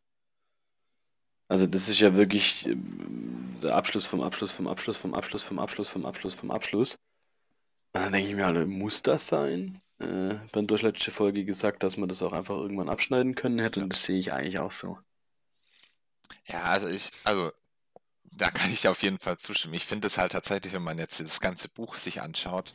Also 1.49 1.67
das 1.67 1.89
ist 1.89 2.01
ja 2.01 2.15
wirklich 2.15 2.67
ähm, 2.67 3.57
der 3.63 3.75
Abschluss 3.75 4.05
vom 4.05 4.21
Abschluss 4.21 4.51
vom 4.51 4.67
Abschluss 4.67 4.97
vom 4.97 5.15
Abschluss 5.15 5.43
vom 5.43 5.59
Abschluss 5.59 5.89
vom 5.89 6.05
Abschluss 6.05 6.35
vom 6.35 6.51
Abschluss. 6.51 6.99
Und 7.95 8.03
dann 8.03 8.13
denke 8.13 8.29
ich 8.29 8.35
mir 8.35 8.47
halt, 8.47 8.69
muss 8.69 9.03
das 9.03 9.27
sein? 9.27 9.81
Äh, 9.99 10.35
durch 10.53 10.83
letzte 10.83 11.11
Folge 11.11 11.45
gesagt, 11.45 11.83
dass 11.83 11.97
man 11.97 12.09
das 12.09 12.23
auch 12.23 12.33
einfach 12.33 12.57
irgendwann 12.57 12.89
abschneiden 12.89 13.35
können 13.35 13.59
hätte 13.59 13.83
und 13.83 13.93
das 13.93 14.05
sehe 14.05 14.19
ich 14.19 14.33
eigentlich 14.33 14.59
auch 14.59 14.71
so. 14.71 14.99
Ja, 16.47 16.65
also 16.65 16.89
ich, 16.89 17.11
also 17.25 17.53
da 18.39 18.51
kann 18.51 18.73
ich 18.73 18.89
auf 18.89 19.03
jeden 19.03 19.19
Fall 19.19 19.37
zustimmen. 19.39 19.75
Ich 19.75 19.87
finde 19.87 20.07
es 20.07 20.19
halt 20.19 20.33
tatsächlich, 20.33 20.73
wenn 20.73 20.83
man 20.83 20.99
jetzt 20.99 21.21
das 21.21 21.41
ganze 21.41 21.69
Buch 21.69 21.97
sich 21.97 22.23
anschaut, 22.23 22.75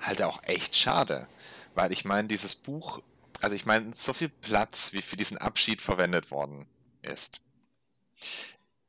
halt 0.00 0.22
auch 0.22 0.42
echt 0.42 0.76
schade. 0.76 1.28
Weil 1.74 1.92
ich 1.92 2.04
meine, 2.04 2.28
dieses 2.28 2.54
Buch, 2.54 3.00
also 3.40 3.56
ich 3.56 3.66
meine, 3.66 3.92
so 3.94 4.12
viel 4.12 4.28
Platz, 4.28 4.92
wie 4.92 5.02
für 5.02 5.16
diesen 5.16 5.38
Abschied 5.38 5.82
verwendet 5.82 6.30
worden 6.30 6.66
ist. 7.02 7.40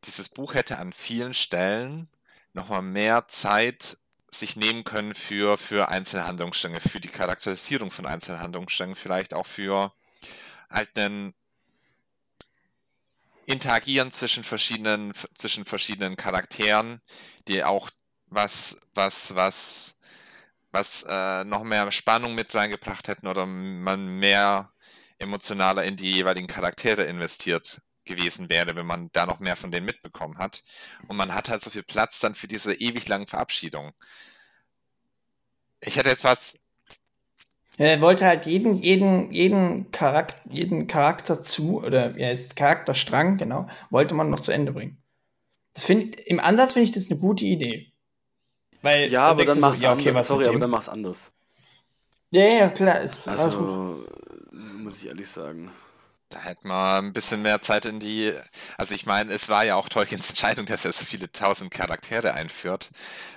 Dieses 0.05 0.29
Buch 0.29 0.53
hätte 0.53 0.77
an 0.77 0.93
vielen 0.93 1.33
Stellen 1.33 2.09
nochmal 2.53 2.81
mehr 2.81 3.27
Zeit 3.27 3.97
sich 4.29 4.55
nehmen 4.55 4.83
können 4.83 5.15
für, 5.15 5.57
für 5.57 5.87
einzelne 5.89 6.81
für 6.81 6.99
die 6.99 7.07
Charakterisierung 7.07 7.91
von 7.91 8.05
einzelnen 8.05 8.41
Handlungssträngen, 8.41 8.95
vielleicht 8.95 9.33
auch 9.33 9.45
für 9.45 9.93
halt 10.69 10.97
einen 10.97 11.33
Interagieren 13.47 14.11
zwischen 14.11 14.43
verschiedenen, 14.43 15.13
zwischen 15.33 15.63
verschiedenen 15.65 16.17
Charakteren, 16.17 17.01
die 17.47 17.63
auch 17.63 17.89
was, 18.25 18.77
was, 18.93 19.33
was, 19.35 19.95
was 20.71 21.03
äh, 21.03 21.45
noch 21.45 21.63
mehr 21.63 21.89
Spannung 21.93 22.35
mit 22.35 22.53
reingebracht 22.53 23.07
hätten 23.07 23.25
oder 23.27 23.45
man 23.45 24.19
mehr 24.19 24.73
emotionaler 25.17 25.85
in 25.85 25.95
die 25.95 26.11
jeweiligen 26.11 26.47
Charaktere 26.47 27.03
investiert 27.03 27.81
gewesen 28.03 28.49
wäre, 28.49 28.75
wenn 28.75 28.85
man 28.85 29.09
da 29.13 29.25
noch 29.25 29.39
mehr 29.39 29.55
von 29.55 29.71
denen 29.71 29.85
mitbekommen 29.85 30.37
hat. 30.37 30.63
Und 31.07 31.15
man 31.15 31.33
hat 31.33 31.47
halt 31.49 31.63
so 31.63 31.69
viel 31.69 31.83
Platz 31.83 32.19
dann 32.19 32.35
für 32.35 32.47
diese 32.49 32.73
ewig 32.73 33.07
langen 33.07 33.27
Verabschiedungen. 33.27 33.93
Ich 35.79 35.95
hätte 35.95 36.09
jetzt 36.09 36.23
was 36.23 36.59
er 37.77 38.01
wollte 38.01 38.25
halt 38.25 38.45
jeden, 38.45 38.81
jeden, 38.81 39.29
jeden, 39.31 39.91
Charakter, 39.91 40.41
jeden 40.49 40.87
Charakter 40.87 41.41
zu, 41.41 41.83
oder 41.83 42.17
ja, 42.17 42.31
ist 42.31 42.55
Charakterstrang, 42.55 43.37
genau, 43.37 43.67
wollte 43.89 44.15
man 44.15 44.29
noch 44.29 44.39
zu 44.39 44.51
Ende 44.51 44.71
bringen. 44.71 45.01
Das 45.73 45.85
find, 45.85 46.19
Im 46.21 46.39
Ansatz 46.39 46.73
finde 46.73 46.85
ich 46.85 46.91
das 46.91 47.11
eine 47.11 47.19
gute 47.19 47.45
Idee. 47.45 47.93
Weil 48.81 49.11
ja, 49.11 49.23
aber 49.23 49.45
dann 49.45 49.59
mach's 49.59 49.79
so, 49.79 49.85
ja, 49.85 49.93
okay, 49.93 50.09
anders. 50.09 50.27
Sorry, 50.27 50.47
aber 50.47 50.59
dann 50.59 50.69
mach's 50.69 50.89
anders. 50.89 51.31
Ja, 52.33 52.45
ja, 52.45 52.69
klar. 52.69 52.99
Ist, 53.01 53.27
also, 53.27 54.03
muss 54.51 55.01
ich 55.01 55.07
ehrlich 55.07 55.29
sagen. 55.29 55.71
Da 56.29 56.39
hätte 56.39 56.67
man 56.67 57.05
ein 57.05 57.13
bisschen 57.13 57.41
mehr 57.41 57.61
Zeit 57.61 57.85
in 57.85 57.99
die. 57.99 58.33
Also 58.77 58.93
ich 58.95 59.05
meine, 59.05 59.31
es 59.31 59.47
war 59.47 59.63
ja 59.63 59.75
auch 59.75 59.87
Tolkiens 59.87 60.29
Entscheidung, 60.29 60.65
dass 60.65 60.83
er 60.83 60.91
so 60.91 61.05
viele 61.05 61.31
tausend 61.31 61.71
Charaktere 61.71 62.33
einführt. 62.33 62.89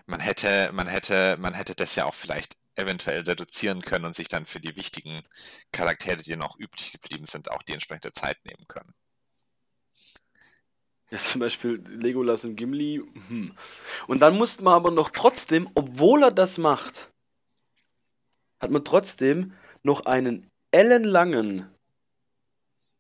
Man 0.07 0.19
hätte, 0.19 0.71
man 0.73 0.89
hätte, 0.89 1.37
man 1.39 1.55
hätte 1.55 1.75
das 1.75 1.95
ja 1.95 2.05
auch 2.05 2.15
vielleicht 2.15 2.57
eventuell 2.81 3.23
reduzieren 3.23 3.83
können 3.83 4.05
und 4.05 4.17
sich 4.17 4.29
dann 4.29 4.47
für 4.47 4.61
die 4.61 4.77
wichtigen 4.77 5.23
Charaktere, 5.73 6.23
die 6.23 6.37
noch 6.37 6.57
übrig 6.59 6.93
geblieben 6.93 7.25
sind, 7.25 7.51
auch 7.51 7.63
die 7.63 7.73
entsprechende 7.73 8.13
Zeit 8.13 8.39
nehmen 8.45 8.67
können. 8.69 8.95
Ja, 11.11 11.19
zum 11.19 11.41
Beispiel 11.41 11.83
Legolas 11.89 12.45
und 12.45 12.57
Gimli. 12.57 13.03
Hm. 13.29 13.53
Und 14.07 14.21
dann 14.21 14.37
musste 14.37 14.63
man 14.63 14.75
aber 14.75 14.91
noch 14.91 15.11
trotzdem, 15.11 15.69
obwohl 15.75 16.23
er 16.23 16.31
das 16.31 16.57
macht, 16.57 17.11
hat 18.61 18.71
man 18.71 18.85
trotzdem 18.85 19.53
noch 19.83 20.07
einen 20.07 20.49
ellenlangen 20.71 21.67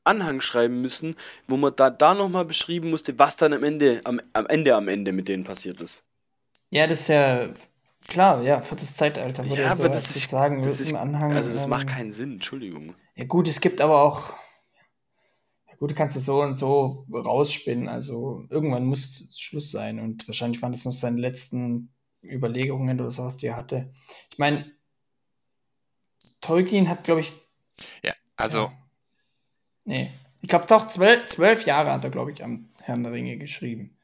Anhang 0.02 0.40
schreiben 0.40 0.80
müssen, 0.80 1.14
wo 1.46 1.56
man 1.56 1.76
da, 1.76 1.90
da 1.90 2.14
nochmal 2.14 2.44
beschrieben 2.44 2.90
musste, 2.90 3.18
was 3.18 3.36
dann 3.36 3.52
am 3.52 3.62
Ende, 3.62 4.00
am, 4.04 4.20
am 4.32 4.46
Ende, 4.46 4.74
am 4.74 4.88
Ende 4.88 5.12
mit 5.12 5.28
denen 5.28 5.44
passiert 5.44 5.80
ist. 5.80 6.02
Ja, 6.70 6.86
das 6.86 7.02
ist 7.02 7.08
ja 7.08 7.52
Klar, 8.08 8.42
ja, 8.42 8.60
viertes 8.60 8.96
Zeitalter 8.96 9.48
würde 9.48 9.62
ja, 9.62 9.74
so 9.74 9.82
aber 9.82 9.92
das 9.92 10.14
ist, 10.16 10.28
sagen, 10.28 10.62
das 10.62 10.80
ist, 10.80 10.94
Anhang. 10.94 11.32
Also 11.32 11.52
das 11.52 11.64
ähm, 11.64 11.70
macht 11.70 11.86
keinen 11.86 12.10
Sinn, 12.10 12.34
Entschuldigung. 12.34 12.94
Ja 13.14 13.24
gut, 13.24 13.46
es 13.46 13.60
gibt 13.60 13.80
aber 13.80 14.02
auch, 14.02 14.30
ja 15.68 15.76
gut, 15.76 15.92
du 15.92 15.94
kannst 15.94 16.16
es 16.16 16.24
so 16.24 16.42
und 16.42 16.54
so 16.54 17.06
rausspinnen, 17.12 17.88
also 17.88 18.46
irgendwann 18.50 18.84
muss 18.86 19.36
Schluss 19.38 19.70
sein 19.70 20.00
und 20.00 20.26
wahrscheinlich 20.26 20.60
waren 20.60 20.72
das 20.72 20.84
noch 20.84 20.92
seine 20.92 21.20
letzten 21.20 21.92
Überlegungen 22.22 23.00
oder 23.00 23.10
sowas, 23.10 23.36
die 23.36 23.46
er 23.46 23.56
hatte. 23.56 23.92
Ich 24.30 24.38
meine, 24.38 24.70
Tolkien 26.40 26.88
hat, 26.88 27.04
glaube 27.04 27.20
ich... 27.20 27.32
Ja, 28.02 28.14
also... 28.36 28.58
Ja, 28.58 28.72
nee, 29.84 30.10
ich 30.40 30.48
glaube 30.48 30.66
doch, 30.66 30.86
zwölf, 30.88 31.26
zwölf 31.26 31.64
Jahre 31.66 31.92
hat 31.92 32.04
er, 32.04 32.10
glaube 32.10 32.32
ich, 32.32 32.42
am 32.42 32.70
Herrn 32.80 33.02
der 33.02 33.12
Ringe 33.12 33.38
geschrieben. 33.38 33.96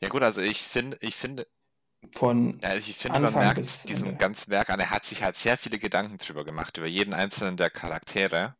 Ja 0.00 0.08
gut, 0.08 0.22
also 0.22 0.40
ich 0.40 0.62
finde, 0.62 0.98
ich 1.00 1.14
finde, 1.14 1.46
von 2.14 2.58
ja, 2.62 2.70
also 2.70 2.90
ich 2.90 2.96
finde, 2.96 3.20
man 3.20 3.34
merkt 3.34 3.88
diesem 3.88 4.10
Ende. 4.10 4.18
ganzen 4.18 4.50
Werk 4.50 4.70
an, 4.70 4.80
er 4.80 4.90
hat 4.90 5.04
sich 5.04 5.22
halt 5.22 5.36
sehr 5.36 5.58
viele 5.58 5.78
Gedanken 5.78 6.18
drüber 6.18 6.44
gemacht, 6.44 6.76
über 6.76 6.86
jeden 6.86 7.14
einzelnen 7.14 7.56
der 7.56 7.70
Charaktere 7.70 8.56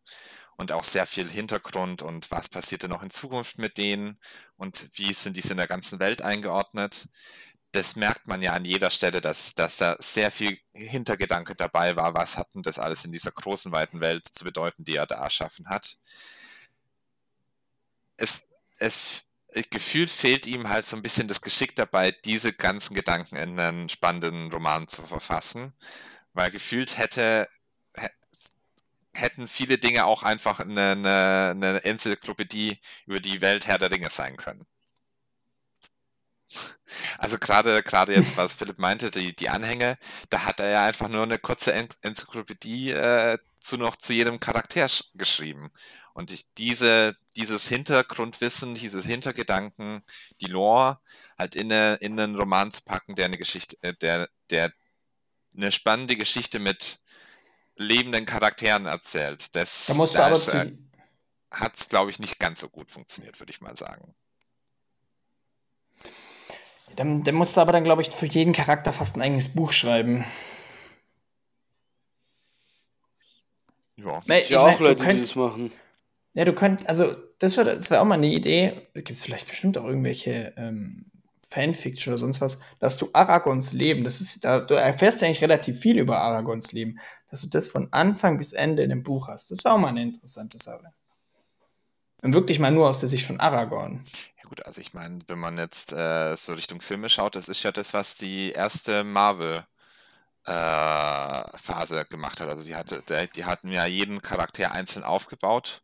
und 0.56 0.72
auch 0.72 0.84
sehr 0.84 1.06
viel 1.06 1.30
Hintergrund 1.30 2.02
und 2.02 2.30
was 2.30 2.48
passiert 2.48 2.82
denn 2.82 2.90
noch 2.90 3.02
in 3.02 3.10
Zukunft 3.10 3.58
mit 3.58 3.78
denen 3.78 4.18
und 4.56 4.90
wie 4.94 5.12
sind 5.12 5.36
diese 5.36 5.52
in 5.52 5.56
der 5.58 5.68
ganzen 5.68 6.00
Welt 6.00 6.20
eingeordnet. 6.20 7.08
Das 7.72 7.96
merkt 7.96 8.26
man 8.26 8.42
ja 8.42 8.54
an 8.54 8.64
jeder 8.64 8.90
Stelle, 8.90 9.20
dass, 9.20 9.54
dass 9.54 9.76
da 9.76 9.96
sehr 9.98 10.30
viel 10.30 10.58
Hintergedanke 10.72 11.54
dabei 11.54 11.96
war, 11.96 12.14
was 12.14 12.36
hat 12.38 12.54
denn 12.54 12.62
das 12.62 12.78
alles 12.78 13.04
in 13.04 13.12
dieser 13.12 13.30
großen, 13.30 13.72
weiten 13.72 14.00
Welt 14.00 14.26
zu 14.26 14.44
bedeuten, 14.44 14.84
die 14.84 14.96
er 14.96 15.06
da 15.06 15.16
erschaffen 15.16 15.68
hat. 15.68 15.98
Es, 18.16 18.48
es 18.78 19.27
gefühlt 19.70 20.10
fehlt 20.10 20.46
ihm 20.46 20.68
halt 20.68 20.84
so 20.84 20.96
ein 20.96 21.02
bisschen 21.02 21.28
das 21.28 21.40
Geschick 21.40 21.74
dabei, 21.76 22.12
diese 22.12 22.52
ganzen 22.52 22.94
Gedanken 22.94 23.36
in 23.36 23.58
einen 23.58 23.88
spannenden 23.88 24.52
Roman 24.52 24.88
zu 24.88 25.06
verfassen. 25.06 25.72
Weil 26.34 26.50
gefühlt 26.50 26.98
hätte, 26.98 27.48
hätten 29.14 29.48
viele 29.48 29.78
Dinge 29.78 30.06
auch 30.06 30.22
einfach 30.22 30.60
eine, 30.60 30.92
eine, 30.92 31.48
eine 31.50 31.84
Enzyklopädie 31.84 32.80
über 33.06 33.20
die 33.20 33.40
Welt 33.40 33.66
Herr 33.66 33.78
der 33.78 33.90
Ringe 33.90 34.10
sein 34.10 34.36
können. 34.36 34.66
Also 37.18 37.38
gerade 37.38 37.82
gerade 37.82 38.14
jetzt, 38.14 38.36
was 38.36 38.54
Philipp 38.54 38.78
meinte, 38.78 39.10
die, 39.10 39.34
die 39.34 39.48
Anhänge, 39.50 39.98
da 40.30 40.44
hat 40.44 40.60
er 40.60 40.70
ja 40.70 40.86
einfach 40.86 41.08
nur 41.08 41.22
eine 41.22 41.38
kurze 41.38 41.72
Enzyklopädie 42.02 42.92
äh, 42.92 43.38
zu 43.68 43.76
noch 43.76 43.96
zu 43.96 44.12
jedem 44.12 44.40
Charakter 44.40 44.88
geschrieben. 45.14 45.70
Und 46.14 46.32
ich, 46.32 46.46
diese, 46.54 47.16
dieses 47.36 47.68
Hintergrundwissen, 47.68 48.74
dieses 48.74 49.04
Hintergedanken, 49.04 50.02
die 50.40 50.46
Lore, 50.46 50.98
halt 51.38 51.54
in, 51.54 51.70
eine, 51.70 51.94
in 51.96 52.18
einen 52.18 52.34
Roman 52.34 52.72
zu 52.72 52.82
packen, 52.82 53.14
der 53.14 53.26
eine 53.26 53.38
Geschichte, 53.38 53.76
äh, 53.82 53.94
der, 53.94 54.28
der 54.50 54.72
eine 55.56 55.70
spannende 55.70 56.16
Geschichte 56.16 56.58
mit 56.58 57.00
lebenden 57.76 58.26
Charakteren 58.26 58.86
erzählt. 58.86 59.54
Das, 59.54 59.86
da 59.86 59.94
musst 59.94 60.14
du 60.14 60.24
aber 60.24 60.54
äh, 60.54 60.72
hat 61.50 61.76
es, 61.76 61.88
glaube 61.88 62.10
ich, 62.10 62.18
nicht 62.18 62.38
ganz 62.38 62.60
so 62.60 62.68
gut 62.68 62.90
funktioniert, 62.90 63.38
würde 63.38 63.52
ich 63.52 63.60
mal 63.60 63.76
sagen. 63.76 64.14
Dann, 66.96 67.22
dann 67.22 67.34
musst 67.34 67.56
du 67.56 67.60
aber 67.60 67.72
dann, 67.72 67.84
glaube 67.84 68.02
ich, 68.02 68.10
für 68.10 68.26
jeden 68.26 68.52
Charakter 68.52 68.92
fast 68.92 69.16
ein 69.16 69.22
eigenes 69.22 69.48
Buch 69.48 69.72
schreiben. 69.72 70.24
Ja, 73.98 74.20
gibt 74.20 74.50
ja 74.50 74.60
auch 74.60 74.80
Leute, 74.80 75.04
die 75.04 75.20
das 75.20 75.34
machen. 75.34 75.72
Ja, 76.34 76.44
du 76.44 76.52
könntest, 76.52 76.88
also 76.88 77.16
das 77.38 77.56
wäre 77.56 77.74
das 77.76 77.90
wär 77.90 78.00
auch 78.00 78.04
mal 78.04 78.14
eine 78.14 78.28
Idee, 78.28 78.88
gibt 78.94 79.10
es 79.10 79.24
vielleicht 79.24 79.48
bestimmt 79.48 79.76
auch 79.76 79.84
irgendwelche 79.84 80.52
ähm, 80.56 81.06
Fanfiction 81.48 82.12
oder 82.12 82.18
sonst 82.18 82.40
was, 82.40 82.60
dass 82.78 82.98
du 82.98 83.08
Aragons 83.12 83.72
Leben, 83.72 84.04
das 84.04 84.20
ist, 84.20 84.44
da, 84.44 84.60
du 84.60 84.74
erfährst 84.74 85.20
ja 85.20 85.26
eigentlich 85.26 85.42
relativ 85.42 85.80
viel 85.80 85.98
über 85.98 86.20
Aragons 86.20 86.72
Leben, 86.72 86.98
dass 87.30 87.40
du 87.40 87.48
das 87.48 87.68
von 87.68 87.88
Anfang 87.90 88.38
bis 88.38 88.52
Ende 88.52 88.82
in 88.82 88.90
dem 88.90 89.02
Buch 89.02 89.28
hast. 89.28 89.50
Das 89.50 89.64
wäre 89.64 89.74
auch 89.74 89.78
mal 89.78 89.88
eine 89.88 90.02
interessante 90.02 90.58
Sache. 90.58 90.92
Und 92.22 92.34
wirklich 92.34 92.58
mal 92.58 92.70
nur 92.70 92.88
aus 92.88 93.00
der 93.00 93.08
Sicht 93.08 93.26
von 93.26 93.40
Aragorn. 93.40 94.04
Ja 94.36 94.48
gut, 94.48 94.64
also 94.66 94.80
ich 94.80 94.92
meine, 94.92 95.20
wenn 95.26 95.38
man 95.38 95.56
jetzt 95.56 95.92
äh, 95.92 96.36
so 96.36 96.52
Richtung 96.52 96.80
Filme 96.80 97.08
schaut, 97.08 97.36
das 97.36 97.48
ist 97.48 97.62
ja 97.62 97.72
das, 97.72 97.94
was 97.94 98.16
die 98.16 98.50
erste 98.50 99.04
Marvel 99.04 99.64
Phase 100.52 102.06
gemacht 102.10 102.40
hat. 102.40 102.48
Also 102.48 102.64
die, 102.64 102.74
hatte, 102.74 103.02
die 103.34 103.44
hatten 103.44 103.72
ja 103.72 103.86
jeden 103.86 104.22
Charakter 104.22 104.72
einzeln 104.72 105.04
aufgebaut 105.04 105.82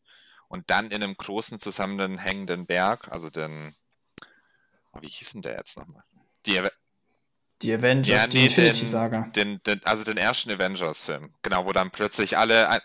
und 0.49 0.71
dann 0.71 0.91
in 0.91 1.03
einem 1.03 1.17
großen 1.17 1.59
zusammenhängenden 1.59 2.67
Berg, 2.67 3.09
also 3.11 3.31
den, 3.31 3.75
oh, 4.93 4.99
wie 5.01 5.09
hieß 5.09 5.33
denn 5.33 5.43
der 5.43 5.57
jetzt 5.57 5.77
nochmal? 5.77 6.05
Die, 6.47 6.63
Die 7.63 7.73
Avengers, 7.75 8.09
ja, 8.09 8.27
die 8.27 8.39
nee, 8.39 8.45
Infinity 8.45 8.87
Saga. 8.87 9.27
Den, 9.35 9.61
den, 9.65 9.85
also 9.85 10.05
den 10.05 10.17
ersten 10.17 10.51
Avengers-Film. 10.51 11.35
Genau, 11.43 11.67
wo 11.67 11.73
dann 11.73 11.91
plötzlich 11.91 12.39
alle. 12.39 12.81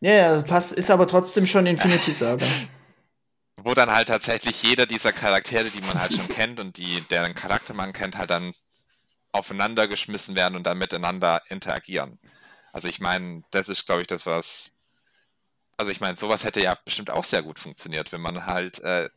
Ja, 0.00 0.12
ja, 0.12 0.42
passt, 0.42 0.72
ist 0.72 0.90
aber 0.90 1.06
trotzdem 1.06 1.46
schon 1.46 1.66
Infinity 1.66 2.12
Saga. 2.12 2.46
wo 3.64 3.74
dann 3.74 3.90
halt 3.90 4.08
tatsächlich 4.08 4.62
jeder 4.62 4.86
dieser 4.86 5.12
Charaktere, 5.12 5.70
die 5.70 5.80
man 5.82 6.00
halt 6.00 6.14
schon 6.14 6.28
kennt 6.28 6.60
und 6.60 6.76
die, 6.76 7.02
deren 7.10 7.34
Charakter 7.34 7.74
man 7.74 7.92
kennt, 7.92 8.16
halt 8.16 8.30
dann 8.30 8.54
aufeinander 9.32 9.88
geschmissen 9.88 10.34
werden 10.36 10.56
und 10.56 10.64
dann 10.64 10.78
miteinander 10.78 11.42
interagieren. 11.48 12.18
Also 12.72 12.88
ich 12.88 13.00
meine, 13.00 13.42
das 13.50 13.68
ist, 13.68 13.86
glaube 13.86 14.02
ich, 14.02 14.06
das, 14.06 14.26
was. 14.26 14.72
Also 15.76 15.90
ich 15.92 16.00
meine, 16.00 16.16
sowas 16.16 16.44
hätte 16.44 16.60
ja 16.60 16.76
bestimmt 16.84 17.10
auch 17.10 17.24
sehr 17.24 17.42
gut 17.42 17.58
funktioniert, 17.58 18.12
wenn 18.12 18.20
man 18.20 18.46
halt 18.46 18.80
äh, 18.80 19.08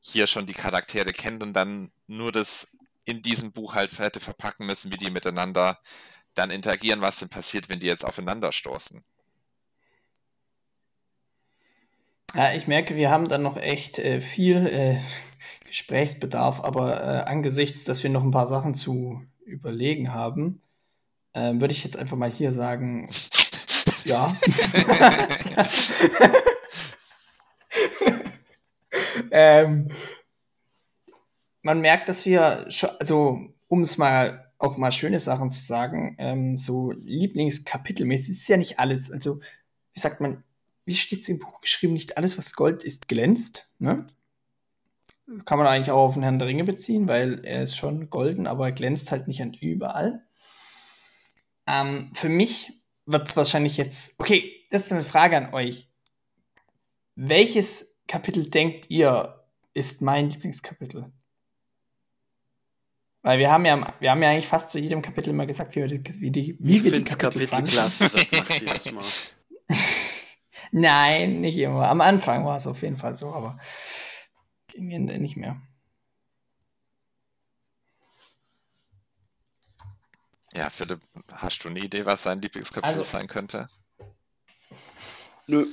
hier 0.00 0.26
schon 0.26 0.46
die 0.46 0.54
Charaktere 0.54 1.12
kennt 1.12 1.42
und 1.42 1.54
dann 1.54 1.90
nur 2.06 2.30
das 2.30 2.70
in 3.04 3.22
diesem 3.22 3.52
Buch 3.52 3.74
halt 3.74 3.98
hätte 3.98 4.20
verpacken 4.20 4.66
müssen, 4.66 4.92
wie 4.92 4.98
die 4.98 5.10
miteinander 5.10 5.78
dann 6.34 6.50
interagieren, 6.50 7.00
was 7.00 7.18
denn 7.18 7.30
passiert, 7.30 7.68
wenn 7.68 7.80
die 7.80 7.86
jetzt 7.86 8.04
aufeinander 8.04 8.52
stoßen. 8.52 9.02
Ja, 12.34 12.52
ich 12.52 12.66
merke, 12.66 12.94
wir 12.94 13.10
haben 13.10 13.28
dann 13.28 13.42
noch 13.42 13.56
echt 13.56 13.98
äh, 13.98 14.20
viel 14.20 14.66
äh, 14.66 14.98
Gesprächsbedarf, 15.68 16.60
aber 16.60 17.02
äh, 17.02 17.24
angesichts, 17.24 17.84
dass 17.84 18.02
wir 18.02 18.10
noch 18.10 18.24
ein 18.24 18.30
paar 18.30 18.46
Sachen 18.46 18.74
zu 18.74 19.22
überlegen 19.44 20.12
haben, 20.12 20.60
äh, 21.32 21.52
würde 21.54 21.72
ich 21.72 21.84
jetzt 21.84 21.96
einfach 21.96 22.16
mal 22.16 22.30
hier 22.30 22.52
sagen, 22.52 23.10
ja. 24.04 24.36
ähm, 29.30 29.88
man 31.62 31.80
merkt, 31.80 32.08
dass 32.08 32.24
wir, 32.26 32.66
schon, 32.68 32.90
also 32.98 33.40
um 33.68 33.82
es 33.82 33.98
mal 33.98 34.52
auch 34.58 34.76
mal 34.76 34.90
schöne 34.90 35.20
Sachen 35.20 35.50
zu 35.50 35.62
sagen, 35.62 36.16
ähm, 36.18 36.56
so 36.56 36.90
Lieblingskapitelmäßig 36.92 38.30
ist 38.30 38.48
ja 38.48 38.56
nicht 38.56 38.78
alles. 38.78 39.12
Also, 39.12 39.40
wie 39.94 40.00
sagt 40.00 40.20
man, 40.20 40.42
wie 40.84 40.94
steht 40.94 41.22
es 41.22 41.28
im 41.28 41.38
Buch 41.38 41.60
geschrieben, 41.60 41.92
nicht 41.92 42.16
alles, 42.16 42.38
was 42.38 42.54
Gold 42.54 42.82
ist, 42.82 43.08
glänzt. 43.08 43.70
Ne? 43.78 44.06
Kann 45.44 45.58
man 45.58 45.66
eigentlich 45.66 45.90
auch 45.90 46.06
auf 46.06 46.14
den 46.14 46.22
Herrn 46.22 46.38
der 46.38 46.48
Ringe 46.48 46.64
beziehen, 46.64 47.06
weil 47.06 47.44
er 47.44 47.62
ist 47.62 47.76
schon 47.76 48.08
golden, 48.08 48.46
aber 48.46 48.66
er 48.66 48.72
glänzt 48.72 49.12
halt 49.12 49.28
nicht 49.28 49.42
an 49.42 49.52
überall. 49.52 50.22
Ähm, 51.66 52.10
für 52.14 52.30
mich 52.30 52.72
wird 53.04 53.28
es 53.28 53.36
wahrscheinlich 53.36 53.76
jetzt. 53.76 54.18
Okay, 54.18 54.64
das 54.70 54.86
ist 54.86 54.92
eine 54.92 55.02
Frage 55.02 55.36
an 55.36 55.52
euch. 55.52 55.88
Welches 57.14 58.00
Kapitel 58.06 58.48
denkt 58.48 58.88
ihr, 58.90 59.44
ist 59.74 60.00
mein 60.02 60.30
Lieblingskapitel? 60.30 61.12
Weil 63.22 63.38
wir 63.38 63.50
haben 63.50 63.66
ja, 63.66 63.94
wir 64.00 64.10
haben 64.10 64.22
ja 64.22 64.30
eigentlich 64.30 64.46
fast 64.46 64.70
zu 64.70 64.78
jedem 64.78 65.02
Kapitel 65.02 65.30
immer 65.30 65.44
gesagt, 65.44 65.76
wie, 65.76 65.80
wir 65.80 65.88
die, 65.88 66.20
wie, 66.20 66.30
die, 66.30 66.56
wie 66.60 66.76
ich 66.76 66.84
wir 66.84 66.92
die 66.92 67.04
Kapitel, 67.04 67.46
Kapitel 67.48 67.70
klasse, 67.70 68.08
sagt 68.08 68.32
Max 68.32 68.92
Mal. 68.92 69.04
Nein, 70.70 71.40
nicht 71.40 71.58
immer. 71.58 71.88
Am 71.88 72.00
Anfang 72.00 72.44
war 72.44 72.56
es 72.56 72.66
auf 72.66 72.82
jeden 72.82 72.96
Fall 72.96 73.14
so, 73.14 73.32
aber 73.32 73.58
Ende 74.74 75.18
nicht 75.18 75.36
mehr. 75.36 75.60
Ja, 80.54 80.70
Philipp, 80.70 81.00
hast 81.30 81.62
du 81.62 81.68
eine 81.68 81.80
Idee, 81.80 82.06
was 82.06 82.22
sein 82.22 82.40
Lieblingskapitel 82.40 82.88
also, 82.88 83.02
sein 83.02 83.26
könnte? 83.28 83.68
Nö. 85.46 85.66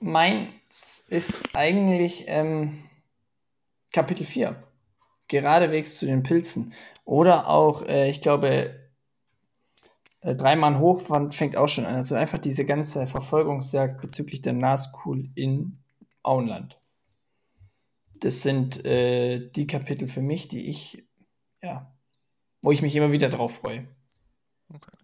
Meins 0.00 1.06
ist 1.08 1.54
eigentlich 1.54 2.24
ähm, 2.26 2.88
Kapitel 3.92 4.26
4. 4.26 4.62
Geradewegs 5.28 5.96
zu 5.96 6.06
den 6.06 6.22
Pilzen. 6.22 6.74
Oder 7.04 7.48
auch, 7.48 7.82
äh, 7.82 8.10
ich 8.10 8.20
glaube, 8.20 8.81
äh, 10.22 10.34
Dreimann 10.36 10.78
hoch 10.78 11.02
fängt 11.30 11.56
auch 11.56 11.68
schon 11.68 11.84
an. 11.84 11.96
Also 11.96 12.14
einfach 12.14 12.38
diese 12.38 12.64
ganze 12.64 13.06
Verfolgungsjagd 13.06 14.00
bezüglich 14.00 14.40
der 14.40 14.52
Nazgul 14.52 15.30
in 15.34 15.78
Auenland. 16.22 16.78
Das 18.20 18.42
sind 18.42 18.84
äh, 18.84 19.50
die 19.50 19.66
Kapitel 19.66 20.06
für 20.06 20.22
mich, 20.22 20.46
die 20.46 20.68
ich, 20.68 21.04
ja, 21.60 21.92
wo 22.62 22.70
ich 22.70 22.82
mich 22.82 22.94
immer 22.94 23.10
wieder 23.10 23.28
drauf 23.28 23.56
freue. 23.56 23.88
Okay. 24.72 24.96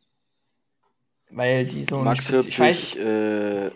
Weil 1.30 1.66
die 1.66 1.82
so 1.82 2.00
Max 2.00 2.30
hört 2.30 2.44
sich, 2.44 2.58
weiß, 2.58 2.96
äh, 2.96 3.70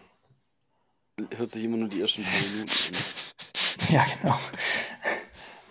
hört 1.37 1.51
sich 1.51 1.65
immer 1.65 1.77
nur 1.77 1.89
die 1.89 2.01
ersten 2.01 2.23
paar 2.23 2.41
Minuten 2.41 2.71
an. 2.71 3.91
ja, 3.95 4.07
genau. 4.21 4.39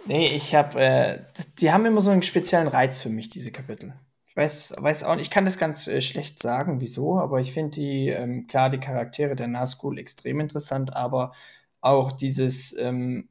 Nee, 0.06 0.36
ich 0.36 0.54
habe, 0.54 0.80
äh, 0.82 1.20
die 1.60 1.72
haben 1.72 1.86
immer 1.86 2.02
so 2.02 2.12
einen 2.12 2.24
speziellen 2.24 2.68
Reiz 2.68 3.00
für 3.00 3.10
mich, 3.10 3.30
diese 3.30 3.52
Kapitel. 3.52 3.94
Ich 4.32 4.38
weiß, 4.38 4.76
weiß 4.78 5.04
auch 5.04 5.18
ich 5.18 5.30
kann 5.30 5.44
das 5.44 5.58
ganz 5.58 5.88
äh, 5.88 6.02
schlecht 6.02 6.40
sagen, 6.42 6.80
wieso, 6.80 7.20
aber 7.20 7.42
ich 7.42 7.52
finde 7.52 7.72
die, 7.72 8.08
ähm, 8.08 8.48
klar, 8.48 8.70
die 8.70 8.78
Charaktere 8.80 9.36
der 9.36 9.50
Nazgul 9.50 10.00
extrem 10.00 10.40
interessant, 10.40 10.96
aber 10.96 11.34
auch 11.82 12.14
dieses, 12.14 12.74
ähm, 12.78 13.28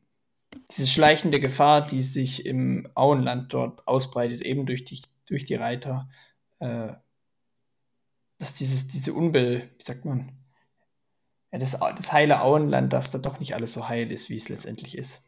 diese 0.69 0.87
schleichende 0.87 1.41
Gefahr, 1.41 1.87
die 1.87 2.03
sich 2.03 2.45
im 2.45 2.87
Auenland 2.95 3.55
dort 3.55 3.89
ausbreitet, 3.89 4.43
eben 4.43 4.67
durch 4.67 4.85
die, 4.85 5.01
durch 5.27 5.47
die 5.47 5.55
Reiter, 5.55 6.07
äh, 6.59 6.93
dass 8.37 8.53
dieses, 8.55 8.87
diese 8.89 9.15
Unbill, 9.15 9.71
wie 9.79 9.83
sagt 9.83 10.05
man, 10.05 10.33
ja, 11.51 11.59
das, 11.59 11.79
das 11.81 12.13
heile 12.13 12.43
Auenland, 12.43 12.93
dass 12.93 13.11
da 13.11 13.17
doch 13.19 13.41
nicht 13.41 13.55
alles 13.55 13.73
so 13.73 13.89
heil 13.89 14.13
ist, 14.13 14.29
wie 14.29 14.37
es 14.37 14.51
letztendlich 14.51 14.99
ist. 14.99 15.25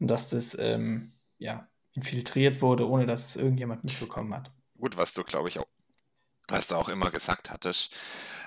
Und 0.00 0.08
dass 0.08 0.28
das, 0.28 0.58
ähm, 0.58 1.12
ja, 1.38 1.68
infiltriert 1.92 2.62
wurde, 2.62 2.88
ohne 2.88 3.06
dass 3.06 3.28
es 3.28 3.36
irgendjemand 3.36 3.84
mitbekommen 3.84 4.34
hat. 4.34 4.55
Gut, 4.78 4.96
was 4.96 5.14
du, 5.14 5.24
glaube 5.24 5.48
ich, 5.48 5.58
auch, 5.58 5.66
was 6.48 6.68
du 6.68 6.76
auch 6.76 6.88
immer 6.88 7.10
gesagt 7.10 7.50
hattest, 7.50 7.92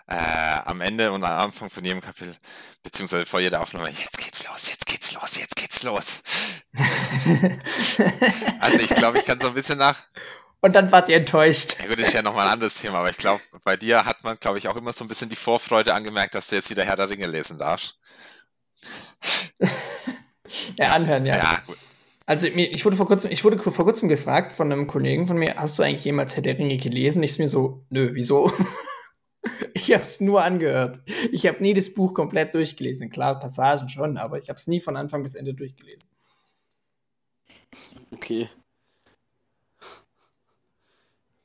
äh, 0.08 0.60
am 0.66 0.82
Ende 0.82 1.12
und 1.12 1.24
am 1.24 1.40
Anfang 1.40 1.70
von 1.70 1.86
jedem 1.86 2.02
Kapitel, 2.02 2.36
beziehungsweise 2.84 3.26
vor 3.26 3.40
jeder 3.40 3.62
Aufnahme, 3.62 3.90
jetzt 3.90 4.18
geht's 4.18 4.48
los, 4.48 4.70
jetzt 4.70 4.86
geht's 4.86 5.14
los, 5.14 5.36
jetzt 5.38 5.56
geht's 5.56 5.84
los. 5.84 6.22
also 8.60 8.80
ich 8.80 8.90
glaube, 8.90 9.20
ich 9.20 9.26
kann 9.26 9.40
so 9.40 9.50
ein 9.50 9.54
bisschen 9.54 9.78
nach. 9.78 10.08
Und 10.62 10.74
dann 10.74 10.92
wart 10.92 11.10
ihr 11.10 11.18
enttäuscht. 11.18 11.78
Ja 11.80 11.88
gut, 11.88 12.00
ist 12.00 12.14
ja 12.14 12.22
nochmal 12.22 12.48
ein 12.48 12.54
anderes 12.54 12.76
Thema, 12.76 13.00
aber 13.00 13.10
ich 13.10 13.18
glaube, 13.18 13.42
bei 13.64 13.78
dir 13.78 14.04
hat 14.04 14.24
man, 14.24 14.38
glaube 14.40 14.58
ich, 14.58 14.68
auch 14.68 14.76
immer 14.76 14.92
so 14.92 15.06
ein 15.06 15.08
bisschen 15.08 15.30
die 15.30 15.36
Vorfreude 15.36 15.94
angemerkt, 15.94 16.36
dass 16.36 16.48
du 16.48 16.56
jetzt 16.56 16.70
wieder 16.70 16.84
Herr 16.84 16.98
der 16.98 17.10
Ringe 17.10 17.28
lesen 17.28 17.58
darfst. 17.58 17.98
ja, 20.78 20.92
anhören, 20.92 21.26
ja. 21.26 21.38
Ja, 21.38 21.62
gut. 21.66 21.78
Also 22.30 22.46
ich 22.46 22.86
wurde 22.86 22.96
vor 22.96 23.08
kurzem, 23.08 23.32
ich 23.32 23.44
wurde 23.44 23.58
vor 23.58 23.86
kurzem 23.86 24.08
gefragt 24.08 24.52
von 24.52 24.72
einem 24.72 24.86
Kollegen 24.86 25.26
von 25.26 25.36
mir, 25.36 25.56
hast 25.56 25.80
du 25.80 25.84
eigentlich 25.84 26.06
jemals 26.06 26.36
Herr 26.36 26.44
der 26.44 26.60
Ringe 26.60 26.78
gelesen? 26.78 27.24
Ich 27.24 27.40
mir 27.40 27.48
so, 27.48 27.84
nö, 27.90 28.12
wieso? 28.14 28.54
ich 29.74 29.92
habe 29.92 30.04
es 30.04 30.22
nur 30.22 30.44
angehört. 30.44 31.00
Ich 31.32 31.48
habe 31.48 31.64
nie 31.64 31.74
das 31.74 31.92
Buch 31.92 32.14
komplett 32.14 32.54
durchgelesen. 32.54 33.10
Klar, 33.10 33.40
Passagen 33.40 33.90
schon, 33.90 34.18
aber 34.18 34.38
ich 34.38 34.50
habe 34.50 34.58
es 34.58 34.68
nie 34.68 34.80
von 34.80 34.96
Anfang 34.96 35.24
bis 35.24 35.34
Ende 35.34 35.56
durchgelesen. 35.56 36.08
Okay. 38.12 38.48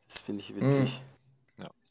Das 0.06 0.20
finde 0.20 0.42
ich 0.42 0.54
witzig. 0.54 1.00
Mm. 1.00 1.13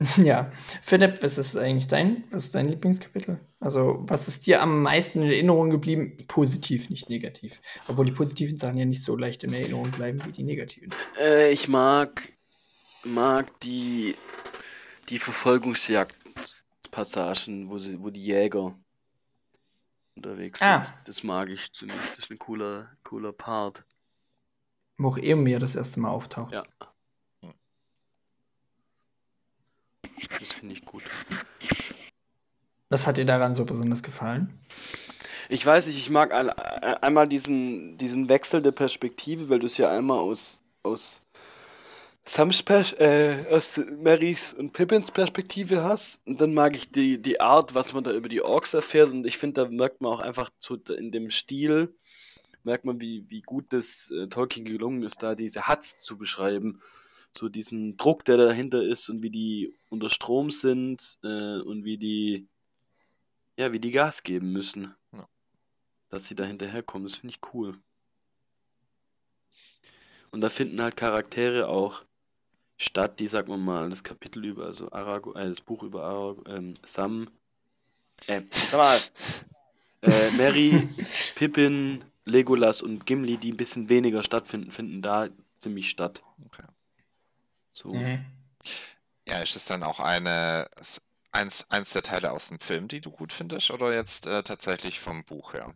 Ja. 0.18 0.52
Philipp, 0.82 1.24
was 1.24 1.38
ist 1.38 1.56
eigentlich 1.58 1.88
dein, 1.88 2.26
was 2.32 2.46
ist 2.46 2.56
dein 2.56 2.70
Lieblingskapitel? 2.70 3.40
Also, 3.60 4.04
was 4.08 4.28
ist 4.28 4.48
dir 4.48 4.60
am 4.62 4.82
meisten 4.82 5.22
in 5.22 5.30
Erinnerung 5.30 5.70
geblieben? 5.70 6.18
Positiv, 6.28 6.90
nicht 6.90 7.10
negativ. 7.10 7.62
Obwohl 7.88 8.06
die 8.06 8.12
positiven 8.12 8.58
Sachen 8.58 8.78
ja 8.78 8.86
nicht 8.86 9.04
so 9.04 9.16
leicht 9.16 9.44
in 9.44 9.54
Erinnerung 9.54 9.92
bleiben 9.92 10.26
wie 10.26 10.32
die 10.32 10.42
negativen. 10.44 10.92
Äh, 11.20 11.52
ich 11.52 11.68
mag, 11.68 12.34
mag 13.04 13.60
die, 13.62 14.16
die 15.10 15.20
Verfolgungsjagdpassagen, 15.20 17.70
wo, 17.70 17.78
sie, 17.78 18.04
wo 18.04 18.10
die 18.10 18.24
Jäger 18.24 18.76
unterwegs 20.16 20.62
ah. 20.62 20.84
sind. 20.84 20.96
Das 21.06 21.24
mag 21.24 21.50
ich 21.50 21.72
ziemlich. 21.72 21.98
Das 22.10 22.20
ist 22.20 22.30
ein 22.32 22.40
cooler, 22.40 22.90
cooler 23.04 23.34
Part. 23.34 23.84
Wo 24.98 25.10
auch 25.10 25.18
Eomir 25.18 25.60
das 25.60 25.76
erste 25.76 26.00
Mal 26.00 26.12
auftaucht. 26.12 26.54
Ja. 26.54 26.64
Das 30.40 30.54
finde 30.54 30.76
ich 30.76 30.86
gut. 30.86 31.04
Was 32.90 33.08
hat 33.08 33.18
dir 33.18 33.26
daran 33.26 33.56
so 33.56 33.66
besonders 33.66 34.04
gefallen? 34.04 34.54
Ich 35.50 35.66
weiß 35.66 35.88
nicht, 35.88 35.98
ich 35.98 36.10
mag 36.10 36.34
ein, 36.34 36.50
einmal 36.50 37.28
diesen, 37.28 37.98
diesen 37.98 38.30
Wechsel 38.30 38.62
der 38.62 38.72
Perspektive, 38.72 39.50
weil 39.50 39.60
du 39.60 39.66
es 39.66 39.78
ja 39.78 39.90
einmal 39.90 40.20
aus, 40.20 40.62
aus 40.84 41.22
Sams 42.26 42.64
äh, 43.00 43.46
aus 43.50 43.82
Marys 44.02 44.54
und 44.54 44.72
Pippins 44.72 45.12
Perspektive 45.12 45.84
hast. 45.84 46.26
Und 46.26 46.40
dann 46.40 46.54
mag 46.54 46.76
ich 46.76 46.92
die, 46.92 47.22
die 47.22 47.42
Art, 47.42 47.76
was 47.76 47.94
man 47.94 48.04
da 48.04 48.12
über 48.12 48.30
die 48.30 48.42
Orks 48.42 48.74
erfährt. 48.74 49.12
Und 49.12 49.28
ich 49.28 49.38
finde, 49.38 49.64
da 49.64 49.70
merkt 49.70 50.02
man 50.02 50.14
auch 50.14 50.22
einfach 50.22 50.50
zu, 50.58 50.78
in 50.98 51.12
dem 51.12 51.30
Stil, 51.30 51.94
merkt 52.64 52.86
man, 52.86 53.02
wie, 53.02 53.26
wie 53.28 53.42
gut 53.42 53.66
das 53.74 54.12
äh, 54.12 54.28
Tolkien 54.28 54.66
gelungen 54.66 55.04
ist, 55.04 55.22
da 55.22 55.36
diese 55.36 55.68
Huts 55.68 55.98
zu 55.98 56.18
beschreiben 56.18 56.80
so 57.36 57.50
diesen 57.50 57.98
Druck, 57.98 58.26
der 58.26 58.38
dahinter 58.38 58.84
ist 58.84 59.10
und 59.10 59.24
wie 59.24 59.30
die 59.30 59.76
unter 59.90 60.10
Strom 60.10 60.52
sind 60.52 61.18
äh, 61.24 61.60
und 61.62 61.84
wie 61.84 61.98
die, 61.98 62.48
ja, 63.58 63.74
wie 63.74 63.80
die 63.80 63.92
Gas 63.92 64.24
geben 64.24 64.52
müssen. 64.52 64.96
Ja. 65.12 65.28
dass 66.10 66.28
sie 66.28 66.36
da 66.36 66.44
hinterherkommen. 66.44 67.08
Das 67.08 67.16
finde 67.16 67.36
ich 67.36 67.54
cool. 67.54 67.78
Und 70.32 70.42
da 70.42 70.50
finden 70.50 70.82
halt 70.82 70.98
Charaktere 70.98 71.68
auch 71.68 72.04
statt, 72.78 73.20
die, 73.20 73.28
sagen 73.28 73.50
wir 73.50 73.58
mal, 73.58 73.90
das 73.90 74.04
Kapitel 74.04 74.44
über, 74.46 74.66
also 74.66 74.92
Arago, 74.92 75.34
äh, 75.34 75.48
das 75.48 75.62
Buch 75.62 75.84
über 75.84 76.04
Arago, 76.04 76.44
ähm, 76.48 76.74
Sam, 76.84 77.30
äh, 78.28 78.42
sag 78.52 78.80
mal, 78.80 79.00
äh, 80.02 80.32
Mary, 80.32 80.90
Pippin, 81.36 82.04
Legolas 82.26 82.82
und 82.82 83.06
Gimli, 83.06 83.38
die 83.38 83.52
ein 83.52 83.58
bisschen 83.58 83.90
weniger 83.90 84.24
stattfinden, 84.24 84.72
finden 84.72 85.02
da 85.02 85.30
ziemlich 85.58 85.90
statt. 85.90 86.22
Okay. 86.46 86.64
So. 87.74 87.94
Mhm. 87.94 88.24
Ja, 89.28 89.40
ist 89.40 89.56
es 89.56 89.66
dann 89.66 89.84
auch 89.84 90.00
eine 90.00 90.70
eins, 91.32 91.70
eins 91.70 91.92
der 91.92 92.04
Teile 92.04 92.32
aus 92.32 92.48
dem 92.48 92.60
Film, 92.60 92.88
die 92.88 93.02
du 93.02 93.12
gut 93.12 93.34
findest, 93.34 93.72
oder 93.72 93.94
jetzt 93.94 94.28
äh, 94.28 94.44
tatsächlich 94.44 95.00
vom 95.00 95.26
Buch 95.26 95.54
her? 95.54 95.74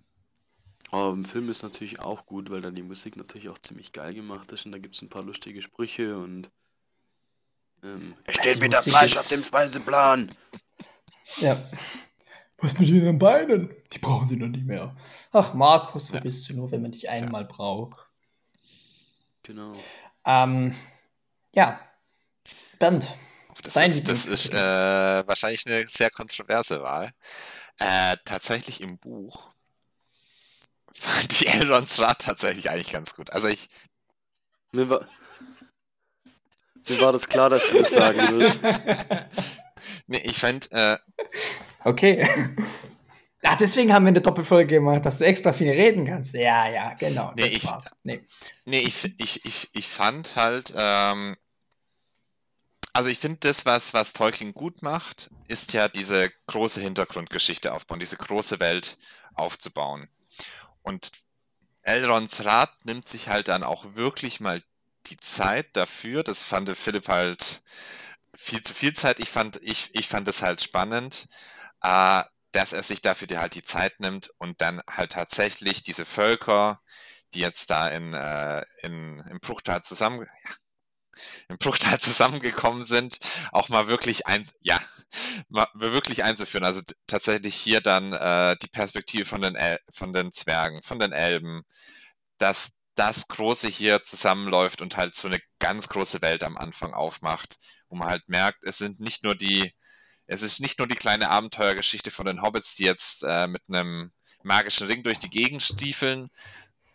Aber 0.92 1.12
im 1.12 1.26
Film 1.26 1.50
ist 1.50 1.64
natürlich 1.64 2.00
auch 2.00 2.26
gut, 2.26 2.50
weil 2.50 2.62
da 2.62 2.72
die 2.72 2.84
Musik 2.84 3.18
natürlich 3.18 3.50
auch 3.50 3.58
ziemlich 3.58 3.92
geil 3.92 4.14
gemacht 4.14 4.52
ist 4.54 4.66
und 4.66 4.72
da 4.72 4.78
gibt 4.78 4.96
es 4.96 5.02
ein 5.02 5.10
paar 5.10 5.24
lustige 5.24 5.62
Sprüche 5.62 6.18
und 6.18 6.50
ähm, 7.84 8.16
er 8.24 8.34
steht 8.34 8.62
wieder 8.62 8.82
Fleisch 8.82 9.18
auf 9.18 9.28
dem 9.28 9.42
Speiseplan. 9.42 10.34
Ja. 11.38 11.70
Was 12.58 12.80
mit 12.80 12.88
ihren 12.88 13.20
Beinen? 13.20 13.70
Die 13.92 14.00
brauchen 14.00 14.30
sie 14.30 14.38
noch 14.38 14.48
nicht 14.48 14.66
mehr. 14.66 14.96
Ach, 15.32 15.54
Markus, 15.54 16.12
wo 16.12 16.16
ja. 16.16 16.22
bist 16.22 16.48
du 16.50 16.54
nur, 16.54 16.72
wenn 16.72 16.82
man 16.82 16.92
dich 16.92 17.10
einmal 17.10 17.42
ja. 17.44 17.48
braucht? 17.48 18.08
Genau. 19.44 19.74
Ähm, 20.26 20.76
ja. 21.54 21.80
Bernd. 22.80 23.16
Das, 23.64 23.76
ist, 23.76 24.08
das 24.08 24.28
ist 24.28 24.54
äh, 24.54 25.28
wahrscheinlich 25.28 25.66
eine 25.66 25.88
sehr 25.88 26.12
kontroverse 26.12 26.82
Wahl. 26.82 27.12
Äh, 27.80 28.18
tatsächlich 28.24 28.82
im 28.82 28.98
Buch 28.98 29.52
fand 30.92 31.32
ich 31.34 31.48
Elrons 31.54 32.00
Rat 32.00 32.22
tatsächlich 32.22 32.70
eigentlich 32.70 32.92
ganz 32.92 33.16
gut. 33.16 33.32
Also 33.32 33.48
ich. 33.48 33.70
Mir 34.72 34.90
war, 34.90 35.08
mir 36.90 37.02
war 37.02 37.14
das 37.14 37.30
klar, 37.30 37.50
dass 37.50 37.70
du 37.70 37.80
das 37.80 37.92
sagen 37.92 38.20
wirst. 38.40 38.60
nee, 40.08 40.22
ich 40.24 40.38
fand. 40.38 40.72
Äh, 40.72 40.98
okay. 41.84 42.28
Ach, 43.44 43.56
deswegen 43.56 43.94
haben 43.94 44.04
wir 44.04 44.10
eine 44.10 44.22
Doppelfolge 44.22 44.76
gemacht, 44.76 45.06
dass 45.06 45.20
du 45.20 45.26
extra 45.26 45.54
viel 45.54 45.70
reden 45.70 46.06
kannst. 46.06 46.34
Ja, 46.34 46.70
ja, 46.70 46.94
genau. 46.96 47.32
Nee, 47.36 47.46
ich, 47.46 47.68
Nee, 48.04 48.22
nee 48.66 48.80
ich, 48.80 49.06
ich, 49.20 49.46
ich, 49.46 49.70
ich 49.74 49.88
fand 49.88 50.36
halt. 50.36 50.74
Ähm, 50.76 51.38
also 52.98 53.12
ich 53.12 53.20
finde, 53.20 53.38
das, 53.42 53.64
was, 53.68 53.94
was 53.94 54.12
Tolkien 54.12 54.56
gut 54.56 54.82
macht, 54.82 55.30
ist 55.48 55.74
ja 55.74 55.88
diese 55.88 56.32
große 56.48 56.82
Hintergrundgeschichte 56.82 57.72
aufbauen, 57.72 58.00
diese 58.00 58.18
große 58.18 58.60
Welt 58.60 58.98
aufzubauen. 59.36 60.10
Und 60.82 61.12
Elrons 61.84 62.44
Rat 62.44 62.72
nimmt 62.86 63.08
sich 63.08 63.30
halt 63.30 63.50
dann 63.50 63.62
auch 63.62 63.94
wirklich 63.94 64.40
mal 64.40 64.64
die 65.06 65.18
Zeit 65.18 65.68
dafür. 65.78 66.24
Das 66.24 66.42
fand 66.42 66.76
Philipp 66.76 67.08
halt 67.08 67.62
viel 68.34 68.64
zu 68.64 68.74
viel 68.74 68.94
Zeit. 68.94 69.20
Ich 69.20 69.30
fand, 69.30 69.58
ich, 69.62 69.94
ich 69.94 70.08
fand 70.08 70.28
es 70.28 70.42
halt 70.42 70.64
spannend, 70.64 71.28
äh, 71.84 72.24
dass 72.52 72.74
er 72.74 72.82
sich 72.82 73.02
dafür 73.02 73.28
die, 73.28 73.38
halt 73.38 73.54
die 73.54 73.64
Zeit 73.64 74.00
nimmt 74.00 74.32
und 74.40 74.60
dann 74.60 74.82
halt 74.90 75.12
tatsächlich 75.12 75.84
diese 75.84 76.04
Völker, 76.04 76.82
die 77.36 77.42
jetzt 77.42 77.70
da 77.70 77.90
in, 77.90 78.16
äh, 78.16 78.66
in, 78.82 79.20
im 79.30 79.40
Bruchtal 79.40 79.84
zusammen, 79.84 80.26
ja, 80.44 80.52
im 81.50 81.58
Bruchteil 81.60 82.00
zusammengekommen 82.00 82.86
sind, 82.86 83.20
auch 83.52 83.70
mal 83.70 83.88
wirklich 83.88 84.28
ein, 84.28 84.46
ja, 84.62 84.80
mal 85.50 85.68
wirklich 85.76 86.24
einzuführen. 86.24 86.66
Also 86.66 86.82
tatsächlich 87.08 87.56
hier 87.56 87.82
dann 87.82 88.14
äh, 88.14 88.56
die 88.62 88.68
Perspektive 88.68 89.26
von 89.26 89.42
den, 89.42 89.56
El 89.56 89.80
von 89.92 90.14
den 90.14 90.32
Zwergen, 90.32 90.82
von 90.84 91.00
den 91.00 91.12
Elben, 91.12 91.64
dass 92.38 92.74
das 92.96 93.28
Große 93.28 93.68
hier 93.68 94.04
zusammenläuft 94.04 94.82
und 94.82 94.98
halt 94.98 95.16
so 95.16 95.28
eine 95.28 95.40
ganz 95.60 95.88
große 95.88 96.22
Welt 96.22 96.44
am 96.44 96.58
Anfang 96.58 96.94
aufmacht, 96.94 97.58
wo 97.90 97.96
man 97.96 98.10
halt 98.10 98.28
merkt, 98.28 98.64
es 98.64 98.80
sind 98.80 99.00
nicht 99.00 99.24
nur 99.24 99.36
die, 99.36 99.72
es 100.26 100.42
ist 100.42 100.60
nicht 100.60 100.80
nur 100.80 100.88
die 100.88 100.96
kleine 100.96 101.30
Abenteuergeschichte 101.30 102.12
von 102.12 102.26
den 102.26 102.42
Hobbits, 102.42 102.76
die 102.76 102.86
jetzt 102.86 103.24
äh, 103.24 103.48
mit 103.48 103.62
einem 103.70 104.12
magischen 104.44 104.88
Ring 104.88 105.04
durch 105.04 105.20
die 105.20 105.30
Gegend 105.30 105.62
stiefeln, 105.62 106.30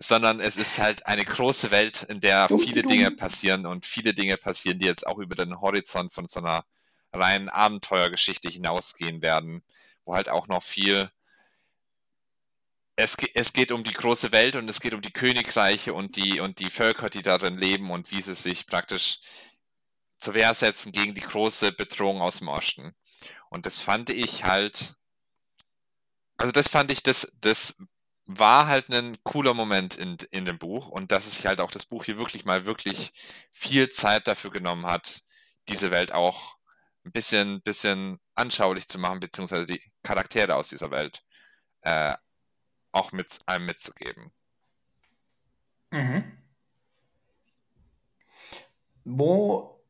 sondern 0.03 0.41
es 0.41 0.57
ist 0.57 0.79
halt 0.79 1.07
eine 1.07 1.25
große 1.25 1.71
Welt, 1.71 2.03
in 2.05 2.21
der 2.21 2.49
viele 2.49 2.83
Dinge 2.83 3.11
passieren 3.11 3.67
und 3.67 3.87
viele 3.87 4.15
Dinge 4.15 4.37
passieren, 4.37 4.79
die 4.79 4.87
jetzt 4.87 5.07
auch 5.07 5.19
über 5.19 5.35
den 5.35 5.61
Horizont 5.61 6.13
von 6.13 6.29
so 6.29 6.41
einer 6.41 6.65
reinen 7.13 7.49
Abenteuergeschichte 7.49 8.49
hinausgehen 8.49 9.23
werden, 9.23 9.63
wo 10.05 10.15
halt 10.15 10.29
auch 10.29 10.49
noch 10.49 10.63
viel 10.63 11.11
es, 12.97 13.17
es 13.35 13.53
geht 13.53 13.73
um 13.73 13.85
die 13.85 13.93
große 13.93 14.33
Welt 14.33 14.57
und 14.57 14.69
es 14.69 14.81
geht 14.81 14.95
um 14.95 15.03
die 15.03 15.13
Königreiche 15.13 15.95
und 15.95 16.17
die, 16.17 16.41
und 16.41 16.59
die 16.59 16.71
Völker, 16.71 17.09
die 17.11 17.23
darin 17.23 17.57
leben 17.57 17.91
und 17.91 18.11
wie 18.11 18.21
sie 18.21 18.35
sich 18.35 18.67
praktisch 18.67 19.21
zur 20.19 20.35
Wehr 20.35 20.55
setzen 20.55 20.93
gegen 20.93 21.15
die 21.15 21.21
große 21.21 21.73
Bedrohung 21.73 22.21
aus 22.21 22.39
dem 22.39 22.49
Osten. 22.49 22.95
Und 23.49 23.67
das 23.67 23.79
fand 23.79 24.11
ich 24.11 24.45
halt, 24.45 24.95
also 26.37 26.53
das 26.53 26.69
fand 26.69 26.91
ich, 26.91 27.03
das, 27.03 27.33
das 27.41 27.77
war 28.27 28.67
halt 28.69 28.89
ein 28.91 29.19
cooler 29.25 29.55
Moment 29.55 29.97
in, 29.97 30.17
in 30.31 30.45
dem 30.45 30.59
Buch 30.59 30.89
und 30.89 31.13
dass 31.13 31.33
sich 31.33 31.47
halt 31.47 31.61
auch 31.61 31.71
das 31.71 31.87
Buch 31.87 32.05
hier 32.05 32.19
wirklich 32.19 32.45
mal 32.45 32.67
wirklich 32.67 33.13
viel 33.51 33.89
Zeit 33.91 34.29
dafür 34.29 34.51
genommen 34.51 34.87
hat, 34.87 35.23
diese 35.69 35.91
Welt 35.91 36.13
auch 36.13 36.57
ein 37.05 37.13
bisschen, 37.13 37.63
bisschen 37.63 38.21
anschaulich 38.35 38.89
zu 38.89 38.99
machen, 38.99 39.21
beziehungsweise 39.21 39.67
die 39.67 39.83
Charaktere 40.03 40.55
aus 40.55 40.69
dieser 40.69 40.91
Welt 40.91 41.25
äh, 41.83 42.15
auch 42.93 43.13
mit 43.13 43.41
einem 43.47 43.67
mitzugeben. 43.67 44.33
Mhm. 45.91 46.39
Wo 49.05 49.85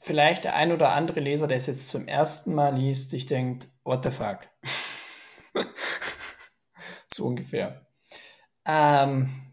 vielleicht 0.00 0.44
der 0.44 0.54
ein 0.56 0.72
oder 0.72 0.92
andere 0.92 1.20
Leser, 1.20 1.48
der 1.48 1.58
es 1.58 1.66
jetzt 1.66 1.90
zum 1.90 2.08
ersten 2.08 2.54
Mal 2.54 2.76
liest, 2.76 3.10
sich 3.10 3.26
denkt, 3.26 3.68
what 3.84 4.04
the 4.04 4.10
fuck? 4.10 4.48
so 7.14 7.26
ungefähr. 7.26 7.86
Ähm, 8.66 9.52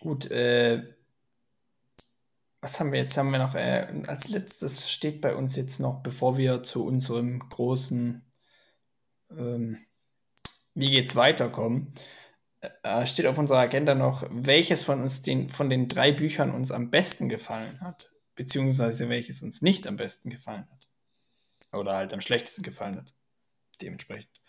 gut, 0.00 0.30
äh, 0.30 0.94
was 2.60 2.78
haben 2.78 2.92
wir 2.92 3.00
jetzt? 3.00 3.16
Haben 3.16 3.32
wir 3.32 3.38
noch, 3.38 3.54
äh, 3.54 4.02
als 4.06 4.28
letztes 4.28 4.90
steht 4.90 5.20
bei 5.20 5.34
uns 5.34 5.56
jetzt 5.56 5.80
noch, 5.80 6.02
bevor 6.02 6.36
wir 6.36 6.62
zu 6.62 6.84
unserem 6.84 7.38
großen 7.38 8.22
ähm, 9.30 9.78
Wie 10.74 10.90
geht's 10.90 11.16
weiterkommen, 11.16 11.94
äh, 12.82 13.06
steht 13.06 13.26
auf 13.26 13.38
unserer 13.38 13.60
Agenda 13.60 13.94
noch, 13.94 14.24
welches 14.30 14.84
von 14.84 15.00
uns 15.02 15.22
den, 15.22 15.48
von 15.48 15.70
den 15.70 15.88
drei 15.88 16.12
Büchern 16.12 16.50
uns 16.52 16.70
am 16.70 16.90
besten 16.90 17.28
gefallen 17.28 17.80
hat, 17.80 18.12
beziehungsweise 18.34 19.08
welches 19.08 19.42
uns 19.42 19.62
nicht 19.62 19.86
am 19.86 19.96
besten 19.96 20.30
gefallen 20.30 20.68
hat. 20.70 20.88
Oder 21.72 21.94
halt 21.94 22.12
am 22.12 22.20
schlechtesten 22.20 22.62
gefallen 22.62 22.96
hat. 22.96 23.14
Dementsprechend. 23.80 24.39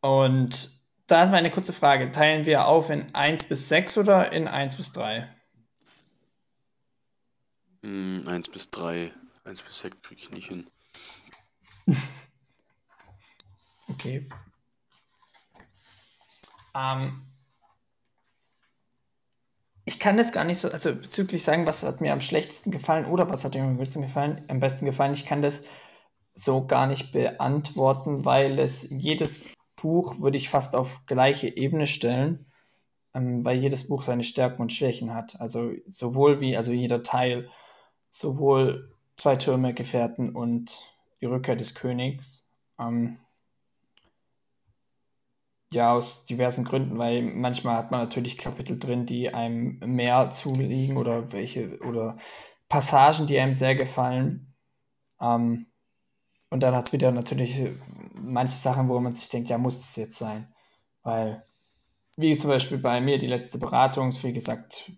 Und 0.00 0.70
da 1.06 1.24
ist 1.24 1.30
meine 1.30 1.50
kurze 1.50 1.72
Frage. 1.72 2.10
Teilen 2.10 2.46
wir 2.46 2.66
auf 2.66 2.90
in 2.90 3.14
1 3.14 3.44
bis 3.46 3.68
6 3.68 3.98
oder 3.98 4.32
in 4.32 4.48
1 4.48 4.76
bis 4.76 4.92
3? 4.92 5.28
Mm, 7.82 8.22
1 8.26 8.48
bis 8.48 8.70
3. 8.70 9.12
1 9.44 9.62
bis 9.62 9.80
6 9.80 9.96
kriege 10.02 10.20
ich 10.20 10.30
nicht 10.30 10.48
hin. 10.48 10.70
okay. 13.88 14.28
Ähm, 16.74 17.26
ich 19.84 19.98
kann 19.98 20.16
das 20.16 20.32
gar 20.32 20.44
nicht 20.44 20.58
so, 20.58 20.70
also 20.70 20.94
bezüglich 20.94 21.42
sagen, 21.42 21.66
was 21.66 21.82
hat 21.82 22.00
mir 22.00 22.12
am 22.12 22.20
schlechtesten 22.20 22.70
gefallen 22.70 23.06
oder 23.06 23.28
was 23.28 23.44
hat 23.44 23.54
mir 23.54 23.62
am 23.62 23.76
besten 23.76 24.02
gefallen, 24.02 24.44
am 24.48 24.60
besten 24.60 24.86
gefallen. 24.86 25.14
Ich 25.14 25.26
kann 25.26 25.42
das 25.42 25.64
so 26.34 26.66
gar 26.66 26.86
nicht 26.86 27.10
beantworten, 27.10 28.24
weil 28.24 28.58
es 28.60 28.88
jedes 28.90 29.44
Buch 29.80 30.20
würde 30.20 30.38
ich 30.38 30.48
fast 30.48 30.76
auf 30.76 31.06
gleiche 31.06 31.48
Ebene 31.56 31.86
stellen, 31.86 32.46
ähm, 33.14 33.44
weil 33.44 33.58
jedes 33.58 33.88
Buch 33.88 34.02
seine 34.02 34.24
Stärken 34.24 34.62
und 34.62 34.72
Schwächen 34.72 35.14
hat. 35.14 35.40
Also 35.40 35.72
sowohl 35.86 36.40
wie, 36.40 36.56
also 36.56 36.72
jeder 36.72 37.02
Teil, 37.02 37.50
sowohl 38.08 38.94
zwei 39.16 39.36
Türme, 39.36 39.74
Gefährten 39.74 40.34
und 40.34 40.94
die 41.20 41.26
Rückkehr 41.26 41.56
des 41.56 41.74
Königs. 41.74 42.50
Ähm, 42.78 43.18
ja, 45.72 45.92
aus 45.92 46.24
diversen 46.24 46.64
Gründen, 46.64 46.98
weil 46.98 47.22
manchmal 47.22 47.76
hat 47.76 47.90
man 47.90 48.00
natürlich 48.00 48.38
Kapitel 48.38 48.78
drin, 48.78 49.06
die 49.06 49.32
einem 49.32 49.78
mehr 49.78 50.30
zuliegen 50.30 50.96
oder 50.96 51.32
welche 51.32 51.78
oder 51.80 52.16
Passagen, 52.68 53.26
die 53.26 53.38
einem 53.38 53.54
sehr 53.54 53.76
gefallen. 53.76 54.54
Ähm, 55.20 55.66
und 56.50 56.60
dann 56.60 56.74
hat 56.74 56.88
es 56.88 56.92
wieder 56.92 57.12
natürlich 57.12 57.62
manche 58.14 58.56
Sachen, 58.56 58.88
wo 58.88 58.98
man 59.00 59.14
sich 59.14 59.28
denkt, 59.28 59.50
ja, 59.50 59.58
muss 59.58 59.78
das 59.78 59.96
jetzt 59.96 60.18
sein? 60.18 60.48
Weil, 61.02 61.44
wie 62.16 62.36
zum 62.36 62.50
Beispiel 62.50 62.78
bei 62.78 63.00
mir 63.00 63.18
die 63.18 63.26
letzte 63.26 63.58
Beratung, 63.58 64.12
wie 64.22 64.32
gesagt, 64.32 64.92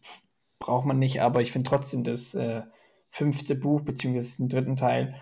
braucht 0.58 0.86
man 0.86 0.98
nicht, 0.98 1.22
aber 1.22 1.40
ich 1.40 1.52
finde 1.52 1.68
trotzdem 1.68 2.04
das 2.04 2.34
äh, 2.34 2.62
fünfte 3.10 3.54
Buch, 3.54 3.82
beziehungsweise 3.82 4.38
den 4.38 4.48
dritten 4.48 4.76
Teil, 4.76 5.14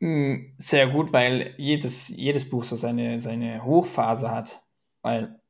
Hm, 0.00 0.54
sehr 0.58 0.88
gut, 0.88 1.12
weil 1.12 1.54
jedes, 1.56 2.08
jedes 2.08 2.48
Buch 2.50 2.64
so 2.64 2.76
seine, 2.76 3.18
seine 3.18 3.64
Hochphase 3.64 4.30
hat. 4.30 4.62
Weil 5.02 5.40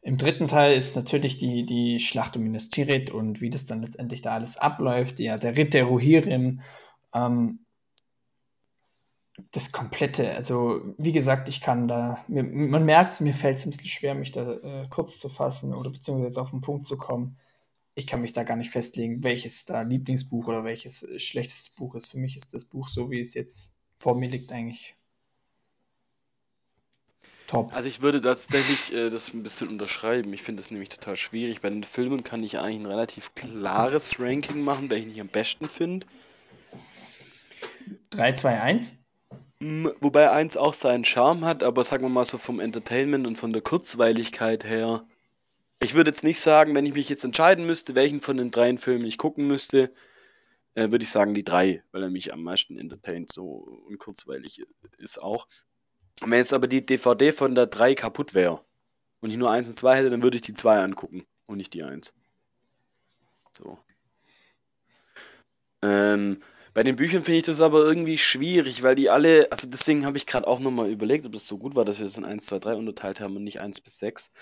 im 0.00 0.16
dritten 0.16 0.48
Teil 0.48 0.74
ist 0.74 0.96
natürlich 0.96 1.36
die, 1.36 1.64
die 1.66 2.00
Schlacht 2.00 2.36
um 2.36 2.42
Minas 2.42 2.70
Tirith 2.70 3.10
und 3.10 3.40
wie 3.40 3.50
das 3.50 3.66
dann 3.66 3.82
letztendlich 3.82 4.22
da 4.22 4.34
alles 4.34 4.56
abläuft. 4.56 5.20
Ja, 5.20 5.36
der 5.38 5.56
Ritt 5.56 5.74
der 5.74 5.84
Rohirrim. 5.84 6.60
Ähm, 7.14 7.61
das 9.50 9.72
komplette, 9.72 10.34
also 10.34 10.94
wie 10.98 11.12
gesagt, 11.12 11.48
ich 11.48 11.60
kann 11.60 11.88
da, 11.88 12.22
mir, 12.28 12.42
man 12.42 12.84
merkt 12.84 13.12
es, 13.12 13.20
mir 13.20 13.34
fällt 13.34 13.58
es 13.58 13.66
ein 13.66 13.70
bisschen 13.70 13.88
schwer, 13.88 14.14
mich 14.14 14.32
da 14.32 14.52
äh, 14.52 14.88
kurz 14.90 15.18
zu 15.18 15.28
fassen 15.28 15.74
oder 15.74 15.90
beziehungsweise 15.90 16.40
auf 16.40 16.50
den 16.50 16.60
Punkt 16.60 16.86
zu 16.86 16.96
kommen. 16.96 17.38
Ich 17.94 18.06
kann 18.06 18.20
mich 18.20 18.32
da 18.32 18.44
gar 18.44 18.56
nicht 18.56 18.70
festlegen, 18.70 19.22
welches 19.24 19.64
da 19.64 19.82
Lieblingsbuch 19.82 20.48
oder 20.48 20.64
welches 20.64 21.02
äh, 21.02 21.18
schlechteste 21.18 21.74
Buch 21.76 21.94
ist. 21.94 22.10
Für 22.10 22.18
mich 22.18 22.36
ist 22.36 22.54
das 22.54 22.64
Buch, 22.64 22.88
so 22.88 23.10
wie 23.10 23.20
es 23.20 23.34
jetzt 23.34 23.76
vor 23.98 24.16
mir 24.16 24.28
liegt, 24.28 24.52
eigentlich 24.52 24.96
top. 27.46 27.74
Also 27.74 27.88
ich 27.88 28.02
würde 28.02 28.20
tatsächlich 28.20 28.92
äh, 28.92 29.10
das 29.10 29.32
ein 29.32 29.42
bisschen 29.42 29.68
unterschreiben. 29.68 30.32
Ich 30.32 30.42
finde 30.42 30.62
es 30.62 30.70
nämlich 30.70 30.88
total 30.88 31.16
schwierig. 31.16 31.60
Bei 31.60 31.70
den 31.70 31.84
Filmen 31.84 32.24
kann 32.24 32.42
ich 32.42 32.58
eigentlich 32.58 32.80
ein 32.80 32.86
relativ 32.86 33.34
klares 33.34 34.18
Ranking 34.18 34.62
machen, 34.62 34.90
welchen 34.90 35.10
ich 35.10 35.20
am 35.20 35.28
besten 35.28 35.68
finde. 35.68 36.06
3, 38.10 38.32
2, 38.32 38.60
1? 38.60 39.01
Wobei 40.00 40.30
eins 40.30 40.56
auch 40.56 40.74
seinen 40.74 41.04
Charme 41.04 41.44
hat, 41.44 41.62
aber 41.62 41.84
sagen 41.84 42.02
wir 42.02 42.08
mal 42.08 42.24
so 42.24 42.36
vom 42.36 42.58
Entertainment 42.58 43.28
und 43.28 43.36
von 43.36 43.52
der 43.52 43.62
Kurzweiligkeit 43.62 44.64
her. 44.64 45.06
Ich 45.78 45.94
würde 45.94 46.10
jetzt 46.10 46.24
nicht 46.24 46.40
sagen, 46.40 46.74
wenn 46.74 46.84
ich 46.84 46.94
mich 46.94 47.08
jetzt 47.08 47.22
entscheiden 47.22 47.64
müsste, 47.64 47.94
welchen 47.94 48.20
von 48.20 48.36
den 48.36 48.50
dreien 48.50 48.78
Filmen 48.78 49.04
ich 49.04 49.18
gucken 49.18 49.46
müsste, 49.46 49.92
äh, 50.74 50.90
würde 50.90 51.04
ich 51.04 51.10
sagen 51.10 51.32
die 51.32 51.44
drei, 51.44 51.84
weil 51.92 52.02
er 52.02 52.10
mich 52.10 52.32
am 52.32 52.42
meisten 52.42 52.76
entertaint 52.76 53.32
so 53.32 53.44
und 53.86 53.98
kurzweilig 53.98 54.64
ist 54.98 55.22
auch. 55.22 55.46
Wenn 56.20 56.38
jetzt 56.38 56.52
aber 56.52 56.66
die 56.66 56.84
DVD 56.84 57.30
von 57.30 57.54
der 57.54 57.66
3 57.66 57.94
kaputt 57.94 58.34
wäre 58.34 58.64
und 59.20 59.30
ich 59.30 59.36
nur 59.36 59.50
1 59.50 59.68
und 59.68 59.76
2 59.76 59.96
hätte, 59.96 60.10
dann 60.10 60.22
würde 60.22 60.36
ich 60.36 60.42
die 60.42 60.54
2 60.54 60.80
angucken 60.80 61.24
und 61.46 61.58
nicht 61.58 61.72
die 61.72 61.84
1. 61.84 62.14
So. 63.50 63.78
Ähm, 65.82 66.42
bei 66.74 66.82
den 66.82 66.96
Büchern 66.96 67.24
finde 67.24 67.38
ich 67.38 67.44
das 67.44 67.60
aber 67.60 67.80
irgendwie 67.80 68.16
schwierig, 68.16 68.82
weil 68.82 68.94
die 68.94 69.10
alle, 69.10 69.46
also 69.50 69.68
deswegen 69.68 70.06
habe 70.06 70.16
ich 70.16 70.26
gerade 70.26 70.46
auch 70.46 70.58
nochmal 70.58 70.90
überlegt, 70.90 71.26
ob 71.26 71.32
das 71.32 71.46
so 71.46 71.58
gut 71.58 71.74
war, 71.74 71.84
dass 71.84 71.98
wir 71.98 72.06
das 72.06 72.16
in 72.16 72.24
1, 72.24 72.46
2, 72.46 72.58
3 72.60 72.74
unterteilt 72.76 73.20
haben 73.20 73.36
und 73.36 73.44
nicht 73.44 73.60
1 73.60 73.80
bis 73.80 73.98
6. 73.98 74.32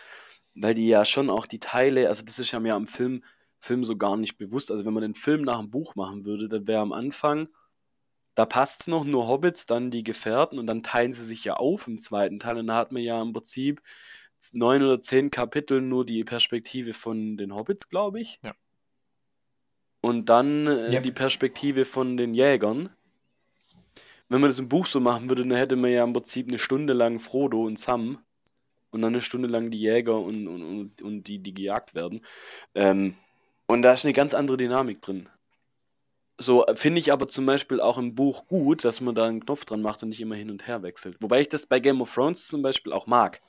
Weil 0.54 0.74
die 0.74 0.88
ja 0.88 1.04
schon 1.04 1.30
auch 1.30 1.46
die 1.46 1.58
Teile, 1.58 2.08
also 2.08 2.24
das 2.24 2.38
ist 2.38 2.52
ja 2.52 2.60
mir 2.60 2.74
am 2.74 2.86
Film, 2.86 3.24
Film 3.58 3.84
so 3.84 3.96
gar 3.96 4.16
nicht 4.16 4.38
bewusst. 4.38 4.70
Also 4.70 4.84
wenn 4.86 4.94
man 4.94 5.02
den 5.02 5.14
Film 5.14 5.42
nach 5.42 5.58
dem 5.60 5.70
Buch 5.70 5.94
machen 5.96 6.24
würde, 6.24 6.48
dann 6.48 6.66
wäre 6.66 6.80
am 6.80 6.92
Anfang, 6.92 7.48
da 8.34 8.46
passt 8.46 8.82
es 8.82 8.86
noch, 8.86 9.04
nur 9.04 9.28
Hobbits, 9.28 9.66
dann 9.66 9.90
die 9.90 10.04
Gefährten 10.04 10.58
und 10.58 10.66
dann 10.66 10.82
teilen 10.82 11.12
sie 11.12 11.24
sich 11.24 11.44
ja 11.44 11.54
auf 11.54 11.88
im 11.88 11.98
zweiten 11.98 12.38
Teil 12.38 12.58
und 12.58 12.68
da 12.68 12.76
hat 12.76 12.92
man 12.92 13.02
ja 13.02 13.20
im 13.20 13.32
Prinzip 13.32 13.82
neun 14.52 14.82
oder 14.82 15.00
zehn 15.00 15.30
Kapitel 15.30 15.80
nur 15.80 16.06
die 16.06 16.24
Perspektive 16.24 16.92
von 16.92 17.36
den 17.36 17.54
Hobbits, 17.54 17.88
glaube 17.88 18.20
ich. 18.20 18.40
Ja 18.42 18.54
und 20.00 20.28
dann 20.28 20.66
äh, 20.66 20.92
ja. 20.94 21.00
die 21.00 21.12
Perspektive 21.12 21.84
von 21.84 22.16
den 22.16 22.34
Jägern. 22.34 22.90
Wenn 24.28 24.40
man 24.40 24.48
das 24.48 24.58
im 24.58 24.68
Buch 24.68 24.86
so 24.86 25.00
machen 25.00 25.28
würde, 25.28 25.42
dann 25.42 25.56
hätte 25.56 25.76
man 25.76 25.90
ja 25.90 26.04
im 26.04 26.12
Prinzip 26.12 26.48
eine 26.48 26.58
Stunde 26.58 26.92
lang 26.92 27.18
Frodo 27.18 27.64
und 27.64 27.78
Sam 27.78 28.18
und 28.90 29.02
dann 29.02 29.12
eine 29.12 29.22
Stunde 29.22 29.48
lang 29.48 29.70
die 29.70 29.80
Jäger 29.80 30.18
und, 30.18 30.46
und, 30.46 30.62
und, 30.62 31.02
und 31.02 31.24
die, 31.24 31.38
die 31.38 31.54
gejagt 31.54 31.94
werden. 31.94 32.24
Ähm, 32.74 33.14
und 33.66 33.82
da 33.82 33.92
ist 33.92 34.04
eine 34.04 34.14
ganz 34.14 34.34
andere 34.34 34.56
Dynamik 34.56 35.02
drin. 35.02 35.28
So 36.38 36.64
finde 36.74 37.00
ich 37.00 37.12
aber 37.12 37.28
zum 37.28 37.44
Beispiel 37.44 37.80
auch 37.80 37.98
im 37.98 38.14
Buch 38.14 38.46
gut, 38.46 38.84
dass 38.84 39.00
man 39.00 39.14
da 39.14 39.26
einen 39.26 39.44
Knopf 39.44 39.64
dran 39.64 39.82
macht 39.82 40.02
und 40.02 40.08
nicht 40.08 40.20
immer 40.20 40.36
hin 40.36 40.50
und 40.50 40.66
her 40.66 40.82
wechselt. 40.82 41.16
Wobei 41.20 41.42
ich 41.42 41.48
das 41.48 41.66
bei 41.66 41.80
Game 41.80 42.00
of 42.00 42.14
Thrones 42.14 42.48
zum 42.48 42.62
Beispiel 42.62 42.92
auch 42.92 43.06
mag. 43.06 43.42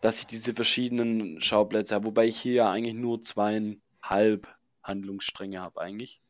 Dass 0.00 0.20
ich 0.20 0.26
diese 0.26 0.54
verschiedenen 0.54 1.40
Schauplätze 1.40 1.94
habe. 1.94 2.06
Wobei 2.06 2.26
ich 2.26 2.36
hier 2.36 2.54
ja 2.54 2.70
eigentlich 2.70 2.94
nur 2.94 3.20
zweieinhalb 3.20 4.55
Handlungsstränge 4.86 5.60
habe 5.60 5.80
eigentlich. 5.80 6.20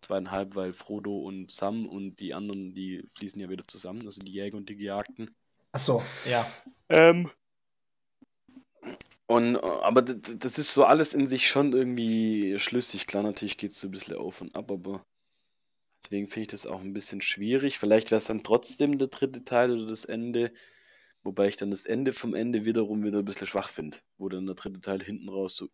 Zweieinhalb, 0.00 0.54
weil 0.54 0.72
Frodo 0.72 1.18
und 1.18 1.50
Sam 1.50 1.86
und 1.86 2.20
die 2.20 2.34
anderen, 2.34 2.72
die 2.72 3.04
fließen 3.08 3.40
ja 3.40 3.48
wieder 3.48 3.64
zusammen, 3.66 4.02
also 4.04 4.20
die 4.22 4.32
Jäger 4.32 4.56
und 4.56 4.68
die 4.68 4.76
Gejagten. 4.76 5.34
Ach 5.72 5.80
so, 5.80 6.02
ja. 6.24 6.50
Ähm, 6.88 7.30
und, 9.26 9.56
aber 9.56 10.02
das 10.02 10.58
ist 10.58 10.72
so 10.72 10.84
alles 10.84 11.12
in 11.12 11.26
sich 11.26 11.48
schon 11.48 11.72
irgendwie 11.72 12.58
schlüssig. 12.58 13.06
Klar, 13.06 13.22
natürlich 13.22 13.58
geht 13.58 13.72
es 13.72 13.80
so 13.80 13.88
ein 13.88 13.90
bisschen 13.90 14.16
auf 14.16 14.40
und 14.40 14.54
ab, 14.54 14.70
aber 14.72 15.04
deswegen 16.02 16.28
finde 16.28 16.42
ich 16.42 16.48
das 16.48 16.64
auch 16.64 16.80
ein 16.80 16.94
bisschen 16.94 17.20
schwierig. 17.20 17.78
Vielleicht 17.78 18.10
wäre 18.10 18.20
es 18.20 18.26
dann 18.26 18.42
trotzdem 18.42 18.96
der 18.96 19.08
dritte 19.08 19.44
Teil 19.44 19.72
oder 19.72 19.86
das 19.86 20.06
Ende, 20.06 20.52
wobei 21.22 21.48
ich 21.48 21.56
dann 21.56 21.70
das 21.70 21.84
Ende 21.84 22.14
vom 22.14 22.34
Ende 22.34 22.64
wiederum 22.64 23.04
wieder 23.04 23.18
ein 23.18 23.24
bisschen 23.24 23.46
schwach 23.46 23.68
finde, 23.68 23.98
wo 24.16 24.30
dann 24.30 24.46
der 24.46 24.54
dritte 24.54 24.80
Teil 24.80 25.02
hinten 25.02 25.28
raus 25.28 25.56
so 25.56 25.68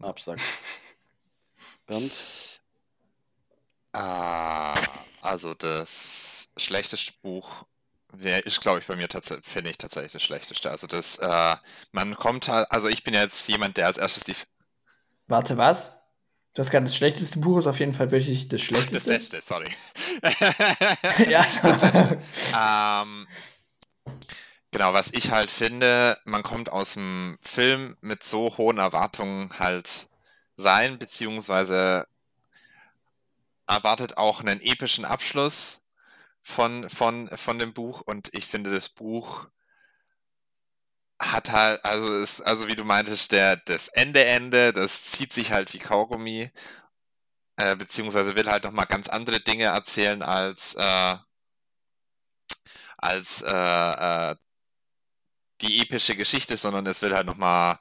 Absagen. 0.00 0.42
Bernd? 1.86 2.12
Ah, 3.92 4.74
also 5.20 5.54
das 5.54 6.52
schlechteste 6.56 7.12
Buch 7.22 7.64
ist, 8.44 8.60
glaube 8.60 8.80
ich, 8.80 8.86
bei 8.86 8.96
mir 8.96 9.08
tatsächlich, 9.08 9.46
finde 9.46 9.70
ich 9.70 9.78
tatsächlich 9.78 10.12
das 10.12 10.22
schlechteste. 10.22 10.70
Also 10.70 10.86
das, 10.86 11.16
äh, 11.18 11.56
man 11.92 12.16
kommt 12.16 12.48
halt, 12.48 12.70
also 12.70 12.88
ich 12.88 13.04
bin 13.04 13.14
jetzt 13.14 13.48
jemand, 13.48 13.76
der 13.76 13.86
als 13.86 13.98
erstes 13.98 14.24
die. 14.24 14.34
Warte, 15.28 15.56
was? 15.56 15.92
Du 16.54 16.58
hast 16.60 16.70
gerade 16.70 16.86
das 16.86 16.96
schlechteste 16.96 17.38
Buch 17.38 17.58
ist 17.58 17.68
auf 17.68 17.78
jeden 17.78 17.94
Fall 17.94 18.10
wirklich 18.10 18.48
das 18.48 18.60
schlechteste. 18.62 19.10
Das 19.10 19.30
letzte, 19.30 19.40
sorry. 19.40 19.68
ja. 21.28 21.46
ähm, 23.02 23.28
Genau, 24.72 24.92
was 24.92 25.12
ich 25.12 25.30
halt 25.32 25.50
finde, 25.50 26.18
man 26.24 26.42
kommt 26.42 26.70
aus 26.70 26.94
dem 26.94 27.38
Film 27.42 27.96
mit 28.00 28.22
so 28.24 28.56
hohen 28.56 28.78
Erwartungen 28.78 29.58
halt 29.58 30.08
rein, 30.58 30.98
beziehungsweise 30.98 32.06
erwartet 33.66 34.18
auch 34.18 34.40
einen 34.40 34.60
epischen 34.60 35.06
Abschluss 35.06 35.80
von, 36.42 36.90
von, 36.90 37.28
von 37.36 37.58
dem 37.58 37.74
Buch. 37.74 38.00
Und 38.02 38.30
ich 38.34 38.46
finde, 38.46 38.70
das 38.70 38.88
Buch 38.90 39.48
hat 41.20 41.50
halt, 41.52 41.84
also 41.84 42.12
ist, 42.22 42.40
also 42.40 42.66
wie 42.68 42.76
du 42.76 42.84
meintest, 42.84 43.32
der, 43.32 43.56
das 43.56 43.88
Ende 43.88 44.24
Ende, 44.24 44.72
das 44.72 45.04
zieht 45.04 45.32
sich 45.32 45.52
halt 45.52 45.72
wie 45.74 45.78
Kaugummi, 45.78 46.50
äh, 47.56 47.76
beziehungsweise 47.76 48.34
will 48.36 48.50
halt 48.50 48.64
nochmal 48.64 48.86
ganz 48.86 49.08
andere 49.08 49.40
Dinge 49.40 49.64
erzählen 49.64 50.22
als, 50.22 50.74
äh, 50.74 51.16
als 52.98 53.42
äh, 53.42 53.50
äh, 54.32 54.36
die 55.62 55.80
epische 55.80 56.16
Geschichte, 56.16 56.56
sondern 56.56 56.86
es 56.86 57.02
will 57.02 57.14
halt 57.14 57.26
nochmal, 57.26 57.78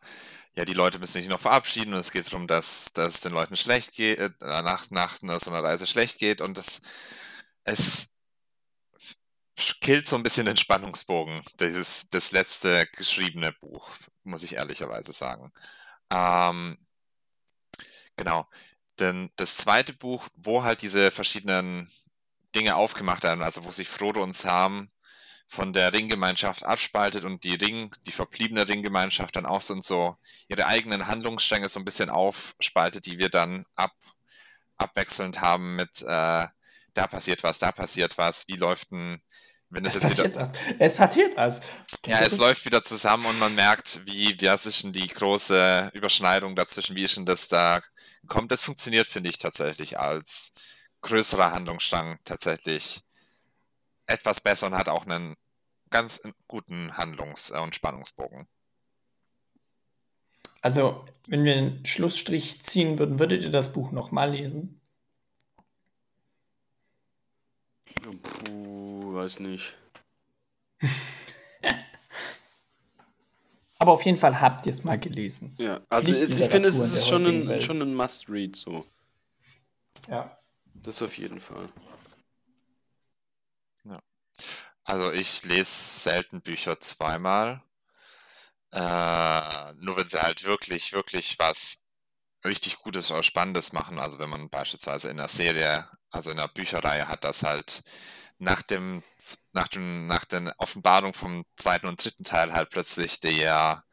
ja, 0.55 0.65
die 0.65 0.73
Leute 0.73 0.99
müssen 0.99 1.13
sich 1.13 1.27
noch 1.27 1.39
verabschieden 1.39 1.93
und 1.93 1.99
es 1.99 2.11
geht 2.11 2.27
darum, 2.27 2.47
dass, 2.47 2.91
dass 2.93 3.15
es 3.15 3.21
den 3.21 3.34
Leuten 3.34 3.55
schlecht 3.55 3.93
geht, 3.93 4.19
äh, 4.19 4.32
nach, 4.41 4.89
nach 4.91 5.17
so 5.19 5.51
einer 5.51 5.63
Reise 5.63 5.88
schlecht 5.88 6.19
geht 6.19 6.41
und 6.41 6.57
das, 6.57 6.82
es 7.63 8.09
killt 9.82 10.07
so 10.07 10.15
ein 10.15 10.23
bisschen 10.23 10.45
den 10.45 10.57
Spannungsbogen, 10.57 11.41
dieses, 11.59 12.09
das 12.09 12.32
letzte 12.32 12.88
geschriebene 12.88 13.53
Buch, 13.53 13.89
muss 14.23 14.43
ich 14.43 14.55
ehrlicherweise 14.55 15.13
sagen. 15.13 15.51
Ähm, 16.11 16.77
genau. 18.15 18.47
Denn 18.99 19.30
das 19.38 19.55
zweite 19.55 19.93
Buch, 19.93 20.27
wo 20.36 20.63
halt 20.63 20.82
diese 20.82 21.11
verschiedenen 21.11 21.89
Dinge 22.55 22.75
aufgemacht 22.75 23.23
werden, 23.23 23.43
also 23.43 23.63
wo 23.63 23.71
sich 23.71 23.88
Frodo 23.88 24.21
und 24.23 24.36
Sam 24.36 24.89
von 25.50 25.74
der 25.74 25.91
Ringgemeinschaft 25.91 26.64
abspaltet 26.64 27.26
und 27.26 27.43
die 27.43 27.56
Ring, 27.56 27.93
die 28.06 28.12
verbliebene 28.12 28.68
Ringgemeinschaft 28.68 29.36
dann 29.36 29.47
auch 29.47 29.62
so 29.62 29.74
und 29.74 29.84
so 29.84 30.16
ihre 30.47 30.68
eigenen 30.68 31.08
Handlungsstränge 31.08 31.68
so 31.70 31.80
ein 31.80 31.86
bisschen 31.86 32.12
aufspaltet, 32.12 33.08
die 33.08 33.18
wir 33.18 33.30
dann 33.30 33.66
ab, 33.76 33.91
abwechselnd 34.78 35.41
haben 35.41 35.76
mit 35.76 36.02
äh, 36.04 36.45
da 36.93 37.08
passiert 37.08 37.43
was, 37.43 37.60
da 37.60 37.72
passiert 37.72 38.18
was, 38.18 38.47
wie 38.47 38.58
läuft 38.58 38.91
ein 38.91 39.22
wenn 39.72 39.86
es, 39.86 39.95
es 39.95 40.02
jetzt 40.02 40.10
passiert 40.10 40.34
wieder, 40.34 40.41
was. 40.41 40.52
Es 40.80 40.95
passiert 40.95 41.38
was. 41.38 41.62
Ja, 42.06 42.22
es 42.22 42.38
läuft 42.38 42.66
wieder 42.66 42.84
zusammen 42.84 43.26
und 43.28 43.38
man 43.38 43.54
merkt, 43.54 44.02
wie, 44.06 44.36
wie 44.39 44.47
ist 44.47 44.84
denn 44.84 44.93
die 44.93 45.08
große 45.08 45.91
Überschneidung 45.93 46.56
dazwischen, 46.56 46.95
wie 46.95 47.04
ist 47.04 47.18
denn 47.18 47.28
das 47.28 47.50
da 47.50 47.82
kommt. 48.28 48.52
Das 48.52 48.64
funktioniert, 48.64 49.08
finde 49.08 49.30
ich, 49.30 49.38
tatsächlich 49.38 50.00
als 50.00 50.54
größerer 51.02 51.52
Handlungsstrang 51.52 52.18
tatsächlich 52.26 53.04
etwas 54.10 54.41
besser 54.41 54.68
und 54.68 54.76
hat 54.76 54.89
auch 54.89 55.05
einen 55.05 55.36
ganz 55.89 56.22
guten 56.47 56.97
Handlungs- 56.97 57.51
und 57.51 57.76
Spannungsbogen. 57.76 58.47
Also, 60.62 61.05
wenn 61.28 61.43
wir 61.45 61.55
einen 61.55 61.86
Schlussstrich 61.86 62.62
ziehen 62.62 62.99
würden, 62.99 63.20
würdet 63.20 63.43
ihr 63.43 63.51
das 63.51 63.72
Buch 63.72 63.91
nochmal 63.91 64.32
lesen? 64.32 64.82
Puh, 68.22 69.14
weiß 69.14 69.39
nicht. 69.39 69.78
Aber 73.80 73.93
auf 73.93 74.03
jeden 74.03 74.18
Fall 74.18 74.41
habt 74.41 74.66
ihr 74.66 74.72
es 74.72 74.84
mal 74.84 74.99
gelesen. 74.99 75.55
Ja, 75.57 75.80
also 75.88 76.14
es, 76.14 76.36
ich 76.38 76.47
finde, 76.47 76.68
es 76.68 76.78
ist 76.78 77.07
schon 77.07 77.26
ein, 77.26 77.62
schon 77.62 77.82
ein 77.82 77.95
Must-Read 77.95 78.57
so. 78.57 78.86
Ja. 80.10 80.38
Das 80.74 81.01
auf 81.01 81.18
jeden 81.18 81.39
Fall. 81.39 81.70
Also 84.84 85.12
ich 85.12 85.44
lese 85.44 85.66
selten 85.72 86.42
Bücher 86.42 86.80
zweimal. 86.82 87.62
Äh, 88.72 89.74
nur 89.76 89.98
wenn 89.98 90.10
sie 90.10 90.22
halt 90.22 90.44
wirklich, 90.44 90.94
wirklich 90.94 91.38
was 91.40 91.80
richtig 92.46 92.80
Gutes 92.80 93.12
oder 93.12 93.24
Spannendes 93.24 93.74
machen. 93.74 94.00
Also 94.00 94.20
wenn 94.20 94.30
man 94.30 94.50
beispielsweise 94.50 95.10
in 95.10 95.20
einer 95.20 95.28
Serie, 95.30 95.88
also 96.12 96.32
in 96.32 96.40
einer 96.40 96.48
Bücherreihe 96.48 97.08
hat, 97.08 97.24
das 97.24 97.44
halt 97.44 97.84
nach 98.38 98.62
dem, 98.62 99.04
nach 99.54 99.68
dem, 99.68 100.08
nach 100.08 100.26
der 100.26 100.54
Offenbarung 100.60 101.14
vom 101.14 101.46
zweiten 101.58 101.88
und 101.88 102.04
dritten 102.04 102.24
Teil 102.24 102.54
halt 102.54 102.70
plötzlich 102.70 103.20
der, 103.20 103.84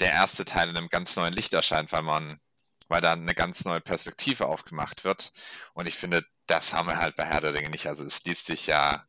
der 0.00 0.12
erste 0.12 0.44
Teil 0.44 0.70
in 0.70 0.76
einem 0.76 0.88
ganz 0.88 1.16
neuen 1.16 1.32
Licht 1.34 1.54
erscheint, 1.54 1.92
weil 1.92 2.02
man, 2.02 2.40
weil 2.88 3.00
da 3.00 3.12
eine 3.12 3.34
ganz 3.34 3.64
neue 3.64 3.80
Perspektive 3.80 4.46
aufgemacht 4.46 5.04
wird. 5.04 5.32
Und 5.74 5.86
ich 5.88 5.96
finde, 5.96 6.24
das 6.46 6.72
haben 6.74 6.88
wir 6.88 6.98
halt 6.98 7.16
bei 7.16 7.24
Herr 7.24 7.40
der 7.40 7.54
Ringe 7.54 7.70
nicht. 7.70 7.88
Also 7.88 8.04
es 8.04 8.24
liest 8.24 8.46
sich 8.46 8.66
ja 8.66 9.06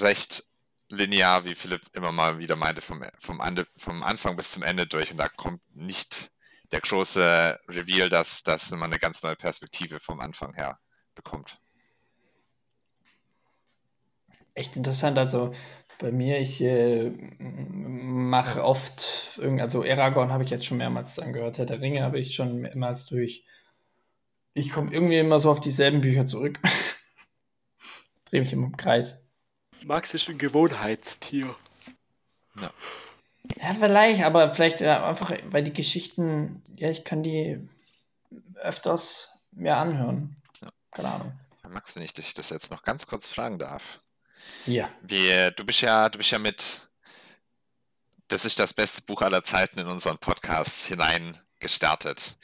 recht 0.00 0.44
linear, 0.88 1.44
wie 1.44 1.54
Philipp 1.54 1.82
immer 1.92 2.12
mal 2.12 2.38
wieder 2.38 2.56
meinte, 2.56 2.82
vom, 2.82 3.04
vom, 3.18 3.40
Ande, 3.40 3.66
vom 3.76 4.02
Anfang 4.02 4.36
bis 4.36 4.52
zum 4.52 4.62
Ende 4.62 4.86
durch. 4.86 5.10
Und 5.10 5.18
da 5.18 5.28
kommt 5.28 5.60
nicht 5.74 6.30
der 6.72 6.80
große 6.80 7.58
Reveal, 7.68 8.08
dass, 8.08 8.42
dass 8.42 8.70
man 8.70 8.84
eine 8.84 8.98
ganz 8.98 9.22
neue 9.22 9.36
Perspektive 9.36 10.00
vom 10.00 10.20
Anfang 10.20 10.54
her 10.54 10.78
bekommt. 11.14 11.60
Echt 14.54 14.76
interessant. 14.76 15.18
Also 15.18 15.52
bei 15.98 16.12
mir, 16.12 16.38
ich 16.38 16.60
äh, 16.62 17.10
mache 17.38 18.62
oft, 18.62 19.40
also 19.40 19.82
Aragorn 19.82 20.32
habe 20.32 20.44
ich 20.44 20.50
jetzt 20.50 20.66
schon 20.66 20.78
mehrmals 20.78 21.18
angehört, 21.18 21.58
Herr 21.58 21.66
der 21.66 21.80
Ringe 21.80 22.02
habe 22.02 22.18
ich 22.18 22.34
schon 22.34 22.60
mehrmals 22.60 23.06
durch. 23.06 23.44
Ich 24.54 24.70
komme 24.70 24.92
irgendwie 24.92 25.18
immer 25.18 25.38
so 25.38 25.50
auf 25.50 25.60
dieselben 25.60 26.00
Bücher 26.00 26.24
zurück. 26.24 26.58
Drehe 28.24 28.40
mich 28.40 28.52
immer 28.52 28.66
im 28.66 28.76
Kreis. 28.76 29.27
Max 29.84 30.14
ist 30.14 30.28
ein 30.28 30.38
Gewohnheitstier. 30.38 31.54
Ja. 32.60 32.70
Ja, 33.56 33.74
vielleicht, 33.74 34.22
aber 34.22 34.50
vielleicht 34.50 34.80
ja, 34.80 35.08
einfach, 35.08 35.32
weil 35.46 35.64
die 35.64 35.72
Geschichten, 35.72 36.62
ja, 36.76 36.90
ich 36.90 37.04
kann 37.04 37.22
die 37.22 37.66
öfters 38.56 39.30
mir 39.52 39.76
anhören. 39.76 40.36
Ja. 40.60 40.68
Keine 40.90 41.12
Ahnung. 41.12 41.40
Max, 41.70 41.96
wenn 41.96 42.02
ich 42.02 42.14
dich 42.14 42.34
das 42.34 42.50
jetzt 42.50 42.70
noch 42.70 42.82
ganz 42.82 43.06
kurz 43.06 43.28
fragen 43.28 43.58
darf. 43.58 44.00
Ja. 44.66 44.88
Wie, 45.02 45.50
du 45.54 45.64
bist 45.64 45.80
ja, 45.80 46.08
du 46.08 46.18
bist 46.18 46.30
ja 46.30 46.38
mit 46.38 46.88
Das 48.28 48.44
ist 48.44 48.58
das 48.58 48.74
beste 48.74 49.02
Buch 49.02 49.22
aller 49.22 49.44
Zeiten 49.44 49.78
in 49.78 49.86
unseren 49.86 50.18
Podcast 50.18 50.86
hinein 50.86 51.38
gestartet. 51.60 52.36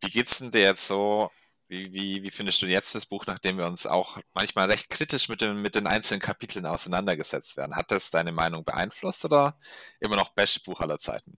Wie 0.00 0.10
geht's 0.10 0.38
denn 0.38 0.50
dir 0.50 0.62
jetzt 0.62 0.86
so 0.86 1.30
wie, 1.68 1.92
wie, 1.92 2.22
wie 2.22 2.30
findest 2.30 2.62
du 2.62 2.66
jetzt 2.66 2.94
das 2.94 3.06
Buch, 3.06 3.26
nachdem 3.26 3.58
wir 3.58 3.66
uns 3.66 3.86
auch 3.86 4.18
manchmal 4.34 4.70
recht 4.70 4.90
kritisch 4.90 5.28
mit, 5.28 5.40
dem, 5.40 5.62
mit 5.62 5.74
den 5.74 5.86
einzelnen 5.86 6.20
Kapiteln 6.20 6.66
auseinandergesetzt 6.66 7.56
werden? 7.56 7.76
Hat 7.76 7.90
das 7.90 8.10
deine 8.10 8.32
Meinung 8.32 8.64
beeinflusst 8.64 9.24
oder 9.24 9.58
immer 10.00 10.16
noch 10.16 10.30
beste 10.30 10.60
Buch 10.60 10.80
aller 10.80 10.98
Zeiten? 10.98 11.36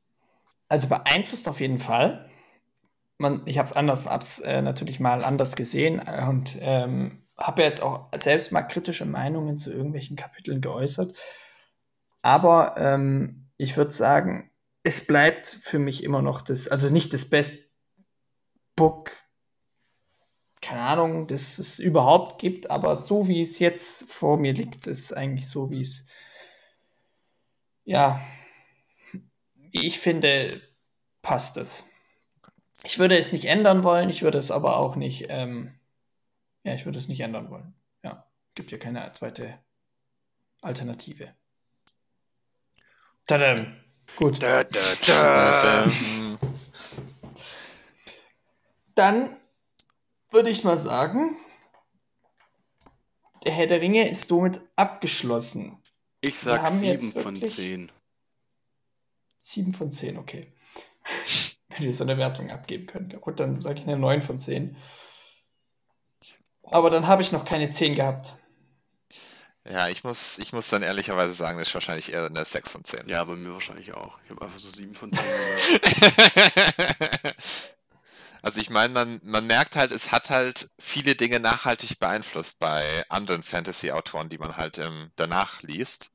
Also 0.69 0.89
beeinflusst 0.89 1.49
auf 1.49 1.61
jeden 1.61 1.81
Fall. 1.81 2.31
Man, 3.19 3.43
ich 3.47 3.59
habe 3.59 3.67
es 3.67 3.73
anders, 3.73 4.09
hab's, 4.09 4.39
äh, 4.39 4.63
natürlich 4.63 5.01
mal 5.01 5.25
anders 5.25 5.57
gesehen 5.57 6.01
und 6.01 6.57
ähm, 6.61 7.27
habe 7.37 7.63
jetzt 7.63 7.83
auch 7.83 8.09
selbst 8.17 8.53
mal 8.53 8.63
kritische 8.63 9.05
Meinungen 9.07 9.57
zu 9.57 9.73
irgendwelchen 9.73 10.17
Kapiteln 10.17 10.61
geäußert. 10.61 11.17
Aber 12.23 12.77
ähm, 12.79 13.49
ich 13.57 13.77
würde 13.77 13.91
sagen, 13.91 14.51
es 14.83 15.07
bleibt 15.07 15.47
für 15.47 15.79
mich 15.79 16.05
immer 16.05 16.23
noch 16.23 16.41
das, 16.41 16.69
also 16.69 16.93
nicht 16.93 17.13
das 17.13 17.29
Best 17.29 17.65
Book 18.77 19.11
keine 20.61 20.83
Ahnung, 20.83 21.27
dass 21.27 21.59
es 21.59 21.79
überhaupt 21.79 22.41
gibt, 22.41 22.71
aber 22.71 22.97
so 22.97 23.29
wie 23.29 23.41
es 23.41 23.59
jetzt 23.59 24.11
vor 24.11 24.37
mir 24.37 24.53
liegt, 24.53 24.87
ist 24.87 25.13
eigentlich 25.13 25.49
so, 25.49 25.71
wie 25.71 25.81
es, 25.81 26.07
ja, 27.85 28.21
ich 29.73 29.99
finde, 29.99 30.61
passt 31.23 31.57
es. 31.57 31.85
Ich 32.83 32.99
würde 32.99 33.17
es 33.17 33.33
nicht 33.33 33.47
ändern 33.47 33.85
wollen, 33.85 34.09
ich 34.11 34.23
würde 34.23 34.39
es 34.39 34.51
aber 34.51 34.77
auch 34.77 34.97
nicht, 34.97 35.27
ähm, 35.29 35.79
ja, 36.63 36.75
ich 36.75 36.85
würde 36.85 36.99
es 36.99 37.09
nicht 37.09 37.21
ändern 37.21 37.51
wollen. 37.51 37.75
Ja, 38.03 38.27
gibt 38.55 38.71
ja 38.71 38.79
keine 38.79 39.11
zweite 39.13 39.59
Alternative. 40.63 41.35
Tadam. 43.27 43.77
Gut. 44.17 44.43
Da, 44.43 44.65
da, 44.65 44.81
da. 45.07 45.91
Dann 48.95 49.40
würde 50.31 50.51
ich 50.51 50.65
mal 50.65 50.79
sagen, 50.79 51.37
der 53.45 53.53
Herr 53.53 53.67
der 53.67 53.81
Ringe 53.81 54.09
ist 54.09 54.29
somit 54.29 54.61
abgeschlossen. 54.77 55.83
Ich 56.21 56.39
sag 56.39 56.67
7 56.67 57.13
von 57.13 57.43
10. 57.43 57.91
7 59.39 59.73
von 59.73 59.91
10, 59.91 60.19
okay. 60.19 60.53
Wenn 61.69 61.85
wir 61.85 61.93
so 61.93 62.05
eine 62.05 62.19
Wertung 62.19 62.51
abgeben 62.51 62.87
können. 62.87 63.09
Gut, 63.21 63.41
dann 63.41 63.63
sage 63.63 63.81
ich 63.81 63.87
eine 63.87 63.97
9 63.97 64.21
von 64.21 64.39
10. 64.39 64.77
Aber 66.65 66.91
dann 66.91 67.07
habe 67.07 67.23
ich 67.23 67.33
noch 67.33 67.45
keine 67.45 67.71
10 67.71 67.95
gehabt. 67.95 68.35
Ja, 69.69 69.89
ich 69.89 70.05
muss, 70.05 70.39
ich 70.39 70.53
muss 70.53 70.69
dann 70.69 70.83
ehrlicherweise 70.83 71.33
sagen, 71.33 71.59
das 71.59 71.69
ist 71.69 71.75
wahrscheinlich 71.75 72.13
eher 72.13 72.27
eine 72.27 72.45
6 72.45 72.73
von 72.73 72.85
10. 72.85 73.09
Ja, 73.09 73.25
bei 73.25 73.37
mir 73.37 73.53
wahrscheinlich 73.53 73.93
auch. 73.93 74.19
Ich 74.25 74.31
habe 74.31 74.43
einfach 74.43 74.59
so 74.59 74.71
7 74.71 74.95
von 74.95 75.13
10 75.13 75.25
gesagt. 75.83 77.37
Also 78.43 78.61
ich 78.61 78.71
meine, 78.71 78.93
man, 78.93 79.21
man 79.23 79.47
merkt 79.47 79.77
halt, 79.77 79.91
es 79.91 80.13
hat 80.13 80.31
halt 80.31 80.71
viele 80.79 81.15
Dinge 81.15 81.41
nachhaltig 81.41 81.99
beeinflusst 81.99 82.59
bei 82.59 83.05
anderen 83.09 83.43
Fantasy-Autoren, 83.43 84.29
die 84.29 84.39
man 84.39 84.57
halt 84.57 84.79
ähm, 84.79 85.11
danach 85.17 85.63
liest. 85.63 86.11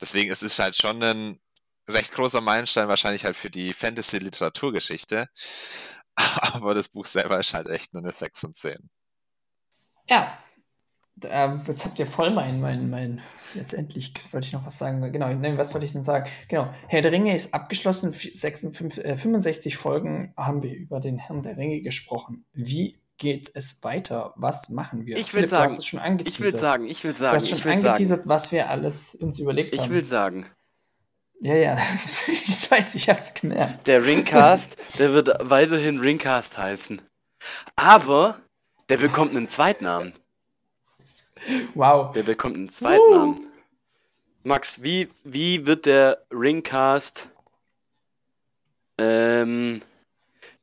Deswegen 0.00 0.30
ist 0.30 0.42
es 0.42 0.58
halt 0.58 0.76
schon 0.76 1.02
ein 1.02 1.40
recht 1.88 2.12
großer 2.14 2.40
Meilenstein 2.40 2.88
wahrscheinlich 2.88 3.24
halt 3.24 3.36
für 3.36 3.50
die 3.50 3.72
Fantasy-Literaturgeschichte. 3.72 5.28
Aber 6.14 6.74
das 6.74 6.88
Buch 6.88 7.06
selber 7.06 7.38
ist 7.40 7.54
halt 7.54 7.68
echt 7.68 7.92
nur 7.94 8.02
eine 8.02 8.12
6 8.12 8.44
und 8.44 8.56
10. 8.56 8.90
Ja, 10.08 10.38
äh, 11.22 11.50
jetzt 11.66 11.84
habt 11.84 11.98
ihr 11.98 12.06
voll 12.06 12.30
mein, 12.30 12.60
mein, 12.60 12.90
mein, 12.90 13.20
letztendlich 13.54 14.12
wollte 14.32 14.46
ich 14.46 14.52
noch 14.52 14.66
was 14.66 14.78
sagen. 14.78 15.00
Genau, 15.12 15.32
ne, 15.32 15.58
was 15.58 15.74
wollte 15.74 15.86
ich 15.86 15.92
denn 15.92 16.02
sagen? 16.02 16.28
Genau, 16.48 16.70
Herr 16.88 17.02
der 17.02 17.12
Ringe 17.12 17.34
ist 17.34 17.54
abgeschlossen. 17.54 18.12
56, 18.12 19.04
äh, 19.04 19.16
65 19.16 19.76
Folgen 19.76 20.32
haben 20.36 20.62
wir 20.62 20.74
über 20.74 21.00
den 21.00 21.18
Herrn 21.18 21.42
der 21.42 21.56
Ringe 21.56 21.80
gesprochen. 21.80 22.44
Wie 22.52 22.98
geht 23.18 23.50
es 23.54 23.82
weiter? 23.84 24.32
Was 24.36 24.68
machen 24.68 25.06
wir? 25.06 25.16
Ich 25.16 25.32
will 25.34 25.46
sagen, 25.46 25.74
ich 26.24 26.40
will 26.40 26.50
sagen, 26.50 26.86
ich 26.86 27.04
will 27.04 27.14
sagen, 27.14 27.38
du 27.38 27.52
hast 27.52 27.60
schon 27.60 27.72
angeteasert, 27.72 28.28
was 28.28 28.50
wir 28.52 28.68
alles 28.68 29.14
uns 29.14 29.38
überlegt 29.38 29.72
ich 29.72 29.80
haben. 29.80 29.86
Ich 29.86 29.92
will 29.92 30.04
sagen. 30.04 30.46
Ja, 31.40 31.54
ja, 31.54 31.76
ich 32.04 32.70
weiß, 32.70 32.94
ich 32.94 33.08
hab's 33.08 33.34
gemerkt. 33.34 33.86
Der 33.86 34.04
Ringcast, 34.04 34.76
der 34.98 35.12
wird 35.12 35.30
weiterhin 35.40 35.98
Ringcast 35.98 36.56
heißen. 36.56 37.02
Aber 37.74 38.38
der 38.88 38.96
bekommt 38.98 39.36
einen 39.36 39.48
Zweitnamen. 39.48 40.12
Wow. 41.74 42.12
Der 42.12 42.22
bekommt 42.22 42.56
einen 42.56 42.68
Zweitnamen. 42.68 43.38
Uh. 43.38 43.46
Max, 44.44 44.82
wie, 44.82 45.08
wie 45.24 45.66
wird 45.66 45.86
der 45.86 46.24
Ringcast. 46.32 47.28
Ähm, 48.98 49.80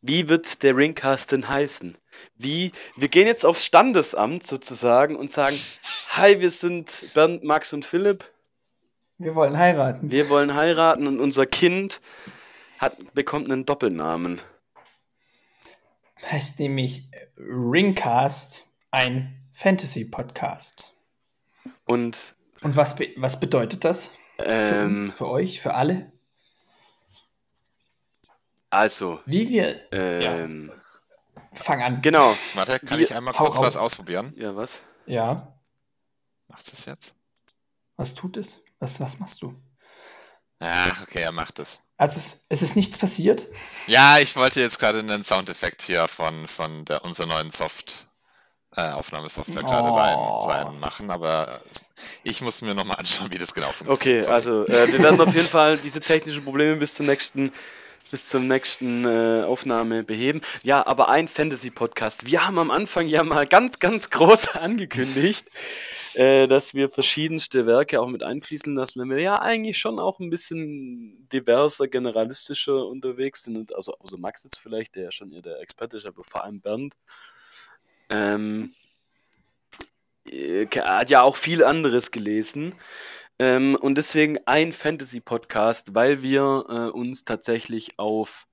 wie 0.02 0.30
wird 0.30 0.64
der 0.64 0.76
Ringcast 0.76 1.32
denn 1.32 1.48
heißen? 1.48 1.98
Wie, 2.36 2.72
wir 2.98 3.08
gehen 3.08 3.28
jetzt 3.28 3.46
aufs 3.46 3.66
Standesamt 3.66 4.46
sozusagen 4.46 5.16
und 5.16 5.32
sagen: 5.32 5.58
Hi, 6.10 6.40
wir 6.42 6.52
sind 6.52 7.08
Bernd, 7.14 7.44
Max 7.44 7.74
und 7.74 7.86
Philipp. 7.86 8.30
Wir 9.18 9.36
wollen 9.36 9.58
heiraten. 9.58 10.12
Wir 10.12 10.30
wollen 10.30 10.56
heiraten 10.56 11.08
und 11.08 11.20
unser 11.20 11.46
Kind 11.46 12.02
hat, 12.80 12.96
bekommt 13.14 13.52
einen 13.52 13.66
Doppelnamen. 13.66 14.40
Heißt 16.30 16.60
nämlich 16.60 17.10
Ringcast, 17.38 18.66
ein 18.92 19.39
Fantasy-Podcast. 19.60 20.94
Und, 21.84 22.36
Und 22.62 22.78
was, 22.78 22.96
be 22.96 23.10
was 23.18 23.42
bedeutet 23.42 23.84
das 23.84 24.14
für, 24.38 24.46
ähm, 24.46 24.96
uns, 24.96 25.14
für 25.14 25.28
euch, 25.28 25.60
für 25.60 25.74
alle? 25.74 26.14
Also. 28.70 29.20
Wie 29.26 29.50
wir. 29.50 29.82
Ähm, 29.92 30.70
ja, 30.70 30.76
fang 31.52 31.82
an. 31.82 32.02
Genau. 32.02 32.34
Warte, 32.54 32.80
kann 32.80 33.00
Wie, 33.00 33.04
ich 33.04 33.14
einmal 33.14 33.34
kurz 33.34 33.60
was 33.60 33.76
ausprobieren? 33.76 34.34
Ja, 34.38 34.56
was? 34.56 34.82
Ja. 35.06 35.60
Macht 36.48 36.72
es 36.72 36.86
jetzt? 36.86 37.16
Was 37.98 38.14
tut 38.16 38.38
es? 38.38 38.64
Was, 38.80 39.02
was 39.02 39.20
machst 39.20 39.42
du? 39.42 39.62
Ach, 40.60 41.02
okay, 41.02 41.22
er 41.22 41.34
macht 41.34 41.60
es. 41.60 41.82
Also 41.98 42.18
es, 42.18 42.46
es 42.48 42.62
ist 42.62 42.78
nichts 42.78 42.98
passiert? 42.98 43.50
Ja, 43.88 44.20
ich 44.20 44.38
wollte 44.38 44.62
jetzt 44.62 44.80
gerade 44.80 45.00
einen 45.00 45.26
Soundeffekt 45.26 45.82
hier 45.82 46.08
von, 46.08 46.48
von 46.48 46.86
der, 46.86 47.04
unserer 47.04 47.28
neuen 47.28 47.52
Soft 47.52 48.09
äh, 48.76 48.92
Aufnahmesoftware 48.92 49.64
gerade 49.64 49.90
oh. 49.90 49.96
rein, 49.96 50.68
reinmachen, 50.68 51.10
aber 51.12 51.62
ich 52.24 52.42
muss 52.42 52.62
mir 52.62 52.76
nochmal 52.76 52.98
anschauen, 52.98 53.32
wie 53.32 53.38
das 53.38 53.54
genau 53.54 53.72
funktioniert. 53.72 54.24
Okay, 54.26 54.32
also 54.32 54.66
äh, 54.68 54.92
wir 54.92 55.02
werden 55.02 55.20
auf 55.22 55.34
jeden 55.34 55.48
Fall 55.48 55.78
diese 55.78 56.00
technischen 56.00 56.44
Probleme 56.44 56.76
bis 56.76 56.96
zur 56.96 57.06
nächsten 57.06 57.52
bis 58.12 58.30
zum 58.30 58.48
nächsten 58.48 59.06
äh, 59.06 59.44
Aufnahme 59.44 60.04
beheben. 60.04 60.42
Ja, 60.64 60.86
aber 60.86 61.10
ein 61.10 61.28
Fantasy-Podcast. 61.28 62.26
Wir 62.26 62.48
haben 62.48 62.58
am 62.58 62.72
Anfang 62.72 63.08
ja 63.08 63.24
mal 63.24 63.46
ganz, 63.46 63.80
ganz 63.80 64.10
groß 64.10 64.48
angekündigt, 64.56 65.48
äh, 66.16 66.48
dass 66.48 66.74
wir 66.74 66.90
verschiedenste 66.90 67.68
Werke 67.68 68.02
auch 68.02 68.08
mit 68.08 68.24
einfließen 68.24 68.74
lassen, 68.76 69.02
wenn 69.02 69.10
wir 69.10 69.22
ja 69.22 69.42
eigentlich 69.42 69.78
schon 69.78 70.00
auch 70.00 70.20
ein 70.20 70.30
bisschen 70.30 71.28
diverser, 71.32 71.88
generalistischer 71.88 72.86
unterwegs 72.88 73.44
sind. 73.44 73.76
Also, 73.76 73.94
also 74.00 74.18
Max 74.18 74.44
jetzt 74.44 74.58
vielleicht, 74.58 74.96
der 74.96 75.04
ja 75.04 75.12
schon 75.12 75.32
eher 75.32 75.44
der 75.44 75.60
Experte 75.60 75.98
ist, 75.98 76.06
aber 76.06 76.24
vor 76.24 76.44
allem 76.44 76.62
Bernd. 76.62 76.96
Ähm, 78.10 78.74
äh, 80.30 80.68
hat 80.68 81.10
ja 81.10 81.22
auch 81.22 81.36
viel 81.36 81.64
anderes 81.64 82.12
gelesen. 82.12 82.76
Ähm, 83.40 83.76
und 83.76 83.96
deswegen 83.96 84.38
ein 84.46 84.74
Fantasy-Podcast, 84.74 85.96
weil 85.96 86.22
wir 86.22 86.66
äh, 86.68 86.98
uns 86.98 87.24
tatsächlich 87.24 87.98
auf 87.98 88.46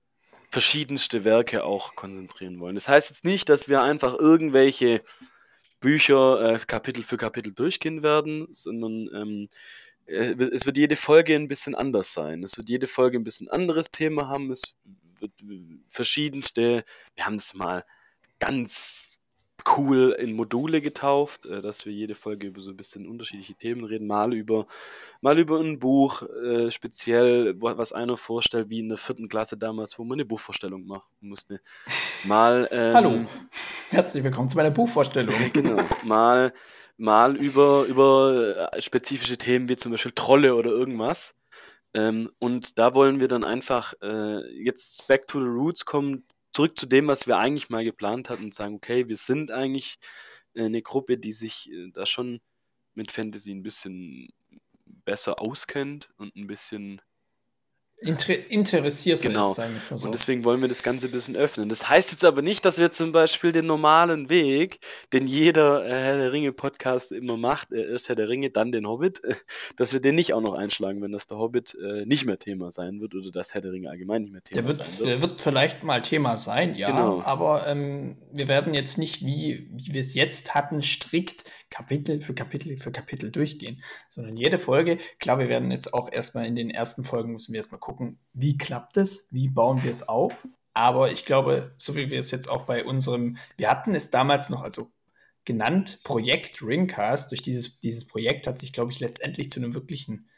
verschiedenste 0.50 1.24
Werke 1.24 1.64
auch 1.64 1.96
konzentrieren 1.96 2.60
wollen. 2.60 2.76
Das 2.76 2.88
heißt 2.88 3.10
jetzt 3.10 3.24
nicht, 3.24 3.48
dass 3.48 3.68
wir 3.68 3.82
einfach 3.82 4.16
irgendwelche 4.18 5.02
Bücher 5.80 6.54
äh, 6.54 6.58
Kapitel 6.66 7.02
für 7.02 7.16
Kapitel 7.16 7.52
durchgehen 7.52 8.02
werden, 8.02 8.46
sondern 8.52 9.08
ähm, 9.12 9.48
äh, 10.06 10.34
es 10.52 10.66
wird 10.66 10.76
jede 10.76 10.96
Folge 10.96 11.34
ein 11.34 11.48
bisschen 11.48 11.74
anders 11.74 12.12
sein. 12.12 12.42
Es 12.44 12.56
wird 12.56 12.68
jede 12.68 12.86
Folge 12.86 13.18
ein 13.18 13.24
bisschen 13.24 13.48
anderes 13.50 13.90
Thema 13.90 14.28
haben. 14.28 14.50
Es 14.50 14.76
wird 15.18 15.32
verschiedenste, 15.86 16.84
wir 17.16 17.26
haben 17.26 17.36
es 17.36 17.54
mal 17.54 17.84
ganz 18.38 19.15
cool 19.76 20.16
in 20.18 20.34
Module 20.34 20.80
getauft, 20.80 21.46
äh, 21.46 21.60
dass 21.60 21.86
wir 21.86 21.92
jede 21.92 22.14
Folge 22.14 22.46
über 22.48 22.60
so 22.60 22.70
ein 22.70 22.76
bisschen 22.76 23.08
unterschiedliche 23.08 23.54
Themen 23.54 23.84
reden. 23.84 24.06
Mal 24.06 24.32
über, 24.34 24.66
mal 25.20 25.38
über 25.38 25.60
ein 25.60 25.78
Buch, 25.78 26.22
äh, 26.44 26.70
speziell, 26.70 27.54
was 27.60 27.92
einer 27.92 28.16
vorstellt, 28.16 28.70
wie 28.70 28.80
in 28.80 28.88
der 28.88 28.98
vierten 28.98 29.28
Klasse 29.28 29.56
damals, 29.56 29.98
wo 29.98 30.04
man 30.04 30.16
eine 30.16 30.24
Buchvorstellung 30.24 30.86
machen 30.86 31.08
musste. 31.20 31.60
Mal. 32.24 32.68
Ähm, 32.70 32.94
Hallo, 32.94 33.24
herzlich 33.90 34.24
willkommen 34.24 34.48
zu 34.48 34.56
meiner 34.56 34.70
Buchvorstellung. 34.70 35.34
genau, 35.52 35.82
mal, 36.04 36.52
mal 36.96 37.36
über, 37.36 37.84
über 37.84 38.72
äh, 38.72 38.82
spezifische 38.82 39.36
Themen 39.36 39.68
wie 39.68 39.76
zum 39.76 39.92
Beispiel 39.92 40.12
Trolle 40.12 40.54
oder 40.54 40.70
irgendwas. 40.70 41.34
Ähm, 41.94 42.30
und 42.38 42.78
da 42.78 42.94
wollen 42.94 43.20
wir 43.20 43.28
dann 43.28 43.42
einfach 43.42 43.94
äh, 44.02 44.62
jetzt 44.62 45.08
back 45.08 45.26
to 45.26 45.38
the 45.40 45.46
roots 45.46 45.86
kommen, 45.86 46.24
zurück 46.56 46.78
zu 46.78 46.86
dem, 46.86 47.06
was 47.06 47.26
wir 47.26 47.36
eigentlich 47.36 47.68
mal 47.68 47.84
geplant 47.84 48.30
hatten 48.30 48.44
und 48.44 48.54
sagen, 48.54 48.76
okay, 48.76 49.10
wir 49.10 49.18
sind 49.18 49.50
eigentlich 49.50 49.98
äh, 50.54 50.64
eine 50.64 50.80
Gruppe, 50.80 51.18
die 51.18 51.32
sich 51.32 51.70
äh, 51.70 51.90
da 51.92 52.06
schon 52.06 52.40
mit 52.94 53.10
Fantasy 53.10 53.52
ein 53.52 53.62
bisschen 53.62 54.30
besser 54.86 55.38
auskennt 55.38 56.08
und 56.16 56.34
ein 56.34 56.46
bisschen 56.46 57.02
Inter 57.98 58.34
interessiert 58.50 59.22
genau. 59.22 59.50
ist, 59.50 59.56
sagen 59.56 59.72
wir 59.72 59.80
mal 59.90 59.98
so. 59.98 60.06
Und 60.06 60.12
deswegen 60.12 60.44
wollen 60.44 60.60
wir 60.60 60.68
das 60.68 60.82
Ganze 60.82 61.06
ein 61.06 61.12
bisschen 61.12 61.34
öffnen. 61.34 61.70
Das 61.70 61.88
heißt 61.88 62.12
jetzt 62.12 62.26
aber 62.26 62.42
nicht, 62.42 62.66
dass 62.66 62.76
wir 62.76 62.90
zum 62.90 63.10
Beispiel 63.10 63.52
den 63.52 63.64
normalen 63.64 64.28
Weg, 64.28 64.80
den 65.14 65.26
jeder 65.26 65.86
äh, 65.86 65.88
Herr 65.88 66.18
der 66.18 66.32
Ringe 66.32 66.52
Podcast 66.52 67.10
immer 67.10 67.38
macht, 67.38 67.72
äh, 67.72 67.90
erst 67.90 68.10
Herr 68.10 68.14
der 68.14 68.28
Ringe, 68.28 68.50
dann 68.50 68.70
den 68.70 68.86
Hobbit, 68.86 69.22
dass 69.76 69.94
wir 69.94 70.00
den 70.00 70.14
nicht 70.14 70.34
auch 70.34 70.42
noch 70.42 70.52
einschlagen, 70.52 71.00
wenn 71.00 71.10
das 71.10 71.26
der 71.26 71.38
Hobbit 71.38 71.74
äh, 71.74 72.04
nicht 72.04 72.26
mehr 72.26 72.38
Thema 72.38 72.70
sein 72.70 73.00
wird 73.00 73.14
oder 73.14 73.30
das 73.30 73.54
Herr 73.54 73.62
der 73.62 73.72
Ringe 73.72 73.88
allgemein 73.88 74.22
nicht 74.22 74.32
mehr 74.32 74.44
Thema 74.44 74.60
der 74.60 74.68
wird, 74.68 74.76
sein 74.76 74.98
wird. 74.98 75.08
Der 75.08 75.22
wird 75.22 75.40
vielleicht 75.40 75.82
mal 75.82 76.02
Thema 76.02 76.36
sein, 76.36 76.74
ja, 76.74 76.88
genau. 76.88 77.22
aber 77.22 77.66
ähm, 77.66 78.18
wir 78.30 78.46
werden 78.46 78.74
jetzt 78.74 78.98
nicht, 78.98 79.24
wie, 79.24 79.70
wie 79.72 79.94
wir 79.94 80.00
es 80.00 80.12
jetzt 80.12 80.54
hatten, 80.54 80.82
strikt 80.82 81.44
Kapitel 81.70 82.20
für 82.20 82.34
Kapitel 82.34 82.76
für 82.76 82.92
Kapitel 82.92 83.30
durchgehen, 83.30 83.82
sondern 84.10 84.36
jede 84.36 84.58
Folge, 84.58 84.98
klar, 85.18 85.38
wir 85.38 85.48
werden 85.48 85.70
jetzt 85.70 85.94
auch 85.94 86.12
erstmal 86.12 86.44
in 86.44 86.56
den 86.56 86.70
ersten 86.70 87.02
Folgen 87.02 87.32
müssen 87.32 87.52
wir 87.54 87.58
erstmal 87.58 87.80
gucken, 87.86 88.18
wie 88.32 88.58
klappt 88.58 88.96
es, 88.96 89.28
wie 89.30 89.48
bauen 89.48 89.84
wir 89.84 89.92
es 89.92 90.08
auf. 90.08 90.48
Aber 90.74 91.12
ich 91.12 91.24
glaube, 91.24 91.72
so 91.76 91.94
wie 91.94 92.10
wir 92.10 92.18
es 92.18 92.32
jetzt 92.32 92.50
auch 92.50 92.66
bei 92.66 92.84
unserem, 92.84 93.36
wir 93.56 93.70
hatten 93.70 93.94
es 93.94 94.10
damals 94.10 94.50
noch, 94.50 94.62
also 94.62 94.90
genannt, 95.44 96.00
Projekt 96.02 96.60
Ringcast. 96.62 97.30
Durch 97.30 97.42
dieses, 97.42 97.78
dieses 97.78 98.04
Projekt 98.06 98.48
hat 98.48 98.58
sich, 98.58 98.72
glaube 98.72 98.90
ich, 98.90 98.98
letztendlich 98.98 99.52
zu 99.52 99.60
einem 99.60 99.74
wirklichen, 99.74 100.28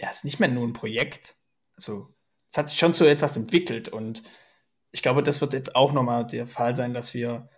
ja, 0.00 0.08
es 0.10 0.18
ist 0.18 0.24
nicht 0.24 0.38
mehr 0.38 0.48
nur 0.48 0.64
ein 0.64 0.72
Projekt. 0.72 1.36
Also 1.76 2.14
es 2.48 2.56
hat 2.56 2.68
sich 2.68 2.78
schon 2.78 2.94
zu 2.94 3.04
etwas 3.04 3.36
entwickelt 3.36 3.88
und 3.88 4.22
ich 4.92 5.02
glaube, 5.02 5.24
das 5.24 5.40
wird 5.40 5.54
jetzt 5.54 5.74
auch 5.74 5.92
nochmal 5.92 6.24
der 6.24 6.46
Fall 6.46 6.76
sein, 6.76 6.94
dass 6.94 7.14
wir 7.14 7.50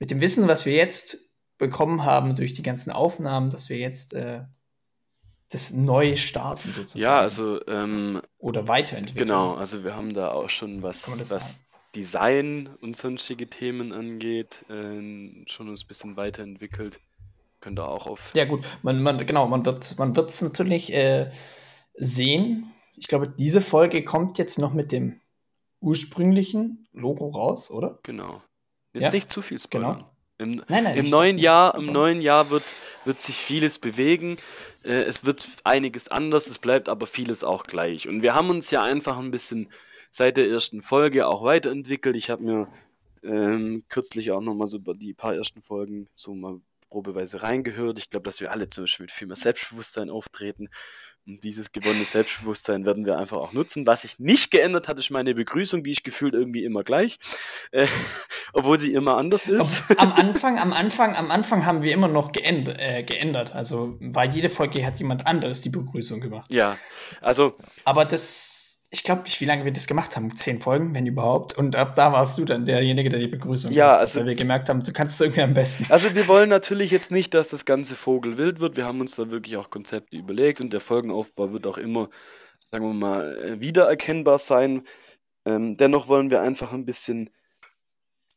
mit 0.00 0.10
dem 0.10 0.20
Wissen, 0.20 0.48
was 0.48 0.66
wir 0.66 0.74
jetzt 0.74 1.30
bekommen 1.56 2.04
haben 2.04 2.34
durch 2.34 2.52
die 2.52 2.64
ganzen 2.64 2.90
Aufnahmen, 2.90 3.50
dass 3.50 3.68
wir 3.68 3.78
jetzt 3.78 4.12
äh, 4.12 4.42
das 5.50 5.70
neu 5.70 6.16
starten 6.16 6.72
sozusagen. 6.72 7.02
Ja, 7.02 7.20
also 7.20 7.64
ähm, 7.68 8.20
oder 8.40 8.68
weiterentwickeln. 8.68 9.28
Genau, 9.28 9.54
also 9.54 9.84
wir 9.84 9.94
haben 9.94 10.12
da 10.14 10.32
auch 10.32 10.50
schon 10.50 10.82
was, 10.82 11.30
was 11.30 11.62
Design 11.94 12.68
und 12.80 12.96
sonstige 12.96 13.48
Themen 13.48 13.92
angeht, 13.92 14.64
äh, 14.68 15.44
schon 15.46 15.68
uns 15.68 15.84
ein 15.84 15.88
bisschen 15.88 16.16
weiterentwickelt. 16.16 17.00
Könnt 17.60 17.78
ihr 17.78 17.86
auch 17.86 18.06
auf. 18.06 18.32
Ja 18.34 18.46
gut, 18.46 18.64
man, 18.82 19.02
man 19.02 19.18
genau, 19.18 19.46
man 19.46 19.66
wird 19.66 19.98
man 19.98 20.12
es 20.12 20.40
natürlich 20.40 20.92
äh, 20.94 21.30
sehen. 21.94 22.72
Ich 22.96 23.06
glaube, 23.06 23.28
diese 23.28 23.60
Folge 23.60 24.02
kommt 24.04 24.38
jetzt 24.38 24.58
noch 24.58 24.72
mit 24.72 24.92
dem 24.92 25.20
ursprünglichen 25.80 26.88
Logo 26.92 27.28
raus, 27.28 27.70
oder? 27.70 27.98
Genau. 28.02 28.42
Jetzt 28.94 29.04
ja? 29.04 29.10
nicht 29.10 29.30
zu 29.30 29.42
viel 29.42 29.58
spoilern. 29.58 29.98
Genau. 29.98 30.09
Im, 30.40 30.62
nein, 30.68 30.84
nein, 30.84 30.96
im 30.96 31.10
neuen 31.10 31.36
Jahr, 31.36 31.74
im 31.74 31.92
neuen 31.92 32.22
Jahr 32.22 32.48
wird, 32.48 32.64
wird 33.04 33.20
sich 33.20 33.36
vieles 33.36 33.78
bewegen. 33.78 34.38
Äh, 34.82 35.02
es 35.02 35.26
wird 35.26 35.46
einiges 35.64 36.08
anders, 36.08 36.46
es 36.46 36.58
bleibt 36.58 36.88
aber 36.88 37.06
vieles 37.06 37.44
auch 37.44 37.64
gleich. 37.64 38.08
Und 38.08 38.22
wir 38.22 38.34
haben 38.34 38.48
uns 38.48 38.70
ja 38.70 38.82
einfach 38.82 39.18
ein 39.18 39.30
bisschen 39.30 39.68
seit 40.10 40.38
der 40.38 40.48
ersten 40.48 40.80
Folge 40.80 41.26
auch 41.26 41.44
weiterentwickelt. 41.44 42.16
Ich 42.16 42.30
habe 42.30 42.42
mir 42.42 42.68
ähm, 43.22 43.84
kürzlich 43.90 44.30
auch 44.32 44.40
nochmal 44.40 44.66
so 44.66 44.78
die 44.78 45.12
paar 45.12 45.34
ersten 45.34 45.60
Folgen 45.60 46.08
so 46.14 46.34
mal 46.34 46.58
probeweise 46.90 47.42
reingehört. 47.42 47.98
Ich 47.98 48.10
glaube, 48.10 48.24
dass 48.24 48.40
wir 48.40 48.50
alle 48.50 48.68
zum 48.68 48.84
Beispiel 48.84 49.04
mit 49.04 49.12
viel 49.12 49.26
mehr 49.26 49.36
Selbstbewusstsein 49.36 50.10
auftreten. 50.10 50.68
Und 51.26 51.44
dieses 51.44 51.72
gewonnene 51.72 52.04
Selbstbewusstsein 52.04 52.84
werden 52.84 53.06
wir 53.06 53.18
einfach 53.18 53.38
auch 53.38 53.52
nutzen. 53.52 53.86
Was 53.86 54.02
sich 54.02 54.18
nicht 54.18 54.50
geändert 54.50 54.88
hat, 54.88 54.98
ist 54.98 55.10
meine 55.10 55.34
Begrüßung, 55.34 55.84
die 55.84 55.90
ich 55.90 56.02
gefühlt 56.02 56.34
irgendwie 56.34 56.64
immer 56.64 56.82
gleich, 56.82 57.18
äh, 57.70 57.86
obwohl 58.52 58.78
sie 58.78 58.92
immer 58.92 59.16
anders 59.16 59.46
ist. 59.46 59.98
Am 59.98 60.12
Anfang, 60.16 60.58
am 60.58 60.72
Anfang, 60.72 61.14
am 61.14 61.30
Anfang 61.30 61.64
haben 61.64 61.82
wir 61.82 61.92
immer 61.92 62.08
noch 62.08 62.32
geändert, 62.32 62.78
äh, 62.80 63.02
geändert. 63.02 63.54
Also, 63.54 63.96
weil 64.00 64.30
jede 64.30 64.48
Folge 64.48 64.84
hat 64.84 64.98
jemand 64.98 65.26
anderes 65.26 65.60
die 65.60 65.70
Begrüßung 65.70 66.20
gemacht. 66.20 66.52
Ja, 66.52 66.76
also. 67.20 67.56
Aber 67.84 68.04
das 68.04 68.69
ich 68.92 69.04
glaube 69.04 69.22
nicht, 69.22 69.40
wie 69.40 69.44
lange 69.44 69.64
wir 69.64 69.72
das 69.72 69.86
gemacht 69.86 70.16
haben. 70.16 70.34
Zehn 70.34 70.60
Folgen, 70.60 70.94
wenn 70.94 71.06
überhaupt. 71.06 71.56
Und 71.56 71.76
ab 71.76 71.94
da 71.94 72.12
warst 72.12 72.36
du 72.38 72.44
dann 72.44 72.66
derjenige, 72.66 73.08
der 73.08 73.20
die 73.20 73.28
Begrüßung 73.28 73.70
ja, 73.70 73.92
hat, 73.92 74.00
also, 74.00 74.20
weil 74.20 74.26
wir 74.26 74.34
gemerkt 74.34 74.68
haben, 74.68 74.82
du 74.82 74.92
kannst 74.92 75.14
es 75.14 75.20
irgendwie 75.20 75.42
am 75.42 75.54
besten. 75.54 75.86
Also 75.90 76.12
wir 76.16 76.26
wollen 76.26 76.48
natürlich 76.48 76.90
jetzt 76.90 77.12
nicht, 77.12 77.32
dass 77.32 77.50
das 77.50 77.64
ganze 77.64 77.94
Vogelwild 77.94 78.58
wird. 78.58 78.76
Wir 78.76 78.86
haben 78.86 79.00
uns 79.00 79.14
da 79.14 79.30
wirklich 79.30 79.56
auch 79.56 79.70
Konzepte 79.70 80.16
überlegt 80.16 80.60
und 80.60 80.72
der 80.72 80.80
Folgenaufbau 80.80 81.52
wird 81.52 81.68
auch 81.68 81.78
immer, 81.78 82.10
sagen 82.72 82.84
wir 82.84 82.94
mal, 82.94 83.38
äh, 83.38 83.60
wiedererkennbar 83.60 84.40
sein. 84.40 84.82
Ähm, 85.46 85.76
dennoch 85.76 86.08
wollen 86.08 86.30
wir 86.32 86.42
einfach 86.42 86.72
ein 86.72 86.84
bisschen, 86.84 87.30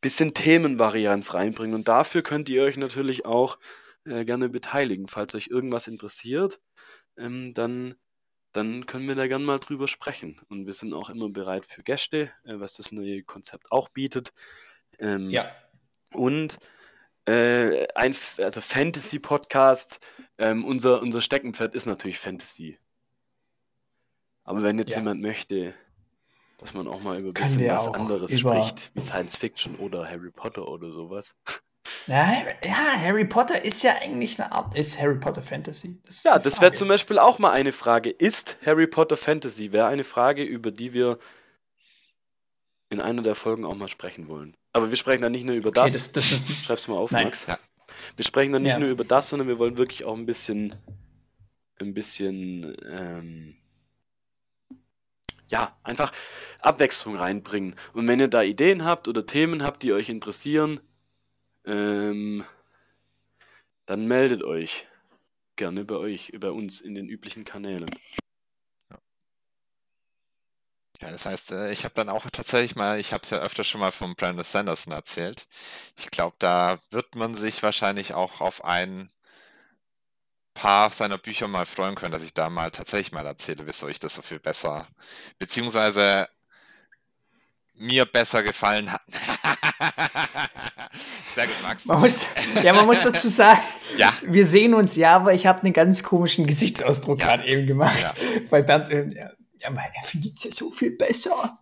bisschen 0.02 0.36
Themenvarianz 0.36 1.34
reinbringen. 1.34 1.74
Und 1.74 1.88
dafür 1.88 2.22
könnt 2.22 2.48
ihr 2.50 2.62
euch 2.62 2.78
natürlich 2.78 3.26
auch 3.26 3.58
äh, 4.06 4.24
gerne 4.24 4.50
beteiligen. 4.50 5.08
Falls 5.08 5.34
euch 5.34 5.48
irgendwas 5.48 5.88
interessiert, 5.88 6.62
ähm, 7.18 7.56
dann 7.56 7.96
dann 8.54 8.86
können 8.86 9.08
wir 9.08 9.16
da 9.16 9.28
gerne 9.28 9.44
mal 9.44 9.60
drüber 9.60 9.88
sprechen. 9.88 10.40
Und 10.48 10.66
wir 10.66 10.74
sind 10.74 10.94
auch 10.94 11.10
immer 11.10 11.30
bereit 11.30 11.66
für 11.66 11.84
Gäste, 11.84 12.32
äh, 12.46 12.60
was 12.60 12.76
das 12.76 12.92
neue 12.92 13.24
Konzept 13.24 13.72
auch 13.72 13.90
bietet. 13.90 14.32
Ähm, 15.00 15.30
ja. 15.30 15.52
Und 16.14 16.60
äh, 17.26 17.88
ein 17.96 18.16
also 18.38 18.62
Fantasy-Podcast, 18.62 20.00
ähm, 20.38 20.66
unser, 20.66 21.02
unser 21.02 21.22
Steckenpferd 21.22 21.74
ist 21.74 21.86
natürlich 21.86 22.20
Fantasy. 22.20 22.78
Aber 24.44 24.62
wenn 24.62 24.78
jetzt 24.78 24.92
ja. 24.92 24.98
jemand 24.98 25.22
möchte, 25.22 25.74
dass 26.58 26.74
man 26.74 26.88
auch 26.88 27.02
mal 27.02 27.20
über 27.20 27.30
ein 27.30 27.34
bisschen 27.34 27.70
was 27.70 27.88
anderes 27.88 28.40
spricht, 28.40 28.92
wie 28.94 29.02
Science 29.02 29.38
Fiction 29.38 29.76
oder 29.78 30.08
Harry 30.08 30.32
Potter 30.32 30.68
oder 30.68 30.92
sowas, 30.92 31.36
ja, 32.08 32.44
ja, 32.64 32.98
Harry 32.98 33.26
Potter 33.26 33.64
ist 33.64 33.84
ja 33.84 33.96
eigentlich 34.02 34.40
eine 34.40 34.52
Art, 34.52 34.76
ist 34.76 35.00
Harry 35.00 35.20
Potter 35.20 35.42
Fantasy? 35.42 36.02
Das 36.06 36.24
ja, 36.24 36.40
das 36.40 36.62
wäre 36.62 36.72
zum 36.72 36.88
Beispiel 36.88 37.20
auch 37.20 37.40
mal 37.40 37.52
eine 37.52 37.72
Frage. 37.72 38.10
Ist 38.10 38.58
Harry 38.66 38.88
Potter 38.88 39.18
Fantasy? 39.18 39.74
Wäre 39.74 39.88
eine 39.88 40.04
Frage, 40.04 40.44
über 40.44 40.72
die 40.72 40.94
wir 40.94 41.20
in 42.90 43.02
einer 43.02 43.22
der 43.22 43.36
Folgen 43.36 43.66
auch 43.66 43.76
mal 43.76 43.88
sprechen 43.88 44.28
wollen. 44.28 44.56
Aber 44.72 44.90
wir 44.90 44.98
sprechen 44.98 45.22
dann 45.22 45.32
nicht 45.32 45.46
nur 45.46 45.56
über 45.56 45.70
okay, 45.70 45.82
das. 45.84 46.12
das, 46.12 46.30
das 46.30 46.48
Schreib's 46.64 46.88
mal 46.88 46.96
auf, 46.96 47.12
Nein. 47.12 47.26
Max. 47.26 47.48
Ja. 47.48 47.60
Wir 48.16 48.26
sprechen 48.26 48.54
dann 48.54 48.64
nicht 48.64 48.74
ja. 48.74 48.80
nur 48.80 48.90
über 48.90 49.04
das, 49.04 49.30
sondern 49.30 49.48
wir 49.48 49.60
wollen 49.60 49.78
wirklich 49.78 50.06
auch 50.06 50.16
ein 50.16 50.26
bisschen, 50.26 50.76
ein 51.80 51.94
bisschen, 51.94 52.76
ähm, 52.90 53.56
ja, 55.48 55.78
einfach 55.84 56.12
Abwechslung 56.60 57.16
reinbringen. 57.16 57.76
Und 57.94 58.08
wenn 58.08 58.20
ihr 58.20 58.28
da 58.28 58.42
Ideen 58.42 58.86
habt 58.86 59.08
oder 59.08 59.26
Themen 59.26 59.64
habt, 59.64 59.84
die 59.84 59.94
euch 59.94 60.10
interessieren, 60.10 60.80
ähm, 61.66 62.46
dann 63.86 64.08
meldet 64.08 64.44
euch 64.44 64.86
gerne 65.56 65.86
bei 65.86 65.96
euch, 65.96 66.32
bei 66.40 66.52
uns 66.52 66.82
in 66.82 66.96
den 66.96 67.08
üblichen 67.10 67.46
Kanälen. 67.46 67.90
Ja, 71.02 71.10
das 71.12 71.26
heißt, 71.28 71.52
äh, 71.52 71.72
ich 71.72 71.84
habe 71.86 71.94
dann 71.96 72.10
auch 72.10 72.28
tatsächlich 72.32 72.76
mal, 72.76 73.00
ich 73.00 73.14
habe 73.14 73.22
es 73.24 73.30
ja 73.30 73.38
öfter 73.40 73.64
schon 73.64 73.82
mal 73.82 73.92
von 73.92 74.16
Brandon 74.16 74.44
Sanderson 74.44 74.94
erzählt. 74.94 75.48
Ich 75.98 76.10
glaube, 76.12 76.36
da 76.40 76.80
wird 76.92 77.16
man 77.16 77.36
sich 77.36 77.62
wahrscheinlich 77.64 78.14
auch 78.14 78.42
auf 78.42 78.64
ein 78.64 79.10
paar 80.56 80.90
seiner 80.92 81.18
Bücher 81.18 81.48
mal 81.48 81.66
freuen 81.66 81.96
können, 81.96 82.12
dass 82.12 82.24
ich 82.24 82.34
da 82.34 82.50
mal 82.50 82.72
tatsächlich 82.72 83.12
mal 83.12 83.26
erzähle, 83.26 83.66
wieso 83.68 83.88
ich 83.88 84.00
das 84.00 84.16
so 84.16 84.22
viel 84.22 84.40
besser, 84.40 84.88
beziehungsweise 85.40 86.28
mir 87.76 88.06
besser 88.06 88.44
gefallen 88.44 88.92
hat. 88.92 89.02
Sehr 91.34 91.48
gut, 91.48 91.56
Max. 91.64 91.86
Man 91.86 92.00
muss, 92.00 92.28
ja, 92.62 92.74
man 92.74 92.86
muss 92.86 93.02
dazu 93.02 93.28
sagen, 93.28 93.60
ja. 93.98 94.14
wir 94.26 94.46
sehen 94.46 94.74
uns 94.74 94.96
ja, 94.96 95.16
aber 95.16 95.34
ich 95.34 95.46
habe 95.46 95.64
einen 95.64 95.74
ganz 95.74 96.04
komischen 96.04 96.46
Gesichtsausdruck 96.46 97.20
ja. 97.20 97.26
gerade 97.26 97.48
eben 97.48 97.66
gemacht. 97.66 98.02
Ja. 98.02 98.14
Bei 98.50 98.62
Bernd, 98.62 98.90
äh, 98.90 99.10
ja, 99.10 99.32
aber 99.66 99.82
er 99.82 100.04
findet 100.04 100.38
es 100.38 100.44
ja 100.44 100.52
so 100.52 100.70
viel 100.72 100.92
besser. 100.92 101.60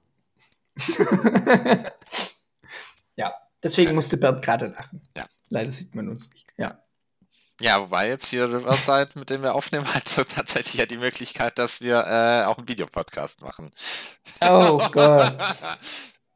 ja, 3.15 3.33
deswegen 3.63 3.95
musste 3.95 4.17
Bernd 4.17 4.41
gerade 4.41 4.67
lachen. 4.67 5.01
Ja. 5.15 5.25
Leider 5.49 5.71
sieht 5.71 5.95
man 5.95 6.09
uns 6.09 6.29
nicht. 6.31 6.47
Ja. 6.57 6.81
Ja, 7.61 7.79
wobei 7.79 8.07
jetzt 8.07 8.27
hier 8.27 8.51
Riverside, 8.51 9.11
mit 9.15 9.29
dem 9.29 9.43
wir 9.43 9.53
aufnehmen, 9.53 9.85
hat 9.93 10.07
so 10.07 10.23
tatsächlich 10.23 10.73
ja 10.73 10.87
die 10.87 10.97
Möglichkeit, 10.97 11.59
dass 11.59 11.79
wir 11.79 12.05
äh, 12.07 12.45
auch 12.45 12.57
einen 12.57 12.67
Videopodcast 12.67 13.41
machen. 13.41 13.71
Oh 14.41 14.81
Gott. 14.91 15.37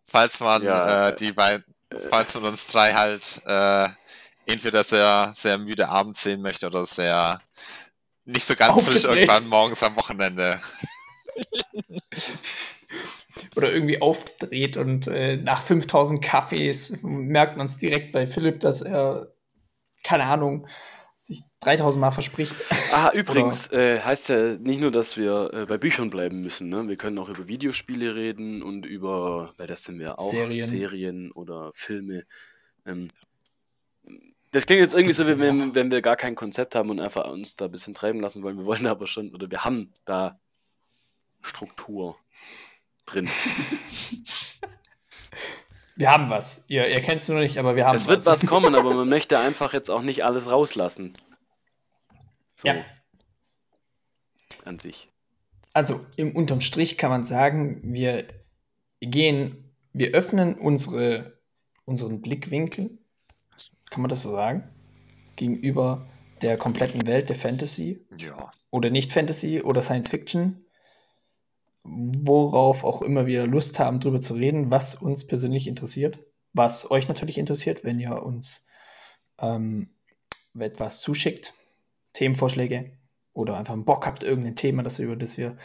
falls 0.06 0.40
man 0.40 0.64
ja, 0.64 1.10
äh, 1.10 1.16
die 1.16 1.32
beiden, 1.32 1.66
falls 2.12 2.36
man 2.36 2.46
uns 2.46 2.68
drei 2.68 2.94
halt 2.94 3.42
äh, 3.48 3.90
entweder 4.46 4.84
sehr, 4.84 5.32
sehr 5.34 5.58
müde 5.58 5.90
abends 5.90 6.22
sehen 6.22 6.44
möchte 6.44 6.68
oder 6.68 6.86
sehr 6.86 7.42
nicht 8.26 8.46
so 8.46 8.56
ganz 8.56 8.84
frisch 8.84 9.06
irgendwann 9.06 9.48
morgens 9.48 9.82
am 9.82 9.96
Wochenende. 9.96 10.62
oder 13.56 13.72
irgendwie 13.72 14.02
aufgedreht 14.02 14.78
und 14.78 15.08
äh, 15.08 15.38
nach 15.38 15.64
5000 15.64 16.22
Kaffees 16.22 17.02
merkt 17.02 17.58
man 17.58 17.66
es 17.66 17.78
direkt 17.78 18.12
bei 18.12 18.28
Philipp, 18.28 18.60
dass 18.60 18.82
er, 18.82 19.34
keine 20.04 20.26
Ahnung, 20.26 20.68
sich 21.26 21.44
3000 21.62 22.00
Mal 22.00 22.12
verspricht. 22.12 22.56
Ah, 22.92 23.12
übrigens, 23.14 23.72
äh, 23.72 24.00
heißt 24.00 24.30
ja 24.30 24.54
nicht 24.58 24.80
nur, 24.80 24.92
dass 24.92 25.18
wir 25.18 25.54
äh, 25.54 25.66
bei 25.66 25.78
Büchern 25.78 26.10
bleiben 26.10 26.42
müssen. 26.42 26.70
Ne? 26.70 26.88
Wir 26.88 26.98
können 26.98 27.18
auch 27.20 27.30
über 27.30 27.48
Videospiele 27.48 28.16
reden 28.16 28.62
und 28.62 28.86
über, 28.86 29.54
weil 29.58 29.68
das 29.68 29.84
sind 29.84 30.00
wir 30.00 30.20
auch, 30.20 30.30
Serien, 30.30 30.68
Serien 30.68 31.32
oder 31.32 31.72
Filme. 31.74 32.26
Ähm, 32.86 33.10
das 34.52 34.66
klingt 34.66 34.82
jetzt 34.82 34.94
irgendwie 34.94 35.14
so, 35.14 35.28
wie 35.28 35.38
wenn, 35.38 35.76
wenn 35.76 35.92
wir 35.92 36.02
gar 36.02 36.16
kein 36.16 36.36
Konzept 36.36 36.76
haben 36.76 36.90
und 36.90 37.00
einfach 37.00 37.26
uns 37.26 37.56
da 37.56 37.66
ein 37.66 37.72
bisschen 37.72 37.94
treiben 37.94 38.22
lassen 38.22 38.42
wollen. 38.44 38.58
Wir 38.58 38.66
wollen 38.66 38.88
aber 38.88 39.08
schon, 39.08 39.34
oder 39.34 39.52
wir 39.52 39.66
haben 39.66 39.92
da 40.06 40.40
Struktur 41.42 42.18
drin. 43.06 43.30
Wir 45.96 46.12
haben 46.12 46.30
was. 46.30 46.66
Ihr, 46.68 46.88
ihr 46.88 47.02
kennt 47.02 47.22
es 47.22 47.30
nur 47.30 47.40
nicht, 47.40 47.58
aber 47.58 47.76
wir 47.76 47.86
haben 47.86 47.96
es. 47.96 48.04
Es 48.04 48.08
wird 48.08 48.26
was 48.26 48.46
kommen, 48.46 48.76
aber 48.76 48.94
man 48.94 49.08
möchte 49.10 49.40
einfach 49.40 49.74
jetzt 49.74 49.90
auch 49.90 50.02
nicht 50.02 50.26
alles 50.26 50.52
rauslassen. 50.52 51.14
So. 52.56 52.68
Ja. 52.68 52.76
An 54.66 54.80
sich. 54.80 55.10
Also, 55.74 56.06
im 56.16 56.36
unterm 56.36 56.62
Strich 56.62 56.98
kann 56.98 57.10
man 57.10 57.24
sagen, 57.24 57.82
wir 57.84 58.28
gehen, 59.00 59.74
wir 59.94 60.12
öffnen 60.12 60.56
unsere, 60.56 61.40
unseren 61.86 62.22
Blickwinkel, 62.22 62.98
kann 63.90 64.02
man 64.02 64.10
das 64.10 64.24
so 64.24 64.32
sagen, 64.32 64.70
gegenüber 65.36 66.08
der 66.42 66.58
kompletten 66.58 67.08
Welt 67.08 67.30
der 67.30 67.36
Fantasy. 67.36 68.06
Ja. 68.18 68.52
Oder 68.72 68.90
nicht 68.90 69.14
Fantasy 69.14 69.62
oder 69.62 69.82
Science 69.82 70.10
Fiction 70.10 70.65
worauf 71.86 72.84
auch 72.84 73.02
immer 73.02 73.28
wir 73.28 73.46
Lust 73.46 73.80
haben, 73.80 74.00
darüber 74.00 74.20
zu 74.20 74.34
reden, 74.34 74.72
was 74.72 74.96
uns 74.96 75.28
persönlich 75.28 75.68
interessiert, 75.68 76.20
was 76.54 76.90
euch 76.90 77.08
natürlich 77.08 77.38
interessiert, 77.38 77.84
wenn 77.84 78.00
ihr 78.00 78.24
uns 78.24 78.66
ähm, 79.40 79.90
etwas 80.58 81.02
zuschickt, 81.02 81.54
Themenvorschläge 82.14 82.98
oder 83.34 83.58
einfach 83.58 83.74
einen 83.74 83.86
Bock 83.86 84.08
habt, 84.08 84.24
irgendein 84.24 84.56
Thema, 84.56 84.84
das 84.84 85.00
über 85.00 85.16
das 85.16 85.38
wir 85.38 85.58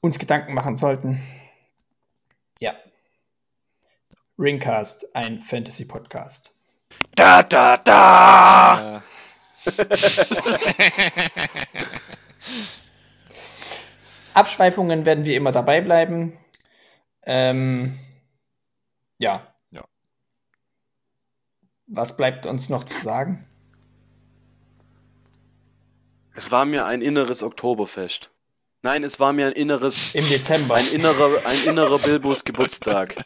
uns 0.00 0.18
Gedanken 0.18 0.54
machen 0.54 0.76
sollten. 0.76 1.22
Ja. 2.60 2.74
Ringcast, 4.38 5.16
ein 5.16 5.40
Fantasy-Podcast. 5.40 6.54
Da, 7.16 7.42
da, 7.42 7.78
da! 7.78 9.02
Abschweifungen 14.34 15.06
werden 15.06 15.24
wir 15.24 15.36
immer 15.36 15.52
dabei 15.52 15.80
bleiben. 15.80 16.36
Ähm, 17.22 17.98
ja. 19.18 19.46
ja. 19.70 19.84
Was 21.86 22.16
bleibt 22.16 22.44
uns 22.46 22.68
noch 22.68 22.84
zu 22.84 23.00
sagen? 23.00 23.46
Es 26.34 26.50
war 26.50 26.64
mir 26.64 26.84
ein 26.84 27.00
inneres 27.00 27.42
Oktoberfest. 27.42 28.30
Nein, 28.82 29.04
es 29.04 29.20
war 29.20 29.32
mir 29.32 29.46
ein 29.46 29.52
inneres. 29.52 30.14
Im 30.14 30.28
Dezember. 30.28 30.74
Ein 30.74 30.88
innerer, 30.92 31.30
ein 31.46 31.64
innerer 31.64 31.98
Bilbos 31.98 32.44
Geburtstag. 32.44 33.24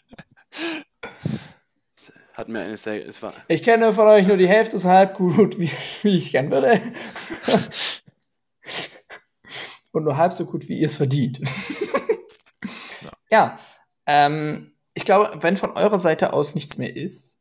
Hat 2.34 2.48
mir 2.48 2.60
eine 2.60 2.76
sehr. 2.76 3.04
Es 3.04 3.20
war 3.22 3.32
ich 3.48 3.64
kenne 3.64 3.92
von 3.92 4.06
euch 4.06 4.26
nur 4.26 4.36
die 4.36 4.46
Hälfte 4.46 4.78
so 4.78 4.88
halb 4.88 5.14
gut, 5.14 5.58
wie, 5.58 5.70
wie 6.02 6.16
ich 6.16 6.30
gern 6.30 6.50
würde 6.50 6.80
und 9.98 10.04
nur 10.04 10.16
halb 10.16 10.32
so 10.32 10.46
gut, 10.46 10.68
wie 10.68 10.78
ihr 10.78 10.86
es 10.86 10.96
verdient. 10.96 11.40
ja, 13.02 13.10
ja 13.30 13.56
ähm, 14.06 14.72
ich 14.94 15.04
glaube, 15.04 15.42
wenn 15.42 15.56
von 15.56 15.72
eurer 15.72 15.98
Seite 15.98 16.32
aus 16.32 16.54
nichts 16.54 16.78
mehr 16.78 16.96
ist, 16.96 17.38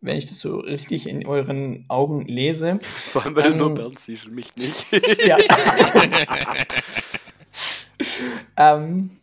wenn 0.00 0.16
ich 0.16 0.26
das 0.26 0.40
so 0.40 0.58
richtig 0.58 1.08
in 1.08 1.24
euren 1.26 1.84
Augen 1.88 2.22
lese. 2.22 2.80
Vor 2.82 3.24
allem, 3.24 3.36
weil 3.36 3.46
ähm, 3.46 3.52
du 3.52 3.58
nur 3.58 3.74
Bernd 3.74 3.98
siehst 4.00 4.26
und 4.26 4.34
mich 4.34 4.56
nicht. 4.56 4.86
ja. 5.24 5.38
ähm, 8.56 9.21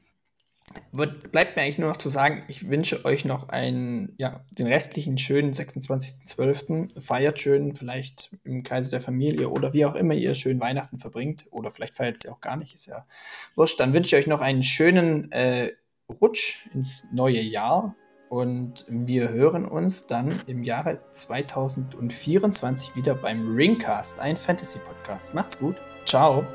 wird, 0.92 1.32
bleibt 1.32 1.56
mir 1.56 1.64
eigentlich 1.64 1.78
nur 1.78 1.90
noch 1.90 1.98
zu 1.98 2.10
sagen, 2.10 2.44
ich 2.48 2.70
wünsche 2.70 3.06
euch 3.06 3.26
noch 3.26 3.50
einen, 3.50 4.14
ja, 4.18 4.44
den 4.52 4.68
restlichen 4.68 5.18
schönen 5.18 5.54
26.12. 5.54 7.00
Feiert 7.00 7.40
schön, 7.40 7.76
vielleicht 7.76 8.32
im 8.44 8.64
Kreise 8.64 8.90
der 8.90 9.02
Familie 9.02 9.50
oder 9.50 9.74
wie 9.74 9.86
auch 9.86 9.96
immer 9.96 10.14
ihr 10.14 10.36
schön 10.36 10.60
Weihnachten 10.60 10.98
verbringt. 10.98 11.46
Oder 11.52 11.72
vielleicht 11.72 11.96
feiert 11.96 12.18
es 12.18 12.24
ja 12.24 12.32
auch 12.32 12.42
gar 12.42 12.58
nicht, 12.58 12.74
ist 12.74 12.88
ja 12.88 13.06
wurscht. 13.56 13.80
Dann 13.80 13.94
wünsche 13.94 14.16
ich 14.16 14.24
euch 14.24 14.28
noch 14.28 14.42
einen 14.42 14.64
schönen 14.64 15.32
äh, 15.32 15.72
Rutsch 16.22 16.68
ins 16.74 17.12
neue 17.14 17.42
Jahr. 17.42 17.96
Und 18.30 18.86
wir 18.88 19.30
hören 19.30 19.66
uns 19.66 20.06
dann 20.06 20.40
im 20.46 20.64
Jahre 20.64 21.00
2024 21.14 22.96
wieder 22.96 23.16
beim 23.16 23.56
Ringcast, 23.56 24.20
ein 24.20 24.38
Fantasy-Podcast. 24.38 25.34
Macht's 25.34 25.58
gut. 25.58 25.76
Ciao. 26.06 26.46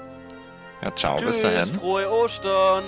Ja, 0.83 0.95
ciao. 0.95 1.17
Tschüss, 1.17 1.41
bis 1.41 1.43
dahin. 1.43 1.65
Frohe 1.65 2.09
Ostern. 2.11 2.85